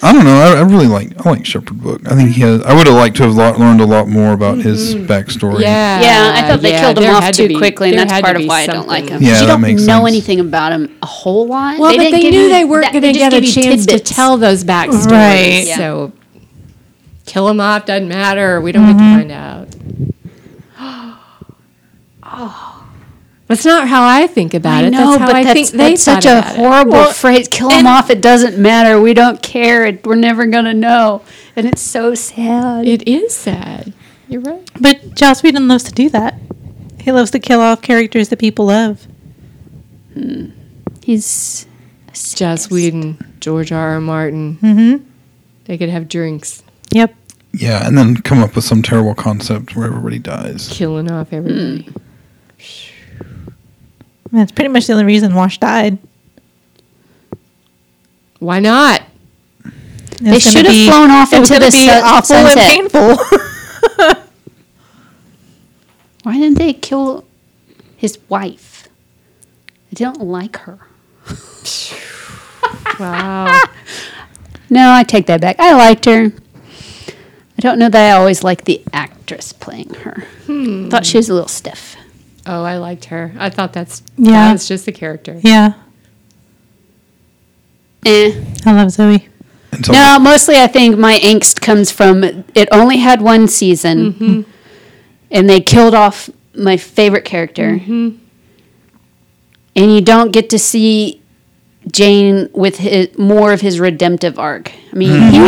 I 0.02 0.14
don't 0.14 0.24
know. 0.24 0.40
I, 0.40 0.60
I 0.60 0.62
really 0.62 0.88
like 0.88 1.26
I 1.26 1.32
like 1.32 1.46
Shepherd 1.46 1.82
Book. 1.82 2.02
I 2.10 2.16
think 2.16 2.30
he 2.30 2.42
has. 2.42 2.62
I 2.62 2.74
would 2.74 2.88
have 2.88 2.96
liked 2.96 3.18
to 3.18 3.24
have 3.24 3.36
lo- 3.36 3.58
learned 3.58 3.82
a 3.82 3.86
lot 3.86 4.08
more 4.08 4.32
about 4.32 4.60
his 4.60 4.96
mm-hmm. 4.96 5.06
backstory. 5.08 5.60
Yeah. 5.60 6.02
Yeah, 6.02 6.34
I 6.36 6.48
thought 6.48 6.62
they 6.62 6.72
yeah, 6.72 6.82
killed 6.82 7.00
him 7.00 7.16
off 7.16 7.24
had 7.24 7.34
to 7.34 7.44
too 7.44 7.48
be- 7.50 7.58
quickly, 7.58 7.90
and 7.90 8.00
that's 8.00 8.12
part 8.14 8.26
to 8.26 8.32
of 8.32 8.38
be 8.38 8.48
why 8.48 8.62
I 8.62 8.68
don't 8.68 8.88
like 8.88 9.10
him. 9.10 9.22
Yeah, 9.22 9.42
you 9.42 9.46
that 9.46 9.48
don't 9.48 9.62
makes 9.62 9.82
know 9.82 10.06
sense. 10.06 10.08
anything 10.08 10.40
about 10.40 10.72
him 10.72 10.98
a 11.02 11.06
whole 11.06 11.48
lot. 11.48 11.80
Well, 11.80 11.92
but 11.92 11.98
didn't 11.98 12.14
they 12.14 12.22
give 12.22 12.32
knew 12.32 12.44
you 12.44 12.50
they 12.50 12.64
weren't 12.64 12.94
going 12.94 13.02
to 13.02 13.12
just 13.12 13.20
get 13.20 13.34
a 13.34 13.42
give 13.42 13.50
you 13.56 13.62
chance 13.64 13.86
to 13.88 14.00
tell 14.00 14.38
those 14.38 14.64
backstories. 14.64 15.12
Right. 15.12 15.68
Yeah. 15.68 15.78
So 15.78 16.14
kill 17.26 17.50
him 17.50 17.60
off 17.60 17.86
doesn't 17.86 18.08
matter. 18.08 18.62
We 18.62 18.72
don't 18.72 18.86
get 18.86 18.94
to 18.94 19.00
mm-hmm. 19.00 19.18
find 19.18 19.32
out. 20.80 21.18
oh. 22.24 22.77
That's 23.48 23.64
not 23.64 23.88
how 23.88 24.06
I 24.06 24.28
think 24.28 24.54
about 24.54 24.84
I 24.84 24.88
it. 24.88 24.92
know, 24.92 24.98
that's 25.12 25.20
how 25.20 25.26
but 25.28 25.36
I 25.38 25.44
that's, 25.46 25.54
think 25.70 25.72
they 25.72 25.90
that's 25.92 26.04
such 26.04 26.26
a 26.26 26.42
horrible 26.42 26.92
Well, 26.92 27.14
phrase. 27.14 27.48
Kill 27.48 27.70
them 27.70 27.88
off. 27.88 28.10
It 28.10 28.22
doesn't 28.22 28.58
matter. 28.58 29.00
We 29.00 29.14
don't 29.14 29.42
care. 29.42 29.86
It, 29.86 30.06
we're 30.06 30.16
never 30.16 30.46
gonna 30.48 30.74
know, 30.74 31.22
and 31.56 31.66
it's 31.66 31.82
so 31.82 32.14
sad. 32.14 32.86
It 32.86 33.08
is 33.08 33.34
sad. 33.36 33.94
You're 34.28 34.42
right. 34.42 34.70
But 34.82 35.16
Joss 35.16 35.44
Whedon 35.44 35.68
loves 35.70 35.84
to 35.86 35.92
do 35.94 36.10
that. 36.10 36.36
He 37.00 37.12
loves 37.14 37.32
to 37.32 37.40
kill 37.40 37.62
off 37.62 37.82
characters 37.82 38.28
that 38.30 38.40
people 38.40 38.66
love. 38.66 39.08
He's 41.04 41.66
Joss 42.36 42.70
Whedon, 42.70 43.36
George 43.40 43.72
R. 43.72 43.94
R. 43.94 44.02
Martin. 44.02 44.58
Mm-hmm. 44.58 45.06
They 45.66 45.78
could 45.78 45.90
have 45.90 46.10
drinks, 46.10 46.64
Yep. 46.92 47.16
Yeah, 47.54 47.88
and 47.88 47.98
then 47.98 48.18
come 48.18 48.40
up 48.44 48.56
with 48.56 48.66
some 48.66 48.82
terrible 48.82 49.16
concept 49.16 49.76
where 49.76 49.88
everybody 49.88 50.20
dies. 50.20 50.68
killing 50.72 51.10
off 51.10 51.32
everybody. 51.34 51.88
That's 54.32 54.52
pretty 54.52 54.70
much 54.70 54.88
the 54.88 54.94
only 54.94 55.06
reason 55.06 55.34
Wash 55.36 55.58
died. 55.60 55.98
Why 58.40 58.60
not? 58.60 59.02
They 60.22 60.40
should 60.40 60.66
have 60.66 60.88
flown 60.88 61.12
off 61.12 61.32
into 61.34 61.54
the 61.56 61.70
be 61.72 61.88
sun- 61.88 62.04
awful 62.04 62.36
sunset. 62.36 62.58
and 62.58 62.92
painful. 62.92 63.18
Why 66.24 66.34
didn't 66.34 66.58
they 66.58 66.74
kill 66.74 67.24
his 67.96 68.18
wife? 68.30 68.90
I 69.92 69.96
don't 69.96 70.22
like 70.22 70.58
her. 70.58 70.80
Wow. 73.00 73.62
No, 74.72 74.92
I 74.92 75.04
take 75.04 75.28
that 75.28 75.40
back. 75.40 75.58
I 75.60 75.74
liked 75.74 76.06
her. 76.06 76.32
I 76.32 77.60
don't 77.60 77.78
know 77.78 77.90
that 77.90 78.10
I 78.12 78.18
always 78.18 78.44
liked 78.44 78.66
the 78.66 78.82
actress 78.92 79.54
playing 79.54 79.94
her. 79.94 80.26
Hmm. 80.48 80.90
Thought 80.90 81.06
she 81.06 81.18
was 81.18 81.30
a 81.30 81.34
little 81.34 81.48
stiff. 81.48 81.96
Oh, 82.48 82.64
I 82.64 82.78
liked 82.78 83.06
her. 83.06 83.34
I 83.38 83.50
thought 83.50 83.74
that's 83.74 84.02
Yeah. 84.18 84.32
that 84.32 84.54
was 84.54 84.68
just 84.68 84.86
the 84.86 84.92
character. 84.92 85.40
yeah, 85.44 85.74
Eh. 88.06 88.32
I 88.66 88.72
love 88.72 88.92
Zoe. 88.92 89.28
Until 89.72 89.94
No, 89.94 90.18
mostly 90.20 90.56
I 90.56 90.68
think 90.68 90.98
my 90.98 91.18
angst 91.20 91.60
comes 91.62 91.92
from 91.92 92.24
it 92.24 92.70
only 92.72 92.98
had 92.98 93.22
one 93.22 93.48
season, 93.50 94.14
mm-hmm. 94.14 94.42
and 95.30 95.50
they 95.50 95.60
killed 95.60 95.94
off 95.94 96.30
my 96.56 96.78
favorite 96.78 97.26
character, 97.26 97.74
mm-hmm. 97.74 98.12
and 99.76 99.94
you 99.94 100.00
don't 100.02 100.32
get 100.32 100.50
to 100.52 100.58
see 100.60 101.22
Jayne 101.92 102.50
with 102.54 102.78
his, 102.78 103.18
more 103.18 103.52
of 103.52 103.62
his 103.62 103.80
redemptive 103.80 104.40
arc. 104.40 104.72
I 104.92 104.96
mean, 104.96 105.12
mm-hmm. 105.12 105.32
he 105.32 105.40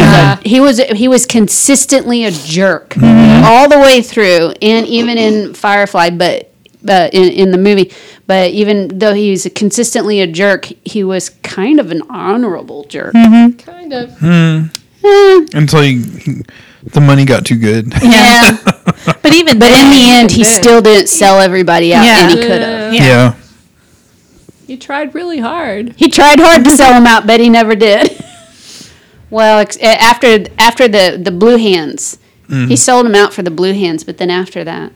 was 0.60 0.80
a, 0.80 0.82
he 0.82 0.88
was 0.90 0.98
he 1.00 1.08
was 1.08 1.26
consistently 1.26 2.26
a 2.26 2.32
jerk 2.32 2.96
all 2.98 3.70
the 3.70 3.80
way 3.80 4.02
through, 4.02 4.54
and 4.62 4.86
even 4.86 5.18
in 5.18 5.54
Firefly, 5.54 6.10
but. 6.10 6.49
But 6.82 7.14
in, 7.14 7.26
in 7.34 7.52
the 7.52 7.58
movie, 7.58 7.92
but 8.26 8.52
even 8.52 9.00
though 9.00 9.14
he's 9.14 9.46
consistently 9.54 10.22
a 10.22 10.28
jerk, 10.28 10.66
he 10.86 11.04
was 11.04 11.30
kind 11.44 11.80
of 11.80 11.92
an 11.92 12.02
honorable 12.10 12.86
jerk. 12.86 13.14
Mm-hmm. 13.14 13.58
Kind 13.58 13.94
of. 13.94 14.18
Hmm. 14.20 14.66
Eh. 15.04 15.48
until 15.54 15.82
he, 15.82 16.02
he- 16.02 16.42
the 16.84 17.02
money 17.02 17.26
got 17.26 17.46
too 17.46 17.58
good. 17.58 17.92
Yeah. 18.02 18.58
But 19.22 19.34
even 19.34 19.60
But 19.60 19.72
in 19.72 19.90
the 19.92 20.06
end, 20.10 20.32
he 20.32 20.44
then- 20.44 20.62
still 20.62 20.82
didn't 20.82 21.08
sell 21.08 21.40
everybody 21.40 21.94
out, 21.94 22.04
Yeah. 22.06 22.22
and 22.22 22.32
he 22.32 22.36
could 22.46 22.62
have. 22.62 22.94
Yeah. 22.94 23.04
yeah. 23.04 23.36
You 24.68 24.78
tried 24.78 25.16
really 25.16 25.40
hard. 25.40 25.94
He 25.98 26.10
tried 26.10 26.40
hard 26.40 26.64
to 26.66 26.72
sell 26.72 26.94
them 26.98 27.08
out, 27.08 27.26
but 27.28 27.40
he 27.40 27.50
never 27.50 27.76
did. 27.76 28.24
well, 29.30 29.60
ex- 29.60 29.78
eh, 29.82 29.98
after 30.00 30.46
after 30.58 30.88
the 30.88 31.20
the 31.22 31.32
blue 31.32 31.58
hands, 31.58 32.18
mm-hmm. 32.48 32.68
he 32.68 32.76
sold 32.76 33.06
them 33.06 33.16
out 33.16 33.34
for 33.34 33.42
the 33.42 33.52
blue 33.52 33.74
hands. 33.74 34.04
But 34.04 34.18
then 34.18 34.30
after 34.30 34.64
that, 34.64 34.92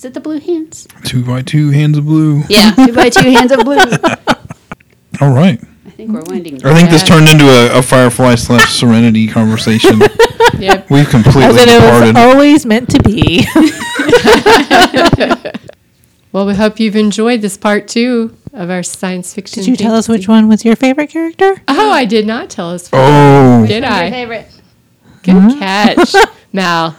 is 0.00 0.06
it 0.06 0.14
the 0.14 0.20
blue 0.20 0.40
hands? 0.40 0.88
Two 1.04 1.22
by 1.22 1.42
two 1.42 1.68
hands 1.68 1.98
of 1.98 2.06
blue. 2.06 2.42
Yeah, 2.48 2.70
two 2.86 2.94
by 2.94 3.10
two 3.10 3.30
hands 3.32 3.52
of 3.52 3.62
blue. 3.64 3.76
All 5.20 5.30
right. 5.30 5.60
I 5.84 5.90
think 5.90 6.10
we're 6.10 6.22
winding. 6.22 6.64
I 6.64 6.74
think 6.74 6.88
this 6.88 7.02
turned 7.06 7.28
into 7.28 7.44
a, 7.44 7.78
a 7.78 7.82
Firefly 7.82 8.36
slash 8.36 8.72
Serenity 8.72 9.28
conversation. 9.28 10.00
Yep. 10.58 10.90
We've 10.90 11.08
completely 11.08 11.44
As 11.44 11.56
completely 11.56 11.74
it 11.74 11.80
was 11.80 12.08
departed. 12.08 12.16
always 12.16 12.66
meant 12.66 12.90
to 12.90 13.02
be. 13.02 13.46
Well, 16.32 16.44
we 16.46 16.54
hope 16.54 16.78
you've 16.78 16.96
enjoyed 16.96 17.40
this 17.40 17.56
part 17.56 17.88
two 17.88 18.36
of 18.52 18.68
our 18.68 18.82
science 18.82 19.32
fiction. 19.32 19.62
Did 19.62 19.70
you 19.70 19.76
tell 19.76 19.94
us 19.94 20.08
which 20.08 20.28
one 20.28 20.48
was 20.48 20.64
your 20.64 20.76
favorite 20.76 21.08
character? 21.08 21.62
Oh, 21.66 21.90
I 21.90 22.04
did 22.04 22.26
not 22.26 22.50
tell 22.50 22.70
us. 22.70 22.90
Oh, 22.92 23.64
Did 23.66 23.84
Your 23.84 23.92
I? 23.92 24.10
favorite? 24.10 24.48
Good 25.22 25.34
hmm? 25.34 25.58
catch, 25.58 26.14
Mal. 26.52 26.96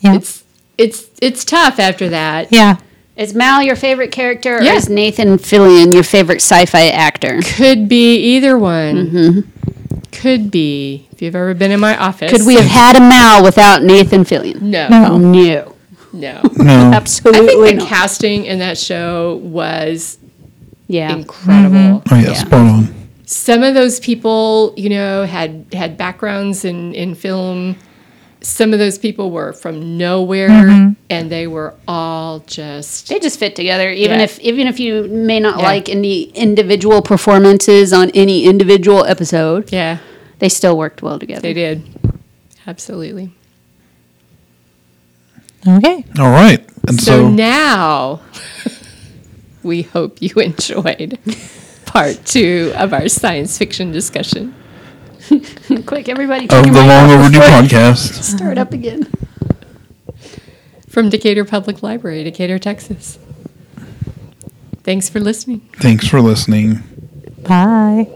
Yeah. 0.00 0.14
It's 0.14 0.44
it's 0.78 1.08
it's 1.20 1.44
tough 1.44 1.78
after 1.78 2.08
that. 2.10 2.50
yeah. 2.52 2.76
Is 3.16 3.34
Mal 3.34 3.64
your 3.64 3.74
favorite 3.74 4.12
character, 4.12 4.58
or 4.58 4.62
is 4.62 4.88
Nathan 4.88 5.38
Fillion 5.38 5.92
your 5.92 6.04
favorite 6.04 6.36
sci-fi 6.40 6.86
actor? 6.90 7.40
Could 7.42 7.88
be 7.88 8.14
either 8.36 8.56
one. 8.56 8.94
Mm-hmm. 9.10 10.00
Could 10.12 10.52
be. 10.52 11.08
If 11.10 11.20
you've 11.22 11.34
ever 11.34 11.52
been 11.54 11.72
in 11.72 11.80
my 11.80 11.96
office. 11.96 12.30
Could 12.30 12.46
we 12.46 12.54
have 12.54 12.66
had 12.66 12.94
a 12.94 13.00
Mal 13.00 13.42
without 13.42 13.82
Nathan 13.82 14.22
Fillion? 14.22 14.60
No. 14.62 14.86
No. 14.88 15.06
Oh, 15.10 15.18
no, 15.18 15.74
No. 16.12 16.42
no. 16.56 16.64
I 16.92 16.94
absolutely 16.94 17.48
think 17.48 17.58
the 17.66 17.74
not. 17.84 17.88
casting 17.88 18.44
in 18.44 18.60
that 18.60 18.78
show 18.78 19.36
was 19.42 20.18
yeah. 20.86 21.12
incredible. 21.12 22.02
Mm-hmm. 22.02 22.14
Oh, 22.14 22.18
yeah, 22.18 22.26
Yeah. 22.28 22.32
spot 22.34 22.52
on. 22.60 22.94
Some 23.26 23.64
of 23.64 23.74
those 23.74 23.98
people, 23.98 24.74
you 24.76 24.90
know, 24.90 25.24
had 25.26 25.66
had 25.72 25.98
backgrounds 25.98 26.64
in 26.64 26.94
in 26.94 27.16
film 27.16 27.74
some 28.40 28.72
of 28.72 28.78
those 28.78 28.98
people 28.98 29.30
were 29.30 29.52
from 29.52 29.98
nowhere 29.98 30.48
mm-hmm. 30.48 30.92
and 31.10 31.30
they 31.30 31.46
were 31.46 31.74
all 31.88 32.40
just 32.40 33.08
They 33.08 33.18
just 33.18 33.38
fit 33.38 33.56
together, 33.56 33.90
even 33.90 34.18
Yeah. 34.18 34.24
if 34.24 34.38
even 34.40 34.66
if 34.68 34.78
you 34.78 35.04
may 35.08 35.40
not 35.40 35.58
Yeah. 35.58 35.64
like 35.64 35.88
any 35.88 36.22
individual 36.34 37.02
performances 37.02 37.92
on 37.92 38.10
any 38.14 38.44
individual 38.44 39.04
episode. 39.04 39.72
yeah, 39.72 39.98
They 40.38 40.48
still 40.48 40.76
worked 40.78 41.02
well 41.02 41.18
together. 41.18 41.40
they 41.42 41.52
did. 41.54 41.82
Absolutely. 42.66 43.32
Okay. 45.66 46.04
All 46.18 46.30
right. 46.30 46.64
And 46.86 47.00
So, 47.00 47.22
so, 47.22 47.28
now 47.30 48.20
we 49.62 49.82
hope 49.82 50.22
you 50.22 50.32
enjoyed 50.36 51.18
part 51.86 52.24
two 52.24 52.72
of 52.76 52.92
our 52.92 53.08
science 53.08 53.58
fiction 53.58 53.90
discussion. 53.90 54.54
Quick, 55.86 56.08
everybody, 56.08 56.44
of 56.48 56.64
the 56.64 56.72
Long 56.72 57.10
Overdue 57.10 57.40
podcast. 57.40 58.22
Start 58.22 58.58
up 58.58 58.72
again. 58.72 59.10
From 60.88 61.10
Decatur 61.10 61.44
Public 61.44 61.82
Library, 61.82 62.24
Decatur, 62.24 62.58
Texas. 62.58 63.18
Thanks 64.82 65.08
for 65.08 65.20
listening. 65.20 65.60
Thanks 65.76 66.08
for 66.08 66.20
listening. 66.20 66.82
Bye. 67.42 68.08